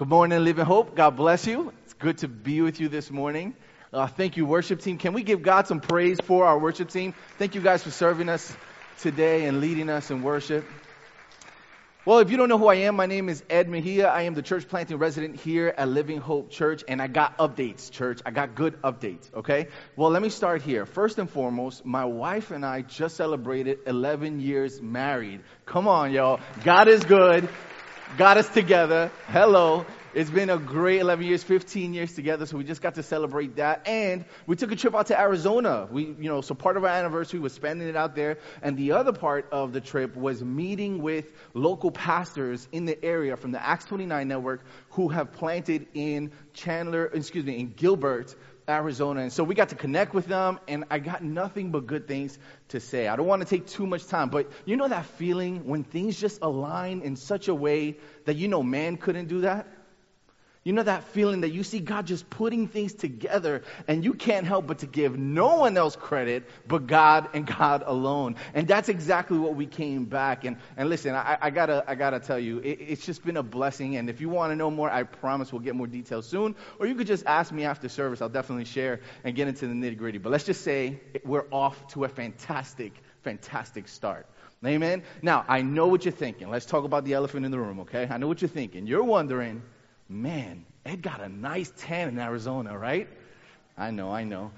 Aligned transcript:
Good 0.00 0.08
morning, 0.08 0.42
Living 0.44 0.64
Hope. 0.64 0.96
God 0.96 1.10
bless 1.10 1.46
you. 1.46 1.74
It's 1.84 1.92
good 1.92 2.16
to 2.18 2.28
be 2.28 2.62
with 2.62 2.80
you 2.80 2.88
this 2.88 3.10
morning. 3.10 3.54
Uh, 3.92 4.06
thank 4.06 4.38
you, 4.38 4.46
worship 4.46 4.80
team. 4.80 4.96
Can 4.96 5.12
we 5.12 5.22
give 5.22 5.42
God 5.42 5.66
some 5.66 5.78
praise 5.78 6.16
for 6.24 6.46
our 6.46 6.58
worship 6.58 6.88
team? 6.88 7.12
Thank 7.36 7.54
you 7.54 7.60
guys 7.60 7.82
for 7.82 7.90
serving 7.90 8.30
us 8.30 8.50
today 9.00 9.44
and 9.44 9.60
leading 9.60 9.90
us 9.90 10.10
in 10.10 10.22
worship. 10.22 10.64
Well, 12.06 12.20
if 12.20 12.30
you 12.30 12.38
don't 12.38 12.48
know 12.48 12.56
who 12.56 12.68
I 12.68 12.76
am, 12.76 12.96
my 12.96 13.04
name 13.04 13.28
is 13.28 13.44
Ed 13.50 13.68
Mejia. 13.68 14.08
I 14.08 14.22
am 14.22 14.32
the 14.32 14.40
church 14.40 14.66
planting 14.68 14.96
resident 14.96 15.36
here 15.36 15.74
at 15.76 15.86
Living 15.86 16.18
Hope 16.18 16.50
Church, 16.50 16.82
and 16.88 17.02
I 17.02 17.06
got 17.06 17.36
updates, 17.36 17.90
church. 17.90 18.22
I 18.24 18.30
got 18.30 18.54
good 18.54 18.80
updates, 18.80 19.30
okay? 19.34 19.68
Well, 19.96 20.08
let 20.08 20.22
me 20.22 20.30
start 20.30 20.62
here. 20.62 20.86
First 20.86 21.18
and 21.18 21.28
foremost, 21.28 21.84
my 21.84 22.06
wife 22.06 22.52
and 22.52 22.64
I 22.64 22.80
just 22.80 23.16
celebrated 23.16 23.80
11 23.86 24.40
years 24.40 24.80
married. 24.80 25.42
Come 25.66 25.86
on, 25.86 26.10
y'all. 26.10 26.40
God 26.64 26.88
is 26.88 27.04
good 27.04 27.50
got 28.16 28.36
us 28.36 28.48
together. 28.48 29.10
Hello. 29.28 29.86
It's 30.12 30.30
been 30.30 30.50
a 30.50 30.58
great 30.58 31.00
11 31.00 31.24
years, 31.24 31.44
15 31.44 31.94
years 31.94 32.14
together, 32.14 32.44
so 32.44 32.56
we 32.56 32.64
just 32.64 32.82
got 32.82 32.96
to 32.96 33.02
celebrate 33.02 33.54
that. 33.56 33.86
And 33.86 34.24
we 34.48 34.56
took 34.56 34.72
a 34.72 34.76
trip 34.76 34.92
out 34.92 35.06
to 35.06 35.18
Arizona. 35.18 35.86
We, 35.88 36.16
you 36.18 36.28
know, 36.28 36.40
so 36.40 36.52
part 36.52 36.76
of 36.76 36.82
our 36.82 36.90
anniversary 36.90 37.38
was 37.38 37.52
spending 37.52 37.88
it 37.88 37.94
out 37.94 38.16
there. 38.16 38.38
And 38.60 38.76
the 38.76 38.90
other 38.90 39.12
part 39.12 39.46
of 39.52 39.72
the 39.72 39.80
trip 39.80 40.16
was 40.16 40.42
meeting 40.42 41.00
with 41.00 41.26
local 41.54 41.92
pastors 41.92 42.66
in 42.72 42.86
the 42.86 43.02
area 43.04 43.36
from 43.36 43.52
the 43.52 43.64
Acts 43.64 43.84
29 43.84 44.26
network 44.26 44.64
who 44.90 45.06
have 45.08 45.30
planted 45.30 45.86
in 45.94 46.32
Chandler, 46.54 47.06
excuse 47.14 47.44
me, 47.44 47.60
in 47.60 47.72
Gilbert, 47.74 48.34
Arizona. 48.68 49.20
And 49.20 49.32
so 49.32 49.44
we 49.44 49.54
got 49.54 49.70
to 49.70 49.74
connect 49.74 50.14
with 50.14 50.26
them, 50.26 50.60
and 50.68 50.84
I 50.90 50.98
got 50.98 51.22
nothing 51.22 51.70
but 51.70 51.86
good 51.86 52.06
things 52.06 52.38
to 52.68 52.80
say. 52.80 53.08
I 53.08 53.16
don't 53.16 53.26
want 53.26 53.42
to 53.42 53.48
take 53.48 53.66
too 53.66 53.86
much 53.86 54.06
time, 54.06 54.28
but 54.28 54.50
you 54.64 54.76
know 54.76 54.88
that 54.88 55.06
feeling 55.06 55.66
when 55.66 55.84
things 55.84 56.20
just 56.20 56.40
align 56.42 57.02
in 57.02 57.16
such 57.16 57.48
a 57.48 57.54
way 57.54 57.98
that 58.24 58.36
you 58.36 58.48
know 58.48 58.62
man 58.62 58.96
couldn't 58.96 59.28
do 59.28 59.42
that? 59.42 59.66
You 60.62 60.74
know 60.74 60.82
that 60.82 61.04
feeling 61.04 61.40
that 61.40 61.52
you 61.52 61.62
see 61.62 61.78
God 61.80 62.06
just 62.06 62.28
putting 62.28 62.68
things 62.68 62.92
together 62.92 63.62
and 63.88 64.04
you 64.04 64.12
can't 64.12 64.46
help 64.46 64.66
but 64.66 64.80
to 64.80 64.86
give 64.86 65.18
no 65.18 65.56
one 65.56 65.74
else 65.78 65.96
credit 65.96 66.46
but 66.68 66.86
God 66.86 67.30
and 67.32 67.46
God 67.46 67.82
alone. 67.86 68.36
And 68.52 68.68
that's 68.68 68.90
exactly 68.90 69.38
what 69.38 69.54
we 69.54 69.64
came 69.64 70.04
back. 70.04 70.44
And, 70.44 70.58
and 70.76 70.90
listen, 70.90 71.14
I, 71.14 71.38
I 71.40 71.48
gotta, 71.48 71.82
I 71.88 71.94
gotta 71.94 72.20
tell 72.20 72.38
you, 72.38 72.58
it, 72.58 72.78
it's 72.78 73.06
just 73.06 73.24
been 73.24 73.38
a 73.38 73.42
blessing. 73.42 73.96
And 73.96 74.10
if 74.10 74.20
you 74.20 74.28
want 74.28 74.52
to 74.52 74.56
know 74.56 74.70
more, 74.70 74.90
I 74.90 75.04
promise 75.04 75.50
we'll 75.50 75.62
get 75.62 75.74
more 75.74 75.86
details 75.86 76.26
soon. 76.26 76.54
Or 76.78 76.86
you 76.86 76.94
could 76.94 77.06
just 77.06 77.24
ask 77.24 77.50
me 77.50 77.64
after 77.64 77.88
service. 77.88 78.20
I'll 78.20 78.28
definitely 78.28 78.66
share 78.66 79.00
and 79.24 79.34
get 79.34 79.48
into 79.48 79.66
the 79.66 79.72
nitty 79.72 79.96
gritty. 79.96 80.18
But 80.18 80.30
let's 80.30 80.44
just 80.44 80.60
say 80.60 81.00
we're 81.24 81.46
off 81.50 81.86
to 81.94 82.04
a 82.04 82.08
fantastic, 82.08 82.92
fantastic 83.22 83.88
start. 83.88 84.26
Amen. 84.62 85.04
Now, 85.22 85.46
I 85.48 85.62
know 85.62 85.86
what 85.86 86.04
you're 86.04 86.12
thinking. 86.12 86.50
Let's 86.50 86.66
talk 86.66 86.84
about 86.84 87.06
the 87.06 87.14
elephant 87.14 87.46
in 87.46 87.50
the 87.50 87.58
room, 87.58 87.80
okay? 87.80 88.06
I 88.10 88.18
know 88.18 88.28
what 88.28 88.42
you're 88.42 88.50
thinking. 88.50 88.86
You're 88.86 89.04
wondering, 89.04 89.62
man, 90.10 90.66
Ed 90.84 91.02
got 91.02 91.20
a 91.20 91.28
nice 91.28 91.72
tan 91.78 92.08
in 92.08 92.18
Arizona, 92.18 92.76
right? 92.76 93.08
I 93.78 93.90
know, 93.92 94.10
I 94.10 94.24
know. 94.24 94.50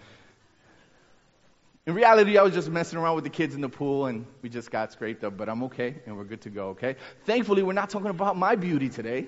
In 1.84 1.94
reality, 1.94 2.38
I 2.38 2.42
was 2.42 2.54
just 2.54 2.70
messing 2.70 2.98
around 2.98 3.16
with 3.16 3.24
the 3.24 3.30
kids 3.30 3.54
in 3.54 3.60
the 3.60 3.68
pool 3.68 4.06
and 4.06 4.24
we 4.40 4.48
just 4.48 4.70
got 4.70 4.92
scraped 4.92 5.24
up, 5.24 5.36
but 5.36 5.48
I'm 5.48 5.64
okay 5.64 5.96
and 6.06 6.16
we're 6.16 6.24
good 6.24 6.42
to 6.42 6.50
go, 6.50 6.68
okay? 6.70 6.96
Thankfully, 7.24 7.62
we're 7.62 7.72
not 7.72 7.90
talking 7.90 8.10
about 8.10 8.36
my 8.36 8.54
beauty 8.54 8.88
today. 8.88 9.26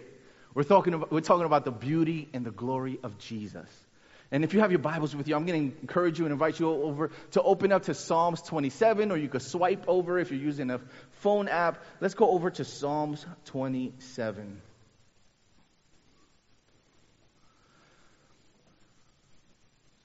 We're 0.55 0.63
talking 0.63 0.95
about, 0.95 1.11
we're 1.11 1.21
talking 1.21 1.47
about 1.47 1.65
the 1.65 1.73
beauty 1.73 2.29
and 2.33 2.47
the 2.47 2.53
glory 2.53 2.99
of 3.03 3.19
Jesus. 3.19 3.69
And 4.31 4.45
if 4.45 4.55
you 4.55 4.61
have 4.61 4.71
your 4.71 4.79
Bibles 4.81 5.15
with 5.15 5.29
you, 5.29 5.35
I'm 5.35 5.47
going 5.47 5.73
to 5.73 5.81
encourage 5.81 6.19
you 6.19 6.27
and 6.27 6.33
invite 6.33 6.59
you 6.59 6.69
over 6.69 7.11
to 7.33 7.43
open 7.43 7.73
up 7.73 7.85
to 7.85 7.95
Psalms 7.95 8.41
27, 8.43 9.11
or 9.11 9.17
you 9.17 9.29
could 9.29 9.43
swipe 9.43 9.85
over 9.89 10.19
if 10.19 10.31
you're 10.31 10.41
using 10.41 10.71
a 10.71 10.81
phone 11.21 11.49
app. 11.49 11.83
Let's 12.01 12.15
go 12.15 12.31
over 12.31 12.51
to 12.51 12.65
Psalms 12.65 13.27
27. 13.47 14.61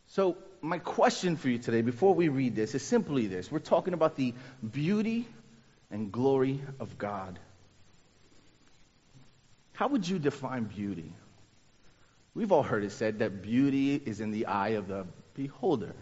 So, 0.09 0.38
my 0.61 0.79
question 0.79 1.35
for 1.35 1.49
you 1.49 1.59
today, 1.59 1.81
before 1.81 2.15
we 2.15 2.29
read 2.29 2.55
this, 2.55 2.73
is 2.73 2.81
simply 2.81 3.27
this. 3.27 3.52
We're 3.52 3.59
talking 3.59 3.93
about 3.93 4.15
the 4.15 4.33
beauty 4.67 5.27
and 5.92 6.11
glory 6.11 6.61
of 6.80 6.97
God. 6.97 7.37
How 9.73 9.87
would 9.87 10.08
you 10.08 10.17
define 10.17 10.64
beauty? 10.64 11.14
We've 12.33 12.52
all 12.52 12.64
heard 12.64 12.83
it 12.83 12.92
said 12.92 13.19
that 13.19 13.43
beauty 13.43 13.95
is 13.95 14.19
in 14.19 14.31
the 14.31 14.48
eye 14.48 14.69
of 14.69 14.87
the 14.87 15.05
beholder. 15.36 15.93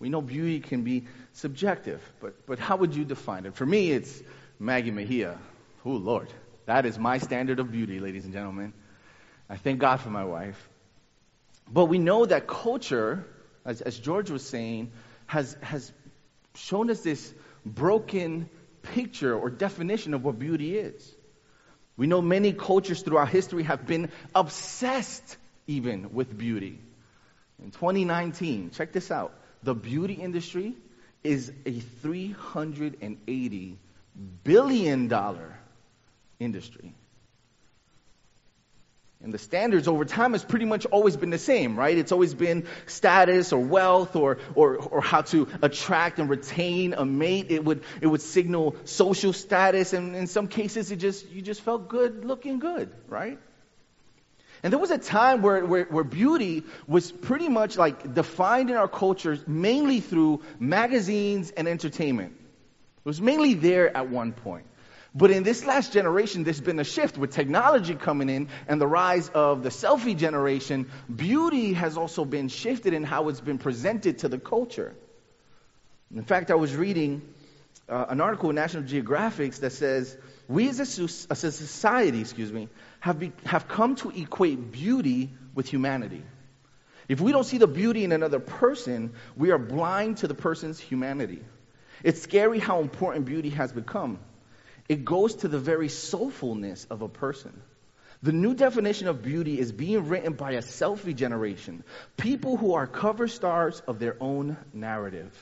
We 0.00 0.08
know 0.08 0.20
beauty 0.20 0.58
can 0.58 0.82
be 0.82 1.04
subjective, 1.32 2.02
but, 2.20 2.46
but 2.46 2.58
how 2.58 2.76
would 2.76 2.94
you 2.94 3.04
define 3.04 3.46
it? 3.46 3.54
For 3.54 3.64
me, 3.64 3.92
it's 3.92 4.20
Maggie 4.58 4.90
Mejia. 4.90 5.38
Oh, 5.84 5.90
Lord. 5.90 6.28
That 6.66 6.86
is 6.86 6.98
my 6.98 7.18
standard 7.18 7.60
of 7.60 7.70
beauty, 7.70 8.00
ladies 8.00 8.24
and 8.24 8.32
gentlemen. 8.32 8.72
I 9.48 9.56
thank 9.56 9.78
God 9.78 10.00
for 10.00 10.10
my 10.10 10.24
wife. 10.24 10.68
But 11.70 11.86
we 11.86 11.98
know 11.98 12.26
that 12.26 12.46
culture 12.46 13.26
as, 13.64 13.80
as 13.80 13.98
George 13.98 14.30
was 14.30 14.46
saying, 14.46 14.92
has, 15.26 15.56
has 15.62 15.90
shown 16.54 16.90
us 16.90 17.00
this 17.00 17.32
broken 17.64 18.48
picture 18.82 19.34
or 19.34 19.50
definition 19.50 20.14
of 20.14 20.24
what 20.24 20.38
beauty 20.38 20.76
is. 20.76 21.14
We 21.96 22.06
know 22.06 22.20
many 22.20 22.52
cultures 22.52 23.02
throughout 23.02 23.28
history 23.28 23.62
have 23.62 23.86
been 23.86 24.10
obsessed 24.34 25.36
even 25.66 26.12
with 26.12 26.36
beauty. 26.36 26.78
In 27.62 27.70
2019, 27.70 28.70
check 28.70 28.92
this 28.92 29.10
out. 29.10 29.32
The 29.62 29.74
beauty 29.74 30.14
industry 30.14 30.74
is 31.22 31.50
a 31.64 31.72
$380 31.72 33.76
billion 34.44 35.12
industry. 36.38 36.94
And 39.24 39.32
the 39.32 39.38
standards 39.38 39.88
over 39.88 40.04
time 40.04 40.32
has 40.32 40.44
pretty 40.44 40.66
much 40.66 40.84
always 40.84 41.16
been 41.16 41.30
the 41.30 41.38
same, 41.38 41.78
right? 41.78 41.96
It's 41.96 42.12
always 42.12 42.34
been 42.34 42.66
status 42.86 43.54
or 43.54 43.58
wealth 43.58 44.16
or, 44.16 44.36
or, 44.54 44.76
or 44.76 45.00
how 45.00 45.22
to 45.22 45.48
attract 45.62 46.18
and 46.18 46.28
retain 46.28 46.92
a 46.92 47.06
mate. 47.06 47.46
It 47.48 47.64
would, 47.64 47.84
it 48.02 48.06
would 48.06 48.20
signal 48.20 48.76
social 48.84 49.32
status. 49.32 49.94
And 49.94 50.14
in 50.14 50.26
some 50.26 50.46
cases, 50.46 50.90
it 50.90 50.96
just, 50.96 51.30
you 51.30 51.40
just 51.40 51.62
felt 51.62 51.88
good 51.88 52.26
looking 52.26 52.58
good, 52.58 52.92
right? 53.08 53.38
And 54.62 54.70
there 54.70 54.80
was 54.80 54.90
a 54.90 54.98
time 54.98 55.40
where, 55.40 55.64
where, 55.64 55.84
where, 55.84 56.04
beauty 56.04 56.62
was 56.86 57.10
pretty 57.10 57.48
much 57.48 57.78
like 57.78 58.14
defined 58.14 58.68
in 58.68 58.76
our 58.76 58.88
cultures 58.88 59.42
mainly 59.46 60.00
through 60.00 60.42
magazines 60.58 61.50
and 61.50 61.66
entertainment. 61.66 62.32
It 62.32 63.04
was 63.04 63.22
mainly 63.22 63.54
there 63.54 63.94
at 63.96 64.10
one 64.10 64.32
point. 64.32 64.66
But 65.14 65.30
in 65.30 65.44
this 65.44 65.64
last 65.64 65.92
generation, 65.92 66.42
there's 66.42 66.60
been 66.60 66.80
a 66.80 66.84
shift 66.84 67.16
with 67.16 67.30
technology 67.30 67.94
coming 67.94 68.28
in 68.28 68.48
and 68.66 68.80
the 68.80 68.86
rise 68.86 69.28
of 69.28 69.62
the 69.62 69.68
selfie 69.68 70.16
generation. 70.16 70.90
Beauty 71.14 71.72
has 71.74 71.96
also 71.96 72.24
been 72.24 72.48
shifted 72.48 72.94
in 72.94 73.04
how 73.04 73.28
it's 73.28 73.40
been 73.40 73.58
presented 73.58 74.18
to 74.18 74.28
the 74.28 74.38
culture. 74.38 74.94
In 76.12 76.24
fact, 76.24 76.50
I 76.50 76.56
was 76.56 76.74
reading 76.74 77.22
uh, 77.88 78.06
an 78.08 78.20
article 78.20 78.50
in 78.50 78.56
National 78.56 78.82
Geographic 78.82 79.54
that 79.54 79.70
says 79.70 80.16
we 80.48 80.68
as 80.68 80.80
a, 80.80 81.36
society, 81.36 82.20
excuse 82.20 82.52
me, 82.52 82.68
have, 82.98 83.20
be, 83.20 83.32
have 83.46 83.68
come 83.68 83.94
to 83.96 84.10
equate 84.10 84.72
beauty 84.72 85.30
with 85.54 85.68
humanity. 85.68 86.22
If 87.08 87.20
we 87.20 87.30
don't 87.30 87.44
see 87.44 87.58
the 87.58 87.68
beauty 87.68 88.02
in 88.02 88.10
another 88.10 88.40
person, 88.40 89.12
we 89.36 89.52
are 89.52 89.58
blind 89.58 90.18
to 90.18 90.28
the 90.28 90.34
person's 90.34 90.80
humanity. 90.80 91.42
It's 92.02 92.20
scary 92.20 92.58
how 92.58 92.80
important 92.80 93.26
beauty 93.26 93.50
has 93.50 93.72
become. 93.72 94.18
It 94.88 95.04
goes 95.04 95.36
to 95.36 95.48
the 95.48 95.58
very 95.58 95.88
soulfulness 95.88 96.86
of 96.90 97.02
a 97.02 97.08
person. 97.08 97.62
The 98.22 98.32
new 98.32 98.54
definition 98.54 99.08
of 99.08 99.22
beauty 99.22 99.58
is 99.58 99.72
being 99.72 100.08
written 100.08 100.32
by 100.32 100.52
a 100.52 100.62
selfie 100.62 101.14
generation, 101.14 101.84
people 102.16 102.56
who 102.56 102.74
are 102.74 102.86
cover 102.86 103.28
stars 103.28 103.82
of 103.86 103.98
their 103.98 104.16
own 104.20 104.56
narrative. 104.72 105.32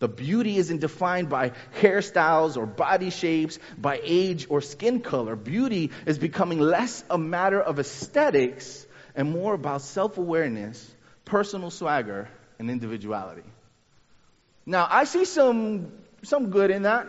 The 0.00 0.08
beauty 0.08 0.56
isn't 0.58 0.80
defined 0.80 1.28
by 1.28 1.52
hairstyles 1.80 2.56
or 2.56 2.66
body 2.66 3.10
shapes, 3.10 3.58
by 3.76 4.00
age 4.02 4.46
or 4.48 4.60
skin 4.60 5.00
color. 5.00 5.34
Beauty 5.34 5.90
is 6.06 6.18
becoming 6.18 6.60
less 6.60 7.02
a 7.10 7.18
matter 7.18 7.60
of 7.60 7.78
aesthetics 7.80 8.86
and 9.16 9.30
more 9.30 9.54
about 9.54 9.82
self 9.82 10.16
awareness, 10.18 10.84
personal 11.24 11.70
swagger, 11.70 12.28
and 12.58 12.70
individuality. 12.70 13.42
Now, 14.64 14.86
I 14.88 15.04
see 15.04 15.24
some, 15.24 15.92
some 16.22 16.50
good 16.50 16.70
in 16.70 16.82
that, 16.82 17.06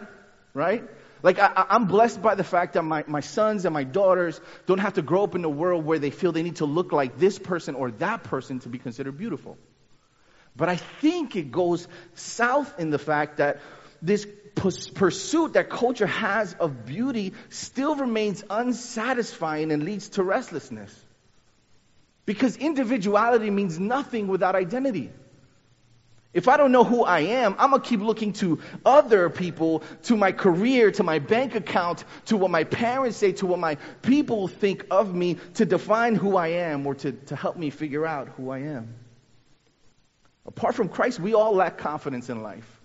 right? 0.53 0.83
Like, 1.21 1.38
I, 1.39 1.66
am 1.69 1.86
blessed 1.86 2.21
by 2.21 2.36
the 2.36 2.44
fact 2.44 2.74
that 2.74 2.83
my, 2.83 3.04
my 3.07 3.19
sons 3.19 3.66
and 3.66 3.74
my 3.74 3.83
daughters 3.83 4.39
don't 4.68 4.80
have 4.80 4.94
to 4.94 5.01
grow 5.01 5.24
up 5.24 5.36
in 5.36 5.44
a 5.44 5.50
world 5.50 5.86
where 5.86 6.00
they 6.00 6.12
feel 6.12 6.31
they 6.31 6.44
need 6.44 6.57
to 6.57 6.66
look 6.66 6.92
like 6.92 7.18
this 7.18 7.38
person 7.38 7.75
or 7.75 7.92
that 7.92 8.24
person 8.24 8.60
to 8.62 8.69
be 8.69 8.80
considered 8.80 9.18
beautiful. 9.18 9.57
But 10.56 10.69
I 10.69 10.77
think 10.77 11.36
it 11.36 11.51
goes 11.51 11.88
south 12.16 12.80
in 12.80 12.89
the 12.89 13.00
fact 13.00 13.38
that 13.38 13.60
this 14.01 14.25
pursuit 14.56 15.54
that 15.54 15.69
culture 15.69 16.07
has 16.07 16.54
of 16.54 16.86
beauty 16.86 17.33
still 17.50 17.95
remains 17.95 18.44
unsatisfying 18.50 19.72
and 19.72 19.83
leads 19.83 20.10
to 20.10 20.24
restlessness. 20.24 20.94
Because 22.25 22.56
individuality 22.57 23.50
means 23.50 23.80
nothing 23.80 24.27
without 24.27 24.56
identity. 24.56 25.12
If 26.31 26.47
I 26.47 26.57
don't 26.57 26.71
know 26.71 26.83
who 26.83 27.03
I 27.03 27.21
am, 27.21 27.55
I'm 27.57 27.71
going 27.71 27.81
to 27.81 27.87
keep 27.87 28.01
looking 28.01 28.33
to 28.33 28.59
other 28.85 29.31
people, 29.31 29.81
to 30.03 30.15
my 30.15 30.31
career, 30.31 30.91
to 30.91 31.03
my 31.03 31.17
bank 31.17 31.55
account, 31.55 32.03
to 32.25 32.37
what 32.37 32.51
my 32.51 32.65
parents 32.65 33.17
say, 33.17 33.31
to 33.33 33.47
what 33.47 33.57
my 33.57 33.75
people 34.03 34.47
think 34.47 34.85
of 34.91 35.13
me 35.13 35.37
to 35.55 35.65
define 35.65 36.13
who 36.13 36.37
I 36.37 36.49
am 36.49 36.85
or 36.85 36.93
to, 36.95 37.13
to 37.13 37.35
help 37.35 37.57
me 37.57 37.71
figure 37.71 38.05
out 38.05 38.29
who 38.29 38.51
I 38.51 38.59
am. 38.59 38.93
Apart 40.45 40.75
from 40.75 40.89
Christ, 40.89 41.19
we 41.19 41.33
all 41.33 41.55
lack 41.55 41.79
confidence 41.79 42.29
in 42.29 42.43
life. 42.43 42.79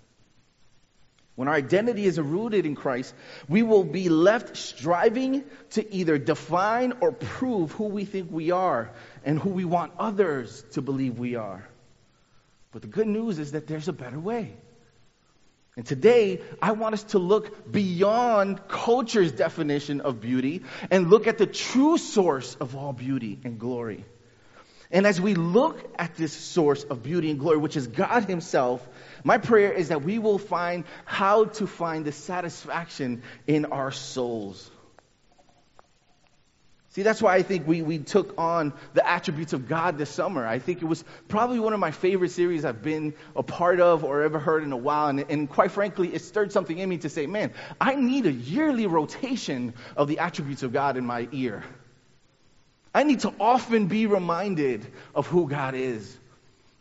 When 1.34 1.48
our 1.48 1.54
identity 1.54 2.06
is 2.06 2.18
rooted 2.18 2.64
in 2.64 2.74
Christ, 2.76 3.14
we 3.48 3.62
will 3.62 3.84
be 3.84 4.08
left 4.08 4.56
striving 4.56 5.44
to 5.70 5.94
either 5.94 6.16
define 6.16 6.94
or 7.00 7.12
prove 7.12 7.72
who 7.72 7.84
we 7.84 8.04
think 8.04 8.30
we 8.30 8.52
are 8.52 8.90
and 9.24 9.38
who 9.38 9.50
we 9.50 9.64
want 9.64 9.92
others 9.98 10.64
to 10.72 10.82
believe 10.82 11.18
we 11.18 11.34
are. 11.34 11.68
But 12.74 12.82
the 12.82 12.88
good 12.88 13.06
news 13.06 13.38
is 13.38 13.52
that 13.52 13.68
there's 13.68 13.86
a 13.86 13.92
better 13.92 14.18
way. 14.18 14.52
And 15.76 15.86
today, 15.86 16.40
I 16.60 16.72
want 16.72 16.94
us 16.94 17.04
to 17.04 17.20
look 17.20 17.70
beyond 17.70 18.66
culture's 18.66 19.30
definition 19.30 20.00
of 20.00 20.20
beauty 20.20 20.64
and 20.90 21.08
look 21.08 21.28
at 21.28 21.38
the 21.38 21.46
true 21.46 21.98
source 21.98 22.56
of 22.56 22.74
all 22.74 22.92
beauty 22.92 23.38
and 23.44 23.60
glory. 23.60 24.04
And 24.90 25.06
as 25.06 25.20
we 25.20 25.36
look 25.36 25.88
at 26.00 26.16
this 26.16 26.32
source 26.32 26.82
of 26.82 27.04
beauty 27.04 27.30
and 27.30 27.38
glory, 27.38 27.58
which 27.58 27.76
is 27.76 27.86
God 27.86 28.24
Himself, 28.24 28.84
my 29.22 29.38
prayer 29.38 29.72
is 29.72 29.90
that 29.90 30.02
we 30.02 30.18
will 30.18 30.38
find 30.38 30.82
how 31.04 31.44
to 31.44 31.68
find 31.68 32.04
the 32.04 32.12
satisfaction 32.12 33.22
in 33.46 33.66
our 33.66 33.92
souls. 33.92 34.68
See, 36.94 37.02
that's 37.02 37.20
why 37.20 37.34
I 37.34 37.42
think 37.42 37.66
we, 37.66 37.82
we 37.82 37.98
took 37.98 38.38
on 38.38 38.72
the 38.92 39.04
attributes 39.04 39.52
of 39.52 39.68
God 39.68 39.98
this 39.98 40.10
summer. 40.10 40.46
I 40.46 40.60
think 40.60 40.80
it 40.80 40.84
was 40.84 41.02
probably 41.26 41.58
one 41.58 41.72
of 41.72 41.80
my 41.80 41.90
favorite 41.90 42.30
series 42.30 42.64
I've 42.64 42.82
been 42.82 43.14
a 43.34 43.42
part 43.42 43.80
of 43.80 44.04
or 44.04 44.22
ever 44.22 44.38
heard 44.38 44.62
in 44.62 44.70
a 44.70 44.76
while. 44.76 45.08
And, 45.08 45.24
and 45.28 45.50
quite 45.50 45.72
frankly, 45.72 46.14
it 46.14 46.22
stirred 46.22 46.52
something 46.52 46.78
in 46.78 46.88
me 46.88 46.98
to 46.98 47.08
say, 47.08 47.26
man, 47.26 47.52
I 47.80 47.96
need 47.96 48.26
a 48.26 48.32
yearly 48.32 48.86
rotation 48.86 49.74
of 49.96 50.06
the 50.06 50.20
attributes 50.20 50.62
of 50.62 50.72
God 50.72 50.96
in 50.96 51.04
my 51.04 51.26
ear. 51.32 51.64
I 52.94 53.02
need 53.02 53.20
to 53.20 53.34
often 53.40 53.88
be 53.88 54.06
reminded 54.06 54.86
of 55.16 55.26
who 55.26 55.48
God 55.48 55.74
is, 55.74 56.16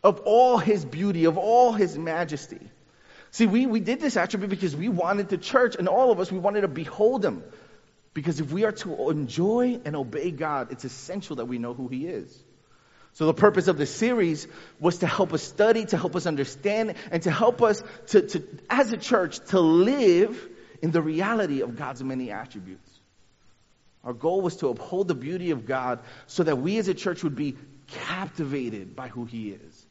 of 0.04 0.20
all 0.20 0.58
his 0.58 0.84
beauty, 0.84 1.24
of 1.24 1.38
all 1.38 1.72
his 1.72 1.98
majesty. 1.98 2.60
See, 3.32 3.46
we, 3.46 3.66
we 3.66 3.80
did 3.80 3.98
this 3.98 4.16
attribute 4.16 4.48
because 4.48 4.76
we 4.76 4.88
wanted 4.88 5.28
the 5.28 5.38
church, 5.38 5.74
and 5.76 5.88
all 5.88 6.12
of 6.12 6.20
us, 6.20 6.30
we 6.30 6.38
wanted 6.38 6.60
to 6.60 6.68
behold 6.68 7.24
him. 7.24 7.42
Because 8.14 8.38
if 8.38 8.52
we 8.52 8.64
are 8.64 8.72
to 8.72 9.10
enjoy 9.10 9.80
and 9.84 9.96
obey 9.96 10.30
God, 10.30 10.70
it's 10.70 10.84
essential 10.84 11.36
that 11.36 11.46
we 11.46 11.58
know 11.58 11.74
who 11.74 11.88
He 11.88 12.06
is. 12.06 12.44
So 13.14 13.26
the 13.26 13.34
purpose 13.34 13.68
of 13.68 13.76
this 13.76 13.94
series 13.94 14.46
was 14.80 14.98
to 14.98 15.06
help 15.06 15.32
us 15.32 15.42
study, 15.42 15.84
to 15.86 15.96
help 15.96 16.16
us 16.16 16.26
understand, 16.26 16.94
and 17.10 17.22
to 17.24 17.30
help 17.30 17.60
us 17.62 17.82
to, 18.08 18.22
to, 18.22 18.42
as 18.70 18.92
a 18.92 18.96
church, 18.96 19.40
to 19.50 19.60
live 19.60 20.48
in 20.80 20.92
the 20.92 21.02
reality 21.02 21.60
of 21.60 21.76
God's 21.76 22.02
many 22.02 22.30
attributes. 22.30 22.88
Our 24.04 24.12
goal 24.12 24.42
was 24.42 24.56
to 24.56 24.68
uphold 24.68 25.08
the 25.08 25.14
beauty 25.14 25.50
of 25.50 25.66
God 25.66 26.00
so 26.26 26.42
that 26.42 26.56
we 26.56 26.78
as 26.78 26.88
a 26.88 26.94
church 26.94 27.24
would 27.24 27.36
be 27.36 27.56
captivated 27.86 28.94
by 28.94 29.08
who 29.08 29.24
He 29.24 29.50
is 29.50 29.86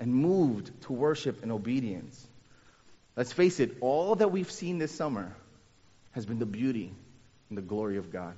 and 0.00 0.14
moved 0.14 0.70
to 0.82 0.92
worship 0.92 1.42
and 1.42 1.52
obedience. 1.52 2.26
Let's 3.16 3.32
face 3.32 3.60
it, 3.60 3.76
all 3.80 4.16
that 4.16 4.30
we've 4.30 4.50
seen 4.50 4.78
this 4.78 4.92
summer 4.92 5.34
has 6.12 6.26
been 6.26 6.38
the 6.38 6.46
beauty 6.46 6.92
and 7.48 7.58
the 7.58 7.62
glory 7.62 7.96
of 7.96 8.12
God. 8.12 8.34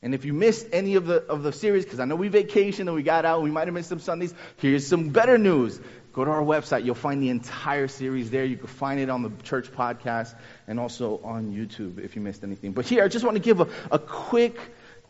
And 0.00 0.14
if 0.14 0.24
you 0.24 0.32
missed 0.32 0.66
any 0.72 0.94
of 0.94 1.06
the 1.06 1.24
of 1.24 1.42
the 1.42 1.52
series, 1.52 1.84
because 1.84 1.98
I 1.98 2.04
know 2.04 2.14
we 2.14 2.30
vacationed 2.30 2.80
and 2.80 2.94
we 2.94 3.02
got 3.02 3.24
out, 3.24 3.42
we 3.42 3.50
might 3.50 3.66
have 3.66 3.74
missed 3.74 3.88
some 3.88 3.98
Sundays. 3.98 4.32
Here's 4.58 4.86
some 4.86 5.08
better 5.08 5.38
news. 5.38 5.80
Go 6.12 6.24
to 6.24 6.30
our 6.30 6.42
website. 6.42 6.84
You'll 6.84 6.94
find 6.94 7.22
the 7.22 7.30
entire 7.30 7.88
series 7.88 8.30
there. 8.30 8.44
You 8.44 8.56
can 8.56 8.66
find 8.66 9.00
it 9.00 9.10
on 9.10 9.22
the 9.22 9.30
church 9.42 9.70
podcast 9.72 10.34
and 10.66 10.80
also 10.80 11.20
on 11.22 11.52
YouTube 11.52 11.98
if 11.98 12.16
you 12.16 12.22
missed 12.22 12.44
anything. 12.44 12.72
But 12.72 12.86
here, 12.86 13.04
I 13.04 13.08
just 13.08 13.24
want 13.24 13.36
to 13.36 13.42
give 13.42 13.60
a, 13.60 13.68
a 13.90 13.98
quick, 13.98 14.58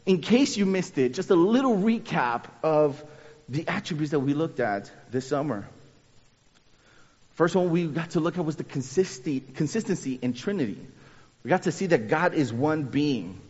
in 0.07 0.21
case 0.21 0.57
you 0.57 0.67
missed 0.67 0.99
it, 0.99 1.15
just 1.15 1.31
a 1.31 1.35
little 1.35 1.77
recap 1.77 2.45
of 2.63 3.03
the 3.49 3.67
attributes 3.69 4.11
that 4.11 4.21
we 4.21 4.35
looked 4.35 4.61
at 4.61 4.91
this 5.11 5.27
summer. 5.27 5.69
First 7.33 7.55
one 7.55 7.71
we 7.71 7.87
got 7.87 8.11
to 8.11 8.21
look 8.21 8.37
at 8.37 8.45
was 8.45 8.57
the 8.57 8.65
consistency, 8.65 9.41
consistency 9.41 10.19
in 10.21 10.33
Trinity. 10.33 10.79
We 11.49 11.51
got 11.51 11.63
to 11.63 11.73
see 11.73 11.87
that 11.87 12.09
God 12.09 12.35
is 12.35 12.53
one 12.53 12.83
being. 12.83 13.41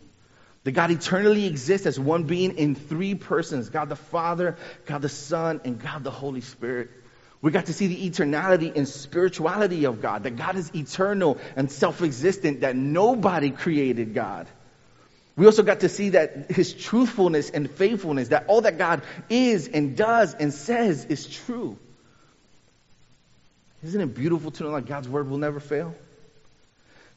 That 0.63 0.71
God 0.71 0.93
eternally 0.93 1.47
exists 1.47 1.85
as 1.85 1.99
one 1.99 2.23
being 2.23 2.57
in 2.57 2.77
three 2.77 3.17
persons 3.17 3.71
God 3.71 3.89
the 3.89 3.97
Father, 3.97 4.57
God 4.87 5.03
the 5.03 5.09
Son, 5.09 5.61
and 5.65 5.81
God 5.81 6.05
the 6.05 6.13
Holy 6.13 6.41
Spirit. 6.41 6.91
We 7.43 7.51
got 7.51 7.67
to 7.67 7.73
see 7.73 7.89
the 7.89 8.09
eternality 8.09 8.77
and 8.77 8.87
spirituality 8.87 9.85
of 9.85 10.01
God, 10.01 10.23
that 10.23 10.37
God 10.37 10.55
is 10.55 10.73
eternal 10.77 11.39
and 11.57 11.73
self 11.73 12.01
existent, 12.01 12.61
that 12.61 12.77
nobody 12.77 13.51
created 13.51 14.15
God. 14.15 14.47
We 15.35 15.47
also 15.47 15.65
got 15.65 15.81
to 15.81 15.89
see 15.89 16.11
that 16.11 16.53
his 16.53 16.75
truthfulness 16.75 17.51
and 17.51 17.69
faithfulness, 17.69 18.29
that 18.29 18.45
all 18.47 18.61
that 18.61 18.79
God 18.79 19.03
is 19.29 19.67
and 19.67 19.97
does 19.97 20.35
and 20.35 20.55
says 20.55 21.05
is 21.07 21.27
true. 21.27 21.77
Isn't 23.83 24.01
it 24.01 24.15
beautiful 24.15 24.53
to 24.53 24.63
know 24.63 24.71
that 24.77 24.87
God's 24.87 25.09
word 25.09 25.29
will 25.29 25.39
never 25.39 25.59
fail? 25.59 25.97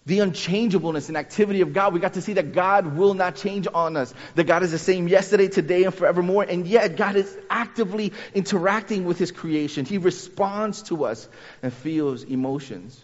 The 0.05 0.19
unchangeableness 0.19 1.09
and 1.09 1.17
activity 1.17 1.61
of 1.61 1.73
God. 1.73 1.93
We 1.93 1.99
got 1.99 2.13
to 2.13 2.21
see 2.21 2.33
that 2.33 2.53
God 2.53 2.97
will 2.97 3.13
not 3.13 3.35
change 3.35 3.67
on 3.71 3.95
us. 3.95 4.13
That 4.35 4.45
God 4.45 4.63
is 4.63 4.71
the 4.71 4.79
same 4.79 5.07
yesterday, 5.07 5.47
today, 5.47 5.83
and 5.83 5.93
forevermore. 5.93 6.43
And 6.43 6.65
yet, 6.65 6.95
God 6.95 7.15
is 7.15 7.37
actively 7.49 8.13
interacting 8.33 9.05
with 9.05 9.19
His 9.19 9.31
creation. 9.31 9.85
He 9.85 9.99
responds 9.99 10.83
to 10.83 11.05
us 11.05 11.27
and 11.61 11.71
feels 11.71 12.23
emotions. 12.23 13.03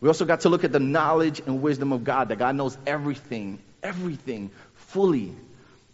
We 0.00 0.08
also 0.08 0.24
got 0.24 0.40
to 0.40 0.48
look 0.48 0.62
at 0.62 0.72
the 0.72 0.80
knowledge 0.80 1.40
and 1.40 1.62
wisdom 1.62 1.92
of 1.92 2.04
God, 2.04 2.28
that 2.28 2.38
God 2.38 2.54
knows 2.54 2.76
everything, 2.86 3.58
everything 3.82 4.50
fully. 4.74 5.34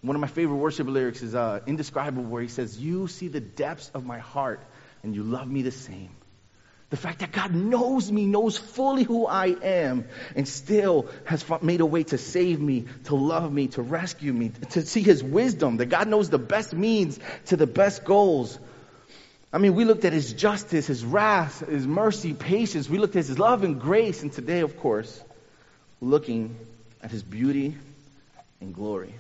One 0.03 0.17
of 0.17 0.21
my 0.21 0.27
favorite 0.27 0.57
worship 0.57 0.89
lyrics 0.89 1.23
is 1.23 1.35
uh, 1.35 1.61
Indescribable, 1.67 2.25
where 2.25 2.43
he 2.43 2.49
says, 2.49 2.79
You 2.79 3.07
see 3.07 3.29
the 3.29 3.41
depths 3.41 3.91
of 3.95 4.05
my 4.05 4.19
heart, 4.19 4.61
and 5.03 5.15
you 5.15 5.23
love 5.23 5.49
me 5.49 5.63
the 5.63 5.71
same. 5.71 6.11
The 6.93 6.99
fact 6.99 7.21
that 7.21 7.33
God 7.33 7.55
knows 7.55 8.13
me, 8.13 8.27
knows 8.27 8.59
fully 8.59 9.03
who 9.03 9.27
I 9.27 9.47
am, 9.47 10.05
and 10.37 10.47
still 10.47 11.09
has 11.25 11.43
made 11.63 11.81
a 11.81 11.87
way 11.87 12.03
to 12.03 12.19
save 12.19 12.61
me, 12.61 12.85
to 13.05 13.15
love 13.15 13.51
me, 13.51 13.69
to 13.69 13.81
rescue 13.81 14.31
me, 14.31 14.51
to 14.73 14.85
see 14.85 15.01
His 15.01 15.25
wisdom, 15.25 15.79
that 15.79 15.87
God 15.87 16.07
knows 16.07 16.29
the 16.29 16.39
best 16.39 16.75
means 16.75 17.19
to 17.47 17.57
the 17.57 17.67
best 17.67 18.05
goals. 18.05 18.59
I 19.55 19.57
mean, 19.57 19.75
we 19.75 19.87
looked 19.87 20.05
at 20.05 20.13
His 20.13 20.35
justice, 20.35 20.87
His 20.87 21.03
wrath, 21.03 21.67
His 21.67 21.87
mercy, 21.87 22.35
patience. 22.35 22.91
We 22.91 22.99
looked 22.99 23.17
at 23.17 23.25
His 23.27 23.39
love 23.39 23.65
and 23.65 23.81
grace, 23.81 24.23
and 24.23 24.31
today, 24.31 24.61
of 24.61 24.77
course, 24.77 25.19
looking 26.03 26.59
at 27.03 27.11
His 27.11 27.23
beauty 27.23 27.75
and 28.61 28.75
glory. 28.75 29.15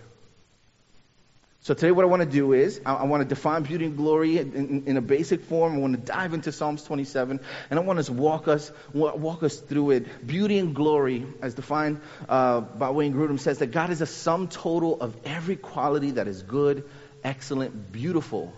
So 1.62 1.75
today 1.75 1.93
what 1.93 2.05
I 2.05 2.09
want 2.09 2.23
to 2.23 2.29
do 2.29 2.55
is, 2.55 2.81
I, 2.85 2.94
I 2.94 3.05
want 3.05 3.23
to 3.23 3.29
define 3.29 3.63
beauty 3.63 3.84
and 3.84 3.96
glory 3.96 4.39
in, 4.39 4.53
in, 4.53 4.82
in, 4.87 4.96
a 4.96 5.01
basic 5.01 5.44
form. 5.44 5.77
I 5.77 5.79
want 5.79 5.94
to 5.94 6.13
dive 6.13 6.34
into 6.34 6.51
Psalms 6.51 6.82
27, 6.82 7.39
and 7.70 7.79
I 7.79 7.82
want 7.84 8.05
to 8.05 8.13
walk 8.13 8.48
us, 8.48 8.72
walk 8.93 9.44
us 9.44 9.60
through 9.60 9.93
it. 9.93 10.27
Beauty 10.27 10.58
and 10.58 10.75
glory, 10.75 11.25
as 11.41 11.55
defined 11.55 12.01
uh, 12.29 12.63
by 12.63 12.91
Wayne 12.91 13.15
Grudem, 13.15 13.39
says 13.39 13.58
that 13.58 13.69
God 13.69 13.91
is 13.91 14.01
a 14.01 14.06
sum 14.06 14.48
total 14.48 15.01
of 15.01 15.17
every 15.25 15.55
quality 15.55 16.10
that 16.13 16.27
is 16.27 16.43
good, 16.43 16.82
excellent, 17.22 17.93
beautiful, 17.93 18.53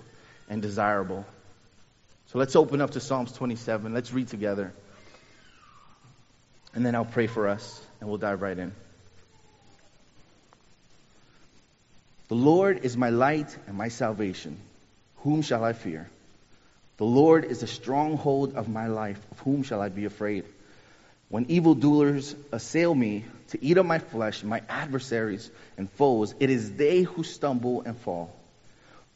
and 0.49 0.63
desirable. 0.63 1.27
So 2.29 2.39
let's 2.39 2.57
open 2.57 2.81
up 2.81 2.93
to 2.93 3.01
Psalms 3.01 3.33
27. 3.33 3.93
Let's 3.93 4.15
read 4.15 4.29
together. 4.29 4.73
And 6.75 6.87
then 6.87 6.95
I'll 6.95 7.05
pray 7.05 7.27
for 7.27 7.49
us, 7.49 7.87
and 8.01 8.09
we'll 8.09 8.19
dive 8.19 8.41
right 8.41 8.59
in. 8.59 8.73
The 12.35 12.41
Lord 12.41 12.85
is 12.85 12.97
my 12.97 13.11
light 13.11 13.57
and 13.69 13.77
my 13.77 13.87
salvation. 13.87 14.59
Whom 15.19 15.41
shall 15.43 15.63
I 15.63 15.73
fear? 15.73 16.11
The 16.97 17.05
Lord 17.05 17.45
is 17.45 17.61
the 17.61 17.69
stronghold 17.69 18.57
of 18.57 18.69
my 18.69 18.89
life. 18.89 19.25
Of 19.31 19.39
whom 19.39 19.63
shall 19.63 19.81
I 19.81 19.89
be 19.89 20.05
afraid? 20.05 20.45
When 21.29 21.49
evildoers 21.49 22.35
assail 22.51 22.93
me 22.93 23.25
to 23.51 23.65
eat 23.65 23.79
up 23.79 23.87
my 23.87 24.01
flesh, 24.01 24.43
my 24.43 24.63
adversaries 24.69 25.49
and 25.79 25.89
foes, 25.89 26.35
it 26.41 26.51
is 26.51 26.73
they 26.73 27.03
who 27.03 27.23
stumble 27.23 27.83
and 27.83 27.97
fall. 27.97 28.35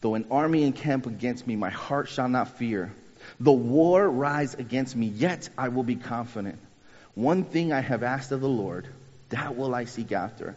Though 0.00 0.14
an 0.14 0.26
army 0.30 0.62
encamp 0.62 1.06
against 1.06 1.44
me, 1.44 1.56
my 1.56 1.70
heart 1.70 2.08
shall 2.08 2.28
not 2.28 2.56
fear. 2.56 2.92
The 3.40 3.50
war 3.50 4.08
rise 4.08 4.54
against 4.54 4.94
me, 4.94 5.06
yet 5.06 5.48
I 5.58 5.70
will 5.70 5.82
be 5.82 5.96
confident. 5.96 6.60
One 7.16 7.42
thing 7.42 7.72
I 7.72 7.80
have 7.80 8.04
asked 8.04 8.30
of 8.30 8.40
the 8.40 8.48
Lord, 8.48 8.86
that 9.30 9.56
will 9.56 9.74
I 9.74 9.86
seek 9.86 10.12
after 10.12 10.56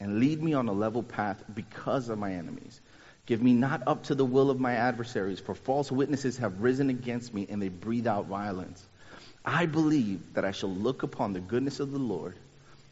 and 0.00 0.20
lead 0.20 0.42
me 0.42 0.54
on 0.54 0.68
a 0.68 0.72
level 0.72 1.02
path 1.02 1.42
because 1.54 2.08
of 2.08 2.18
my 2.18 2.32
enemies. 2.32 2.80
Give 3.26 3.42
me 3.42 3.54
not 3.54 3.82
up 3.86 4.04
to 4.04 4.14
the 4.14 4.24
will 4.24 4.50
of 4.50 4.60
my 4.60 4.74
adversaries, 4.74 5.40
for 5.40 5.54
false 5.54 5.90
witnesses 5.90 6.38
have 6.38 6.60
risen 6.60 6.90
against 6.90 7.34
me, 7.34 7.46
and 7.50 7.60
they 7.60 7.68
breathe 7.68 8.06
out 8.06 8.26
violence. 8.26 8.84
I 9.44 9.66
believe 9.66 10.34
that 10.34 10.44
I 10.44 10.52
shall 10.52 10.70
look 10.70 11.02
upon 11.02 11.32
the 11.32 11.40
goodness 11.40 11.80
of 11.80 11.92
the 11.92 11.98
Lord 11.98 12.36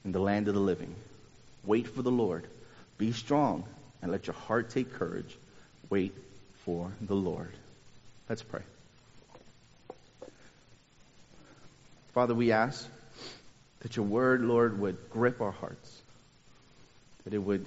in 0.04 0.12
the 0.12 0.20
land 0.20 0.48
of 0.48 0.54
the 0.54 0.60
living. 0.60 0.94
Wait 1.64 1.88
for 1.88 2.02
the 2.02 2.10
Lord. 2.10 2.46
Be 2.98 3.12
strong, 3.12 3.64
and 4.02 4.10
let 4.10 4.26
your 4.26 4.34
heart 4.34 4.70
take 4.70 4.92
courage. 4.92 5.36
Wait 5.90 6.14
for 6.64 6.92
the 7.00 7.14
Lord. 7.14 7.52
Let's 8.28 8.42
pray. 8.42 8.62
Father, 12.12 12.34
we 12.34 12.52
ask 12.52 12.88
that 13.80 13.96
your 13.96 14.06
word, 14.06 14.42
Lord, 14.42 14.78
would 14.80 15.10
grip 15.10 15.40
our 15.40 15.50
hearts, 15.50 15.93
that 17.24 17.34
it 17.34 17.38
would 17.38 17.66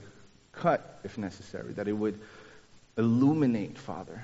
cut 0.51 0.99
if 1.03 1.17
necessary, 1.17 1.73
that 1.73 1.87
it 1.87 1.93
would 1.93 2.19
illuminate, 2.97 3.77
Father, 3.77 4.23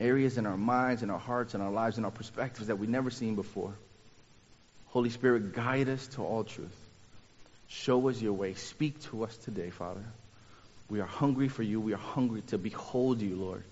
areas 0.00 0.38
in 0.38 0.46
our 0.46 0.56
minds, 0.56 1.02
in 1.02 1.10
our 1.10 1.18
hearts, 1.18 1.54
in 1.54 1.60
our 1.60 1.70
lives, 1.70 1.98
in 1.98 2.04
our 2.04 2.10
perspectives 2.10 2.68
that 2.68 2.76
we've 2.76 2.88
never 2.88 3.10
seen 3.10 3.34
before. 3.34 3.72
Holy 4.88 5.10
Spirit, 5.10 5.54
guide 5.54 5.88
us 5.88 6.06
to 6.08 6.22
all 6.22 6.44
truth. 6.44 6.76
Show 7.68 8.08
us 8.08 8.20
your 8.20 8.34
way. 8.34 8.54
Speak 8.54 9.00
to 9.04 9.24
us 9.24 9.34
today, 9.38 9.70
Father. 9.70 10.04
We 10.90 11.00
are 11.00 11.06
hungry 11.06 11.48
for 11.48 11.62
you. 11.62 11.80
We 11.80 11.94
are 11.94 11.96
hungry 11.96 12.42
to 12.48 12.58
behold 12.58 13.22
you, 13.22 13.36
Lord. 13.36 13.62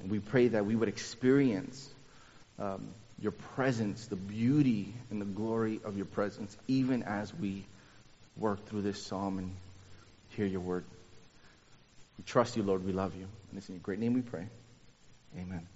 And 0.00 0.10
we 0.10 0.20
pray 0.20 0.48
that 0.48 0.64
we 0.64 0.76
would 0.76 0.88
experience 0.88 1.90
um, 2.58 2.86
your 3.20 3.32
presence, 3.32 4.06
the 4.06 4.16
beauty 4.16 4.94
and 5.10 5.20
the 5.20 5.24
glory 5.24 5.80
of 5.84 5.96
your 5.96 6.06
presence, 6.06 6.56
even 6.68 7.02
as 7.02 7.34
we 7.34 7.64
work 8.36 8.64
through 8.66 8.82
this 8.82 9.02
psalm 9.02 9.38
and 9.38 9.50
hear 10.36 10.46
your 10.46 10.60
word. 10.60 10.84
We 12.18 12.24
trust 12.24 12.56
you, 12.56 12.62
Lord. 12.62 12.84
We 12.84 12.92
love 12.92 13.14
you. 13.16 13.26
And 13.50 13.58
it's 13.58 13.68
in 13.68 13.76
your 13.76 13.82
great 13.82 13.98
name 13.98 14.14
we 14.14 14.22
pray. 14.22 14.46
Amen. 15.36 15.66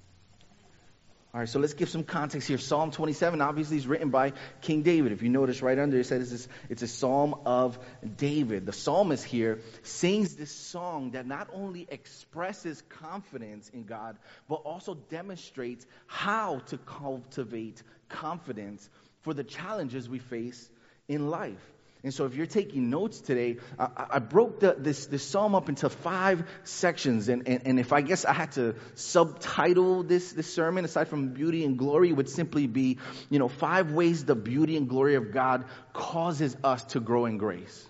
All 1.33 1.39
right, 1.39 1.49
so 1.49 1.61
let's 1.61 1.75
give 1.75 1.89
some 1.89 2.03
context 2.03 2.49
here. 2.49 2.59
Psalm 2.59 2.91
27 2.91 3.41
obviously 3.41 3.77
is 3.77 3.87
written 3.87 4.11
by 4.11 4.33
King 4.63 4.83
David. 4.83 5.13
If 5.13 5.23
you 5.23 5.29
notice 5.29 5.63
right 5.63 5.79
under 5.79 5.97
it 5.97 6.07
says 6.07 6.33
it's, 6.33 6.49
it's 6.69 6.83
a 6.83 6.89
psalm 6.89 7.37
of 7.47 7.79
David. 8.17 8.67
The 8.67 8.73
psalmist 8.73 9.25
here 9.25 9.61
sings 9.85 10.35
this 10.35 10.51
song 10.51 11.13
that 11.13 11.27
not 11.27 11.49
only 11.53 11.87
expresses 11.89 12.83
confidence 12.89 13.69
in 13.69 13.85
God, 13.85 14.17
but 14.49 14.57
also 14.57 14.95
demonstrates 14.95 15.87
how 16.09 16.59
to 16.67 16.79
cultivate 16.79 17.81
confidence 18.09 18.89
for 19.21 19.33
the 19.33 19.45
challenges 19.45 20.09
we 20.09 20.19
face 20.19 20.69
in 21.07 21.29
life. 21.29 21.65
And 22.03 22.15
so, 22.15 22.25
if 22.25 22.35
you're 22.35 22.47
taking 22.47 22.89
notes 22.89 23.21
today, 23.21 23.59
I, 23.79 24.07
I 24.13 24.19
broke 24.21 24.61
the, 24.61 24.75
this, 24.79 25.07
this 25.07 25.23
psalm 25.23 25.55
up 25.55 25.69
into 25.69 25.91
five 25.91 26.45
sections. 26.65 27.29
And, 27.29 27.47
and, 27.47 27.67
and, 27.67 27.79
if 27.79 27.93
I 27.93 28.01
guess 28.01 28.25
I 28.25 28.33
had 28.33 28.53
to 28.53 28.75
subtitle 28.95 30.03
this, 30.03 30.33
this 30.33 30.53
sermon, 30.53 30.87
aside 30.87 31.09
from 31.09 31.29
beauty 31.35 31.63
and 31.65 31.77
glory, 31.77 32.09
it 32.09 32.17
would 32.17 32.31
simply 32.31 32.67
be, 32.67 32.99
you 33.29 33.39
know, 33.39 33.49
five 33.49 33.93
ways 33.93 34.25
the 34.25 34.35
beauty 34.35 34.79
and 34.79 34.89
glory 34.89 35.17
of 35.17 35.31
God 35.31 35.67
causes 35.93 36.57
us 36.65 36.83
to 36.85 37.01
grow 37.01 37.27
in 37.27 37.37
grace. 37.37 37.87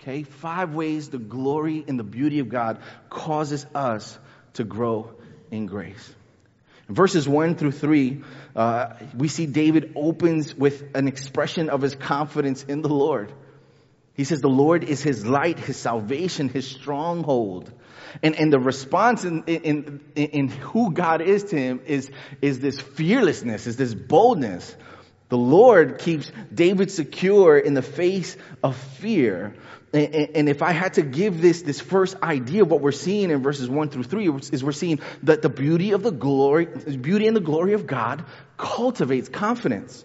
Okay? 0.00 0.22
Five 0.22 0.74
ways 0.74 1.10
the 1.10 1.18
glory 1.18 1.84
and 1.86 1.98
the 1.98 2.04
beauty 2.04 2.38
of 2.38 2.48
God 2.48 2.80
causes 3.10 3.66
us 3.74 4.16
to 4.54 4.62
grow 4.62 5.14
in 5.50 5.66
grace. 5.66 6.14
Verses 6.88 7.28
1 7.28 7.56
through 7.56 7.72
3, 7.72 8.22
uh, 8.56 8.94
we 9.14 9.28
see 9.28 9.44
David 9.46 9.92
opens 9.94 10.54
with 10.54 10.96
an 10.96 11.06
expression 11.06 11.68
of 11.68 11.82
his 11.82 11.94
confidence 11.94 12.62
in 12.62 12.80
the 12.80 12.88
Lord. 12.88 13.32
He 14.14 14.24
says, 14.24 14.40
The 14.40 14.48
Lord 14.48 14.84
is 14.84 15.02
his 15.02 15.26
light, 15.26 15.58
his 15.58 15.76
salvation, 15.76 16.48
his 16.48 16.66
stronghold. 16.66 17.70
And, 18.22 18.34
and 18.36 18.52
the 18.52 18.58
response 18.58 19.24
in, 19.24 19.44
in, 19.44 20.00
in 20.16 20.48
who 20.48 20.92
God 20.92 21.20
is 21.20 21.44
to 21.44 21.56
him 21.56 21.80
is, 21.86 22.10
is 22.40 22.58
this 22.58 22.80
fearlessness, 22.80 23.66
is 23.66 23.76
this 23.76 23.94
boldness. 23.94 24.74
The 25.28 25.38
Lord 25.38 25.98
keeps 25.98 26.32
David 26.52 26.90
secure 26.90 27.58
in 27.58 27.74
the 27.74 27.82
face 27.82 28.36
of 28.62 28.76
fear. 28.76 29.54
And 29.92 30.48
if 30.48 30.62
I 30.62 30.72
had 30.72 30.94
to 30.94 31.02
give 31.02 31.40
this, 31.40 31.62
this 31.62 31.80
first 31.80 32.16
idea 32.22 32.62
of 32.62 32.70
what 32.70 32.80
we're 32.80 32.92
seeing 32.92 33.30
in 33.30 33.42
verses 33.42 33.68
1 33.68 33.90
through 33.90 34.04
3 34.04 34.28
is 34.52 34.64
we're 34.64 34.72
seeing 34.72 35.00
that 35.24 35.42
the 35.42 35.48
beauty 35.48 35.92
of 35.92 36.02
the 36.02 36.10
glory, 36.10 36.66
beauty 36.66 37.26
and 37.26 37.36
the 37.36 37.40
glory 37.40 37.72
of 37.72 37.86
God 37.86 38.24
cultivates 38.56 39.28
confidence. 39.28 40.04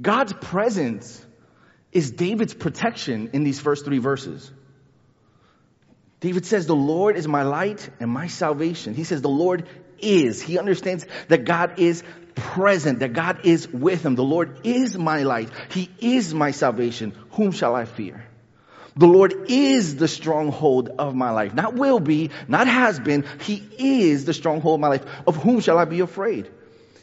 God's 0.00 0.32
presence 0.32 1.24
is 1.92 2.10
David's 2.10 2.54
protection 2.54 3.30
in 3.32 3.42
these 3.42 3.60
first 3.60 3.84
three 3.84 3.98
verses. 3.98 4.50
David 6.20 6.44
says, 6.46 6.66
the 6.66 6.76
Lord 6.76 7.16
is 7.16 7.26
my 7.26 7.42
light 7.42 7.88
and 7.98 8.10
my 8.10 8.26
salvation. 8.26 8.94
He 8.94 9.04
says 9.04 9.22
the 9.22 9.28
Lord 9.28 9.66
is. 10.02 10.42
He 10.42 10.58
understands 10.58 11.06
that 11.28 11.44
God 11.44 11.78
is 11.78 12.02
present, 12.34 13.00
that 13.00 13.12
God 13.12 13.44
is 13.44 13.68
with 13.68 14.04
him. 14.04 14.14
The 14.14 14.24
Lord 14.24 14.60
is 14.64 14.96
my 14.96 15.22
light. 15.22 15.50
He 15.70 15.90
is 16.00 16.32
my 16.34 16.50
salvation. 16.50 17.12
Whom 17.32 17.52
shall 17.52 17.74
I 17.74 17.84
fear? 17.84 18.26
The 18.96 19.06
Lord 19.06 19.46
is 19.48 19.96
the 19.96 20.08
stronghold 20.08 20.88
of 20.98 21.14
my 21.14 21.30
life. 21.30 21.54
Not 21.54 21.74
will 21.74 22.00
be, 22.00 22.30
not 22.48 22.66
has 22.66 22.98
been. 22.98 23.24
He 23.42 23.62
is 23.78 24.24
the 24.24 24.34
stronghold 24.34 24.78
of 24.78 24.80
my 24.80 24.88
life. 24.88 25.04
Of 25.26 25.36
whom 25.36 25.60
shall 25.60 25.78
I 25.78 25.84
be 25.84 26.00
afraid? 26.00 26.50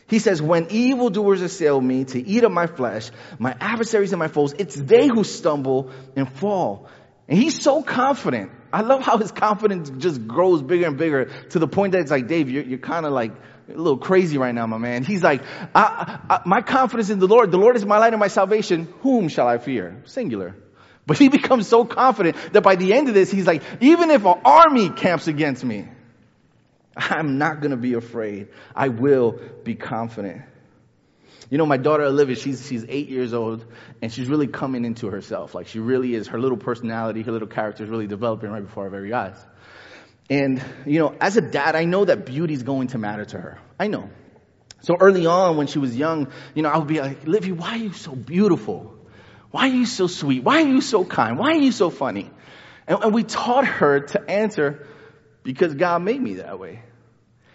He 0.09 0.19
says, 0.19 0.41
when 0.41 0.67
evildoers 0.69 1.41
assail 1.41 1.79
me 1.81 2.05
to 2.05 2.25
eat 2.25 2.43
up 2.43 2.51
my 2.51 2.67
flesh, 2.67 3.11
my 3.39 3.55
adversaries 3.59 4.13
and 4.13 4.19
my 4.19 4.29
foes, 4.29 4.53
it's 4.53 4.75
they 4.75 5.07
who 5.07 5.23
stumble 5.23 5.91
and 6.15 6.31
fall. 6.31 6.87
And 7.27 7.37
he's 7.37 7.61
so 7.61 7.83
confident. 7.83 8.51
I 8.71 8.81
love 8.81 9.01
how 9.01 9.17
his 9.17 9.31
confidence 9.31 9.89
just 9.89 10.27
grows 10.27 10.61
bigger 10.61 10.87
and 10.87 10.97
bigger 10.97 11.25
to 11.49 11.59
the 11.59 11.67
point 11.67 11.91
that 11.91 12.01
it's 12.01 12.11
like, 12.11 12.27
Dave, 12.27 12.49
you're, 12.49 12.63
you're 12.63 12.79
kind 12.79 13.05
of 13.05 13.11
like 13.11 13.31
a 13.69 13.73
little 13.73 13.97
crazy 13.97 14.37
right 14.37 14.53
now, 14.55 14.65
my 14.67 14.77
man. 14.77 15.03
He's 15.03 15.23
like, 15.23 15.41
I, 15.75 16.19
I, 16.29 16.41
my 16.45 16.61
confidence 16.61 17.09
in 17.09 17.19
the 17.19 17.27
Lord, 17.27 17.51
the 17.51 17.57
Lord 17.57 17.75
is 17.75 17.85
my 17.85 17.97
light 17.97 18.13
and 18.13 18.19
my 18.19 18.27
salvation. 18.29 18.93
Whom 19.01 19.27
shall 19.27 19.47
I 19.47 19.57
fear? 19.57 20.01
Singular. 20.05 20.55
But 21.05 21.17
he 21.17 21.29
becomes 21.37 21.67
so 21.67 21.85
confident 21.85 22.37
that 22.53 22.61
by 22.61 22.75
the 22.75 22.93
end 22.93 23.09
of 23.09 23.13
this, 23.13 23.29
he's 23.29 23.47
like, 23.47 23.63
even 23.81 24.09
if 24.11 24.25
an 24.25 24.39
army 24.45 24.89
camps 24.89 25.27
against 25.27 25.63
me, 25.63 25.87
I'm 26.95 27.37
not 27.37 27.61
going 27.61 27.71
to 27.71 27.77
be 27.77 27.93
afraid. 27.93 28.47
I 28.75 28.87
will 28.89 29.39
be 29.63 29.75
confident. 29.75 30.41
You 31.49 31.57
know, 31.57 31.65
my 31.65 31.77
daughter 31.77 32.03
Olivia, 32.03 32.35
she's, 32.35 32.67
she's 32.67 32.85
eight 32.89 33.07
years 33.09 33.33
old 33.33 33.65
and 34.01 34.11
she's 34.11 34.27
really 34.27 34.47
coming 34.47 34.83
into 34.83 35.07
herself. 35.07 35.55
Like 35.55 35.67
she 35.67 35.79
really 35.79 36.13
is, 36.13 36.27
her 36.27 36.39
little 36.39 36.57
personality, 36.57 37.21
her 37.21 37.31
little 37.31 37.47
character 37.47 37.83
is 37.83 37.89
really 37.89 38.07
developing 38.07 38.49
right 38.49 38.63
before 38.63 38.83
our 38.83 38.89
very 38.89 39.13
eyes. 39.13 39.37
And, 40.29 40.61
you 40.85 40.99
know, 40.99 41.15
as 41.21 41.37
a 41.37 41.41
dad, 41.41 41.75
I 41.75 41.85
know 41.85 42.03
that 42.03 42.25
beauty 42.25 42.53
is 42.53 42.63
going 42.63 42.89
to 42.89 42.97
matter 42.97 43.23
to 43.23 43.39
her. 43.39 43.59
I 43.79 43.87
know. 43.87 44.09
So 44.81 44.97
early 44.99 45.25
on 45.25 45.55
when 45.57 45.67
she 45.67 45.79
was 45.79 45.95
young, 45.95 46.27
you 46.53 46.63
know, 46.63 46.69
I 46.69 46.77
would 46.77 46.87
be 46.87 46.99
like, 46.99 47.25
Olivia, 47.25 47.53
why 47.53 47.75
are 47.75 47.77
you 47.77 47.93
so 47.93 48.13
beautiful? 48.13 48.93
Why 49.51 49.69
are 49.69 49.73
you 49.73 49.85
so 49.85 50.07
sweet? 50.07 50.43
Why 50.43 50.63
are 50.63 50.67
you 50.67 50.81
so 50.81 51.05
kind? 51.05 51.37
Why 51.39 51.51
are 51.51 51.61
you 51.61 51.71
so 51.71 51.89
funny? 51.89 52.29
And, 52.87 53.03
and 53.03 53.13
we 53.13 53.23
taught 53.23 53.65
her 53.65 54.01
to 54.01 54.29
answer 54.29 54.85
because 55.43 55.73
God 55.75 56.03
made 56.03 56.21
me 56.21 56.35
that 56.35 56.59
way. 56.59 56.83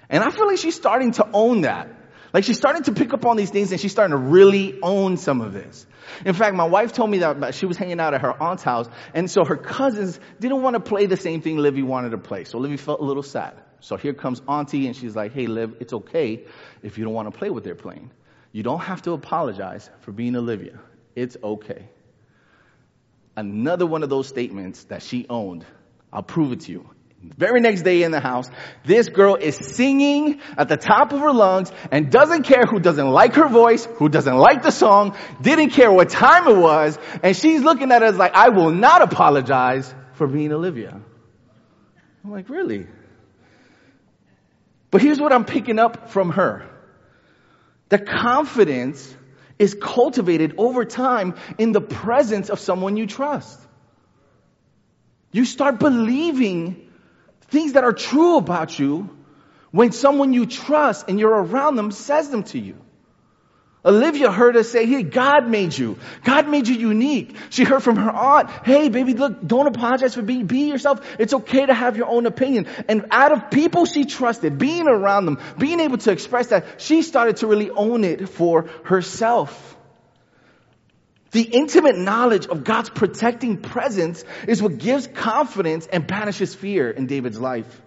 And 0.08 0.25
I 0.25 0.30
feel 0.30 0.46
like 0.46 0.58
she's 0.58 0.75
starting 0.75 1.12
to 1.12 1.28
own 1.32 1.62
that. 1.62 1.88
Like 2.32 2.44
she's 2.44 2.56
starting 2.56 2.84
to 2.84 2.92
pick 2.92 3.12
up 3.12 3.26
on 3.26 3.36
these 3.36 3.50
things 3.50 3.72
and 3.72 3.80
she's 3.80 3.92
starting 3.92 4.12
to 4.12 4.22
really 4.22 4.78
own 4.82 5.18
some 5.18 5.40
of 5.42 5.52
this. 5.52 5.86
In 6.24 6.34
fact, 6.34 6.54
my 6.56 6.64
wife 6.64 6.92
told 6.92 7.10
me 7.10 7.18
that 7.18 7.54
she 7.54 7.66
was 7.66 7.76
hanging 7.76 8.00
out 8.00 8.14
at 8.14 8.22
her 8.22 8.42
aunt's 8.42 8.62
house 8.62 8.88
and 9.12 9.30
so 9.30 9.44
her 9.44 9.56
cousins 9.56 10.18
didn't 10.40 10.62
want 10.62 10.74
to 10.74 10.80
play 10.80 11.06
the 11.06 11.16
same 11.16 11.42
thing 11.42 11.58
Livy 11.58 11.82
wanted 11.82 12.10
to 12.10 12.18
play. 12.18 12.44
So 12.44 12.58
Livy 12.58 12.78
felt 12.78 13.00
a 13.00 13.04
little 13.04 13.22
sad. 13.22 13.54
So 13.80 13.96
here 13.96 14.14
comes 14.14 14.40
auntie 14.48 14.86
and 14.86 14.96
she's 14.96 15.14
like, 15.14 15.32
hey 15.32 15.46
Liv, 15.46 15.76
it's 15.80 15.92
okay 15.92 16.44
if 16.82 16.96
you 16.96 17.04
don't 17.04 17.14
want 17.14 17.32
to 17.32 17.38
play 17.38 17.50
what 17.50 17.64
they're 17.64 17.74
playing. 17.74 18.10
You 18.52 18.62
don't 18.62 18.80
have 18.80 19.02
to 19.02 19.12
apologize 19.12 19.88
for 20.00 20.12
being 20.12 20.36
Olivia. 20.36 20.78
It's 21.14 21.36
okay. 21.42 21.88
Another 23.36 23.86
one 23.86 24.02
of 24.02 24.10
those 24.10 24.28
statements 24.28 24.84
that 24.84 25.02
she 25.02 25.26
owned. 25.28 25.64
I'll 26.12 26.22
prove 26.22 26.52
it 26.52 26.60
to 26.62 26.72
you. 26.72 26.90
Very 27.23 27.61
next 27.61 27.83
day 27.83 28.02
in 28.02 28.11
the 28.11 28.19
house, 28.19 28.50
this 28.85 29.09
girl 29.09 29.37
is 29.37 29.55
singing 29.57 30.41
at 30.59 30.69
the 30.69 30.76
top 30.76 31.12
of 31.12 31.21
her 31.21 31.33
lungs 31.33 31.71
and 31.93 32.11
doesn't 32.11 32.43
care 32.43 32.64
who 32.64 32.81
doesn't 32.81 33.09
like 33.09 33.35
her 33.35 33.49
voice, 33.49 33.85
who 33.85 34.09
doesn't 34.09 34.37
like 34.37 34.64
the 34.64 34.73
song, 34.73 35.17
didn't 35.41 35.71
care 35.71 35.93
what 35.93 36.11
time 36.11 36.49
it 36.49 36.57
was, 36.57 36.99
and 37.23 37.37
she's 37.37 37.62
looking 37.62 37.93
at 37.93 38.02
us 38.02 38.17
like, 38.17 38.35
I 38.35 38.49
will 38.49 38.71
not 38.71 39.02
apologize 39.02 39.93
for 40.14 40.26
being 40.26 40.52
Olivia. 40.52 41.00
I'm 42.25 42.31
like, 42.31 42.49
really? 42.49 42.87
But 44.91 45.00
here's 45.00 45.21
what 45.21 45.33
I'm 45.33 45.45
picking 45.45 45.79
up 45.79 46.11
from 46.11 46.31
her. 46.31 46.69
The 47.88 47.99
confidence 47.99 49.14
is 49.61 49.76
cultivated 49.81 50.55
over 50.59 50.85
time 50.85 51.35
in 51.57 51.71
the 51.71 51.81
presence 51.81 52.50
of 52.50 52.59
someone 52.59 52.97
you 52.97 53.07
trust. 53.07 53.61
You 55.31 55.45
start 55.45 55.79
believing 55.79 56.88
things 57.52 57.75
that 57.75 57.85
are 57.85 57.92
true 57.92 58.37
about 58.38 58.78
you 58.78 59.09
when 59.71 59.92
someone 59.92 60.32
you 60.32 60.47
trust 60.47 61.09
and 61.09 61.21
you're 61.21 61.30
around 61.30 61.76
them 61.76 61.90
says 61.90 62.30
them 62.30 62.42
to 62.44 62.59
you. 62.59 62.76
Olivia 63.85 64.30
heard 64.30 64.56
us 64.56 64.71
say, 64.71 64.87
hey, 64.87 65.02
God 65.02 65.49
made 65.49 65.76
you. 65.76 65.99
God 66.23 66.49
made 66.49 66.68
you 66.68 66.76
unique. 66.76 67.35
She 67.50 67.64
heard 67.64 67.82
from 67.82 67.97
her 67.97 68.11
aunt, 68.11 68.49
hey, 68.64 68.88
baby, 68.88 69.14
look, 69.14 69.44
don't 69.44 69.66
apologize 69.66 70.14
for 70.14 70.23
being, 70.23 70.47
be 70.47 70.68
yourself. 70.68 71.00
It's 71.18 71.35
okay 71.35 71.66
to 71.66 71.75
have 71.75 71.97
your 71.97 72.06
own 72.06 72.26
opinion. 72.26 72.68
And 72.88 73.06
out 73.11 73.32
of 73.32 73.50
people 73.50 73.85
she 73.85 74.04
trusted, 74.04 74.56
being 74.56 74.87
around 74.87 75.26
them, 75.26 75.40
being 75.59 75.80
able 75.80 75.99
to 75.99 76.12
express 76.12 76.49
that, 76.49 76.80
she 76.80 77.02
started 77.02 77.38
to 77.38 77.49
really 77.49 77.71
own 77.71 78.04
it 78.04 78.28
for 78.28 78.71
herself. 78.85 79.76
The 81.32 81.42
intimate 81.42 81.96
knowledge 81.96 82.46
of 82.46 82.62
God's 82.62 82.90
protecting 82.90 83.56
presence 83.56 84.22
is 84.46 84.62
what 84.62 84.78
gives 84.78 85.06
confidence 85.06 85.86
and 85.86 86.06
banishes 86.06 86.54
fear 86.54 86.90
in 86.90 87.06
David's 87.06 87.40
life. 87.40 87.80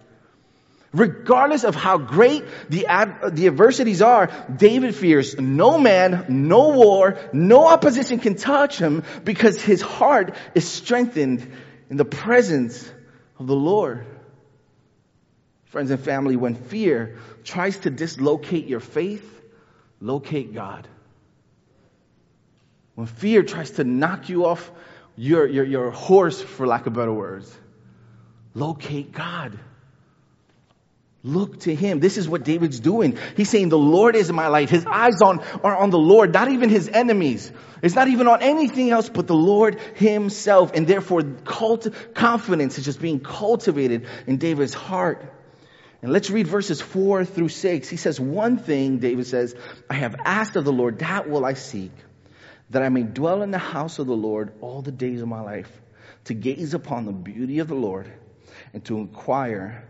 Regardless 0.92 1.64
of 1.64 1.74
how 1.74 1.98
great 1.98 2.44
the, 2.70 2.86
ad, 2.86 3.36
the 3.36 3.46
adversities 3.46 4.02
are, 4.02 4.30
David 4.54 4.94
fears 4.94 5.38
no 5.38 5.78
man, 5.78 6.26
no 6.28 6.70
war, 6.70 7.18
no 7.32 7.66
opposition 7.68 8.18
can 8.18 8.34
touch 8.34 8.78
him 8.78 9.04
because 9.24 9.60
his 9.60 9.80
heart 9.80 10.34
is 10.54 10.66
strengthened 10.66 11.52
in 11.90 11.96
the 11.96 12.04
presence 12.04 12.90
of 13.38 13.46
the 13.46 13.54
Lord. 13.54 14.06
Friends 15.66 15.90
and 15.90 16.00
family, 16.00 16.36
when 16.36 16.54
fear 16.54 17.18
tries 17.44 17.76
to 17.78 17.90
dislocate 17.90 18.66
your 18.66 18.80
faith, 18.80 19.42
locate 20.00 20.54
God. 20.54 20.88
When 22.96 23.06
fear 23.06 23.42
tries 23.42 23.72
to 23.72 23.84
knock 23.84 24.28
you 24.30 24.46
off 24.46 24.70
your, 25.16 25.46
your, 25.46 25.64
your 25.64 25.90
horse, 25.90 26.40
for 26.40 26.66
lack 26.66 26.86
of 26.86 26.94
better 26.94 27.12
words, 27.12 27.54
locate 28.54 29.12
God. 29.12 29.58
Look 31.22 31.60
to 31.60 31.74
him. 31.74 32.00
This 32.00 32.16
is 32.16 32.28
what 32.28 32.44
David's 32.44 32.80
doing. 32.80 33.18
He's 33.36 33.50
saying, 33.50 33.68
the 33.68 33.78
Lord 33.78 34.16
is 34.16 34.32
my 34.32 34.48
light. 34.48 34.70
His 34.70 34.86
eyes 34.86 35.20
on, 35.20 35.40
are 35.62 35.76
on 35.76 35.90
the 35.90 35.98
Lord, 35.98 36.32
not 36.32 36.50
even 36.50 36.70
his 36.70 36.88
enemies. 36.88 37.52
It's 37.82 37.94
not 37.94 38.08
even 38.08 38.28
on 38.28 38.42
anything 38.42 38.90
else 38.90 39.08
but 39.08 39.26
the 39.26 39.34
Lord 39.34 39.78
himself. 39.96 40.70
And 40.72 40.86
therefore, 40.86 41.22
cult, 41.22 41.88
confidence 42.14 42.78
is 42.78 42.84
just 42.84 43.00
being 43.00 43.20
cultivated 43.20 44.06
in 44.26 44.38
David's 44.38 44.72
heart. 44.72 45.34
And 46.00 46.12
let's 46.12 46.30
read 46.30 46.46
verses 46.46 46.80
four 46.80 47.24
through 47.24 47.48
six. 47.48 47.88
He 47.88 47.96
says, 47.96 48.18
one 48.18 48.56
thing, 48.56 48.98
David 48.98 49.26
says, 49.26 49.54
I 49.90 49.94
have 49.94 50.14
asked 50.24 50.56
of 50.56 50.64
the 50.64 50.72
Lord, 50.72 51.00
that 51.00 51.28
will 51.28 51.44
I 51.44 51.54
seek 51.54 51.92
that 52.70 52.82
I 52.82 52.88
may 52.88 53.02
dwell 53.02 53.42
in 53.42 53.50
the 53.50 53.58
house 53.58 53.98
of 53.98 54.06
the 54.06 54.16
Lord 54.16 54.52
all 54.60 54.82
the 54.82 54.92
days 54.92 55.22
of 55.22 55.28
my 55.28 55.40
life, 55.40 55.70
to 56.24 56.34
gaze 56.34 56.74
upon 56.74 57.06
the 57.06 57.12
beauty 57.12 57.60
of 57.60 57.68
the 57.68 57.74
Lord 57.74 58.12
and 58.72 58.84
to 58.86 58.98
inquire 58.98 59.86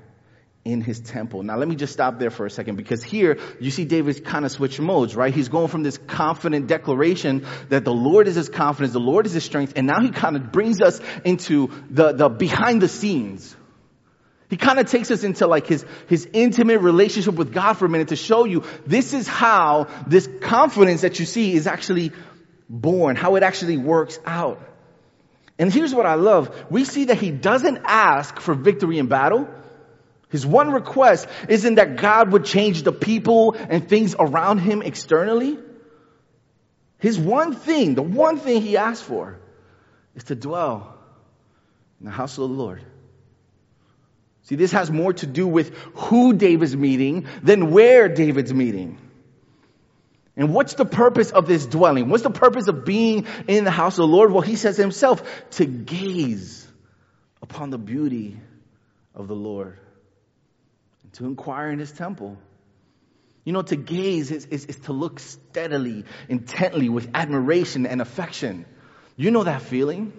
in 0.66 0.80
his 0.80 0.98
temple. 0.98 1.44
Now 1.44 1.56
let 1.56 1.68
me 1.68 1.76
just 1.76 1.92
stop 1.92 2.18
there 2.18 2.30
for 2.30 2.44
a 2.44 2.50
second 2.50 2.74
because 2.74 3.02
here 3.02 3.38
you 3.60 3.70
see 3.70 3.84
David 3.84 4.24
kind 4.24 4.44
of 4.44 4.50
switch 4.50 4.80
modes, 4.80 5.14
right? 5.14 5.32
He's 5.32 5.48
going 5.48 5.68
from 5.68 5.84
this 5.84 5.96
confident 5.96 6.66
declaration 6.66 7.46
that 7.68 7.84
the 7.84 7.94
Lord 7.94 8.26
is 8.26 8.34
his 8.34 8.48
confidence, 8.48 8.92
the 8.92 8.98
Lord 8.98 9.26
is 9.26 9.32
his 9.32 9.44
strength, 9.44 9.74
and 9.76 9.86
now 9.86 10.00
he 10.00 10.10
kind 10.10 10.34
of 10.34 10.50
brings 10.50 10.82
us 10.82 11.00
into 11.24 11.70
the, 11.88 12.12
the 12.12 12.28
behind 12.28 12.82
the 12.82 12.88
scenes. 12.88 13.56
He 14.48 14.56
kind 14.56 14.78
of 14.78 14.86
takes 14.86 15.10
us 15.10 15.24
into 15.24 15.46
like 15.46 15.66
his, 15.66 15.84
his 16.08 16.28
intimate 16.32 16.80
relationship 16.80 17.34
with 17.34 17.52
God 17.52 17.74
for 17.74 17.86
a 17.86 17.88
minute 17.88 18.08
to 18.08 18.16
show 18.16 18.44
you 18.44 18.62
this 18.86 19.12
is 19.12 19.26
how 19.26 19.88
this 20.06 20.28
confidence 20.40 21.00
that 21.00 21.18
you 21.18 21.26
see 21.26 21.54
is 21.54 21.66
actually 21.66 22.12
born, 22.68 23.16
how 23.16 23.36
it 23.36 23.42
actually 23.42 23.76
works 23.76 24.18
out. 24.24 24.60
And 25.58 25.72
here's 25.72 25.94
what 25.94 26.06
I 26.06 26.14
love. 26.14 26.66
We 26.70 26.84
see 26.84 27.06
that 27.06 27.18
he 27.18 27.30
doesn't 27.30 27.78
ask 27.84 28.38
for 28.40 28.54
victory 28.54 28.98
in 28.98 29.06
battle. 29.06 29.48
His 30.28 30.44
one 30.44 30.70
request 30.70 31.28
isn't 31.48 31.76
that 31.76 31.96
God 31.96 32.32
would 32.32 32.44
change 32.44 32.82
the 32.82 32.92
people 32.92 33.52
and 33.52 33.88
things 33.88 34.14
around 34.18 34.58
him 34.58 34.82
externally. 34.82 35.58
His 36.98 37.18
one 37.18 37.54
thing, 37.54 37.94
the 37.94 38.02
one 38.02 38.38
thing 38.38 38.60
he 38.60 38.76
asked 38.76 39.04
for 39.04 39.38
is 40.14 40.24
to 40.24 40.34
dwell 40.34 40.94
in 42.00 42.06
the 42.06 42.12
house 42.12 42.36
of 42.38 42.48
the 42.48 42.54
Lord. 42.54 42.82
See, 44.42 44.56
this 44.56 44.72
has 44.72 44.90
more 44.90 45.12
to 45.12 45.26
do 45.26 45.46
with 45.46 45.74
who 45.94 46.32
David's 46.32 46.76
meeting 46.76 47.26
than 47.42 47.70
where 47.70 48.08
David's 48.08 48.52
meeting. 48.52 48.98
And 50.36 50.52
what's 50.52 50.74
the 50.74 50.84
purpose 50.84 51.30
of 51.30 51.46
this 51.46 51.64
dwelling? 51.64 52.10
What's 52.10 52.22
the 52.22 52.30
purpose 52.30 52.68
of 52.68 52.84
being 52.84 53.26
in 53.48 53.64
the 53.64 53.70
house 53.70 53.94
of 53.94 54.08
the 54.08 54.14
Lord? 54.14 54.32
Well, 54.32 54.42
he 54.42 54.56
says 54.56 54.76
himself, 54.76 55.22
to 55.52 55.64
gaze 55.64 56.66
upon 57.40 57.70
the 57.70 57.78
beauty 57.78 58.38
of 59.14 59.28
the 59.28 59.34
Lord 59.34 59.78
and 61.02 61.12
to 61.14 61.24
inquire 61.24 61.70
in 61.70 61.78
his 61.78 61.90
temple. 61.90 62.36
You 63.44 63.52
know, 63.52 63.62
to 63.62 63.76
gaze 63.76 64.30
is, 64.30 64.44
is, 64.46 64.66
is 64.66 64.76
to 64.80 64.92
look 64.92 65.20
steadily, 65.20 66.04
intently, 66.28 66.88
with 66.88 67.08
admiration 67.14 67.86
and 67.86 68.02
affection. 68.02 68.66
You 69.16 69.30
know 69.30 69.44
that 69.44 69.62
feeling? 69.62 70.12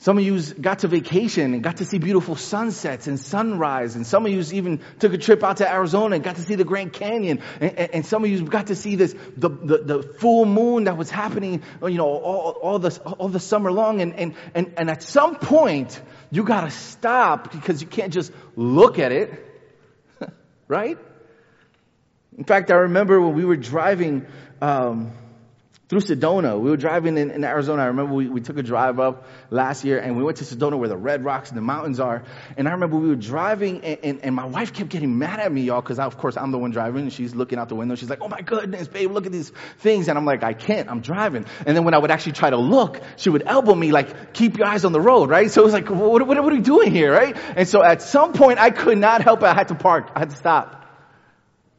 Some 0.00 0.16
of 0.16 0.24
you 0.24 0.40
got 0.54 0.78
to 0.78 0.88
vacation 0.88 1.52
and 1.52 1.62
got 1.62 1.76
to 1.76 1.84
see 1.84 1.98
beautiful 1.98 2.34
sunsets 2.34 3.06
and 3.06 3.20
sunrise. 3.20 3.96
And 3.96 4.06
some 4.06 4.24
of 4.24 4.32
you 4.32 4.42
even 4.56 4.80
took 4.98 5.12
a 5.12 5.18
trip 5.18 5.44
out 5.44 5.58
to 5.58 5.70
Arizona 5.70 6.14
and 6.14 6.24
got 6.24 6.36
to 6.36 6.42
see 6.42 6.54
the 6.54 6.64
Grand 6.64 6.94
Canyon. 6.94 7.42
And, 7.60 7.78
and, 7.78 7.94
and 7.96 8.06
some 8.06 8.24
of 8.24 8.30
you 8.30 8.42
got 8.42 8.68
to 8.68 8.76
see 8.76 8.96
this, 8.96 9.14
the, 9.36 9.50
the, 9.50 9.78
the, 9.78 10.02
full 10.02 10.46
moon 10.46 10.84
that 10.84 10.96
was 10.96 11.10
happening, 11.10 11.62
you 11.82 11.98
know, 11.98 12.06
all, 12.06 12.52
all, 12.62 12.78
the, 12.78 12.98
all 13.18 13.28
the 13.28 13.40
summer 13.40 13.70
long. 13.70 14.00
And, 14.00 14.14
and, 14.14 14.34
and, 14.54 14.72
and 14.78 14.90
at 14.90 15.02
some 15.02 15.36
point, 15.36 16.00
you 16.30 16.44
got 16.44 16.62
to 16.62 16.70
stop 16.70 17.52
because 17.52 17.82
you 17.82 17.86
can't 17.86 18.12
just 18.12 18.32
look 18.56 18.98
at 18.98 19.12
it. 19.12 19.30
right? 20.66 20.96
In 22.38 22.44
fact, 22.44 22.70
I 22.70 22.76
remember 22.76 23.20
when 23.20 23.34
we 23.34 23.44
were 23.44 23.58
driving, 23.58 24.24
um, 24.62 25.12
through 25.90 25.98
Sedona. 25.98 26.58
We 26.58 26.70
were 26.70 26.76
driving 26.76 27.18
in, 27.18 27.32
in 27.32 27.42
Arizona. 27.42 27.82
I 27.82 27.86
remember 27.86 28.14
we, 28.14 28.28
we 28.28 28.40
took 28.40 28.56
a 28.58 28.62
drive 28.62 29.00
up 29.00 29.26
last 29.50 29.84
year 29.84 29.98
and 29.98 30.16
we 30.16 30.22
went 30.22 30.36
to 30.36 30.44
Sedona 30.44 30.78
where 30.78 30.88
the 30.88 30.96
red 30.96 31.24
rocks 31.24 31.48
and 31.48 31.58
the 31.58 31.62
mountains 31.62 31.98
are. 31.98 32.22
And 32.56 32.68
I 32.68 32.70
remember 32.70 32.96
we 32.96 33.08
were 33.08 33.16
driving 33.16 33.82
and, 33.82 33.98
and, 34.04 34.20
and 34.22 34.34
my 34.36 34.44
wife 34.44 34.72
kept 34.72 34.90
getting 34.90 35.18
mad 35.18 35.40
at 35.40 35.50
me, 35.50 35.62
y'all, 35.62 35.80
because 35.80 35.98
of 35.98 36.16
course 36.16 36.36
I'm 36.36 36.52
the 36.52 36.58
one 36.58 36.70
driving 36.70 37.02
and 37.02 37.12
she's 37.12 37.34
looking 37.34 37.58
out 37.58 37.68
the 37.68 37.74
window. 37.74 37.96
She's 37.96 38.08
like, 38.08 38.22
oh 38.22 38.28
my 38.28 38.40
goodness, 38.40 38.86
babe, 38.86 39.10
look 39.10 39.26
at 39.26 39.32
these 39.32 39.50
things. 39.78 40.06
And 40.06 40.16
I'm 40.16 40.24
like, 40.24 40.44
I 40.44 40.52
can't, 40.52 40.88
I'm 40.88 41.00
driving. 41.00 41.44
And 41.66 41.76
then 41.76 41.82
when 41.82 41.92
I 41.92 41.98
would 41.98 42.12
actually 42.12 42.32
try 42.32 42.50
to 42.50 42.56
look, 42.56 43.00
she 43.16 43.28
would 43.28 43.42
elbow 43.44 43.74
me 43.74 43.90
like, 43.90 44.32
keep 44.32 44.58
your 44.58 44.68
eyes 44.68 44.84
on 44.84 44.92
the 44.92 45.00
road, 45.00 45.28
right? 45.28 45.50
So 45.50 45.62
it 45.62 45.64
was 45.64 45.74
like, 45.74 45.90
what, 45.90 46.24
what, 46.24 46.28
what 46.28 46.38
are 46.38 46.56
we 46.56 46.60
doing 46.60 46.92
here, 46.92 47.12
right? 47.12 47.36
And 47.56 47.66
so 47.66 47.82
at 47.82 48.00
some 48.00 48.32
point 48.32 48.60
I 48.60 48.70
could 48.70 48.98
not 48.98 49.22
help 49.22 49.40
it. 49.40 49.46
I 49.46 49.54
had 49.54 49.66
to 49.68 49.74
park. 49.74 50.12
I 50.14 50.20
had 50.20 50.30
to 50.30 50.36
stop. 50.36 50.86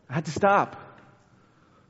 I 0.09 0.15
had 0.15 0.25
to 0.25 0.31
stop. 0.31 0.75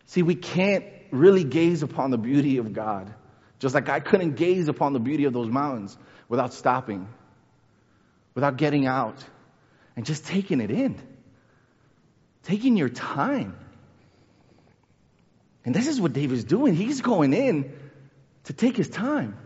See, 0.05 0.21
we 0.21 0.36
can't 0.36 0.86
really 1.12 1.43
gaze 1.43 1.84
upon 1.84 2.12
the 2.12 2.17
beauty 2.17 2.58
of 2.58 2.74
God. 2.74 3.13
Just 3.60 3.76
like 3.76 3.89
I 3.89 4.00
couldn't 4.00 4.36
gaze 4.36 4.67
upon 4.67 4.93
the 4.93 5.00
beauty 5.00 5.26
of 5.26 5.34
those 5.34 5.50
mountains 5.50 5.97
without 6.28 6.54
stopping, 6.54 7.08
without 8.34 8.58
getting 8.58 8.88
out, 8.88 9.24
and 9.95 10.06
just 10.06 10.26
taking 10.26 10.62
it 10.62 10.71
in. 10.71 11.00
Taking 12.43 12.76
your 12.76 12.89
time. 12.89 13.56
And 15.63 15.76
this 15.76 15.88
is 15.88 16.02
what 16.02 16.13
David's 16.13 16.43
doing. 16.43 16.74
He's 16.74 17.02
going 17.02 17.34
in 17.34 17.71
to 18.45 18.54
take 18.54 18.76
his 18.76 18.89
time. 18.89 19.38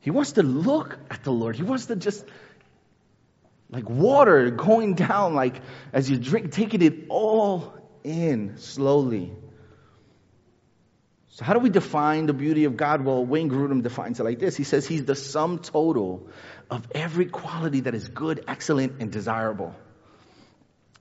He 0.00 0.10
wants 0.10 0.32
to 0.32 0.42
look 0.42 0.98
at 1.10 1.24
the 1.24 1.32
Lord. 1.32 1.56
He 1.56 1.62
wants 1.62 1.86
to 1.86 1.96
just 1.96 2.24
like 3.70 3.88
water 3.88 4.50
going 4.50 4.94
down, 5.08 5.34
like 5.34 5.60
as 5.92 6.10
you 6.10 6.16
drink, 6.18 6.52
taking 6.52 6.82
it 6.82 7.06
all 7.08 7.74
in 8.04 8.56
slowly. 8.58 9.32
So, 11.28 11.44
how 11.44 11.54
do 11.54 11.60
we 11.60 11.70
define 11.70 12.26
the 12.26 12.34
beauty 12.34 12.64
of 12.64 12.76
God? 12.76 13.04
Well, 13.04 13.24
Wayne 13.24 13.48
Grudem 13.48 13.82
defines 13.82 14.20
it 14.20 14.24
like 14.24 14.38
this 14.38 14.56
He 14.56 14.64
says, 14.64 14.86
He's 14.86 15.04
the 15.04 15.14
sum 15.14 15.58
total 15.58 16.28
of 16.70 16.86
every 16.94 17.26
quality 17.26 17.80
that 17.80 17.94
is 17.94 18.08
good, 18.08 18.44
excellent, 18.46 19.00
and 19.00 19.10
desirable. 19.10 19.74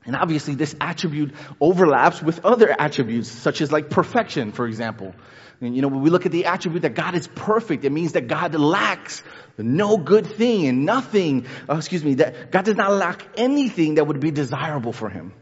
And 0.06 0.16
obviously 0.16 0.56
this 0.56 0.76
attribute 0.80 1.36
overlaps 1.60 2.22
with 2.22 2.46
other 2.46 2.74
attributes, 2.80 3.30
such 3.30 3.62
as 3.62 3.72
like 3.72 3.90
perfection, 3.90 4.54
for 4.54 4.66
example. 4.66 5.14
And 5.62 5.76
you 5.76 5.82
know, 5.82 5.90
when 5.90 6.02
we 6.02 6.10
look 6.10 6.26
at 6.26 6.32
the 6.32 6.46
attribute 6.46 6.84
that 6.84 6.96
God 6.96 7.16
is 7.16 7.28
perfect, 7.28 7.84
it 7.84 7.92
means 7.92 8.14
that 8.14 8.28
God 8.28 8.56
lacks 8.56 9.24
no 9.58 9.98
good 9.98 10.26
thing 10.26 10.68
and 10.68 10.86
nothing, 10.86 11.48
uh, 11.70 11.76
excuse 11.76 12.04
me, 12.04 12.16
that 12.16 12.52
God 12.52 12.66
does 12.66 12.76
not 12.76 12.92
lack 12.94 13.28
anything 13.38 13.96
that 13.96 14.08
would 14.08 14.20
be 14.20 14.32
desirable 14.32 14.94
for 14.94 15.10
him. 15.10 15.34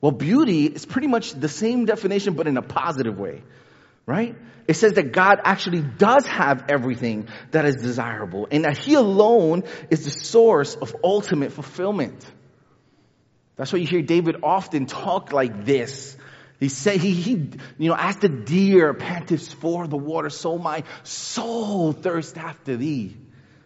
Well, 0.00 0.12
beauty 0.12 0.66
is 0.66 0.86
pretty 0.86 1.08
much 1.08 1.32
the 1.32 1.48
same 1.48 1.84
definition, 1.84 2.34
but 2.34 2.46
in 2.46 2.56
a 2.56 2.62
positive 2.62 3.18
way, 3.18 3.42
right? 4.06 4.34
It 4.66 4.74
says 4.74 4.94
that 4.94 5.12
God 5.12 5.40
actually 5.44 5.82
does 5.82 6.26
have 6.26 6.64
everything 6.68 7.28
that 7.50 7.64
is 7.64 7.76
desirable 7.76 8.48
and 8.50 8.64
that 8.64 8.78
he 8.78 8.94
alone 8.94 9.64
is 9.90 10.04
the 10.04 10.10
source 10.10 10.74
of 10.74 10.96
ultimate 11.04 11.52
fulfillment. 11.52 12.24
That's 13.56 13.72
why 13.72 13.80
you 13.80 13.86
hear 13.86 14.02
David 14.02 14.36
often 14.42 14.86
talk 14.86 15.32
like 15.32 15.64
this. 15.64 16.16
He 16.62 16.68
said, 16.68 17.00
he, 17.00 17.10
he, 17.10 17.32
you 17.76 17.88
know, 17.88 17.96
as 17.98 18.18
the 18.18 18.28
deer 18.28 18.94
panteth 18.94 19.54
for 19.54 19.88
the 19.88 19.96
water, 19.96 20.30
so 20.30 20.58
my 20.58 20.84
soul 21.02 21.90
thirsts 21.92 22.36
after 22.36 22.76
thee. 22.76 23.16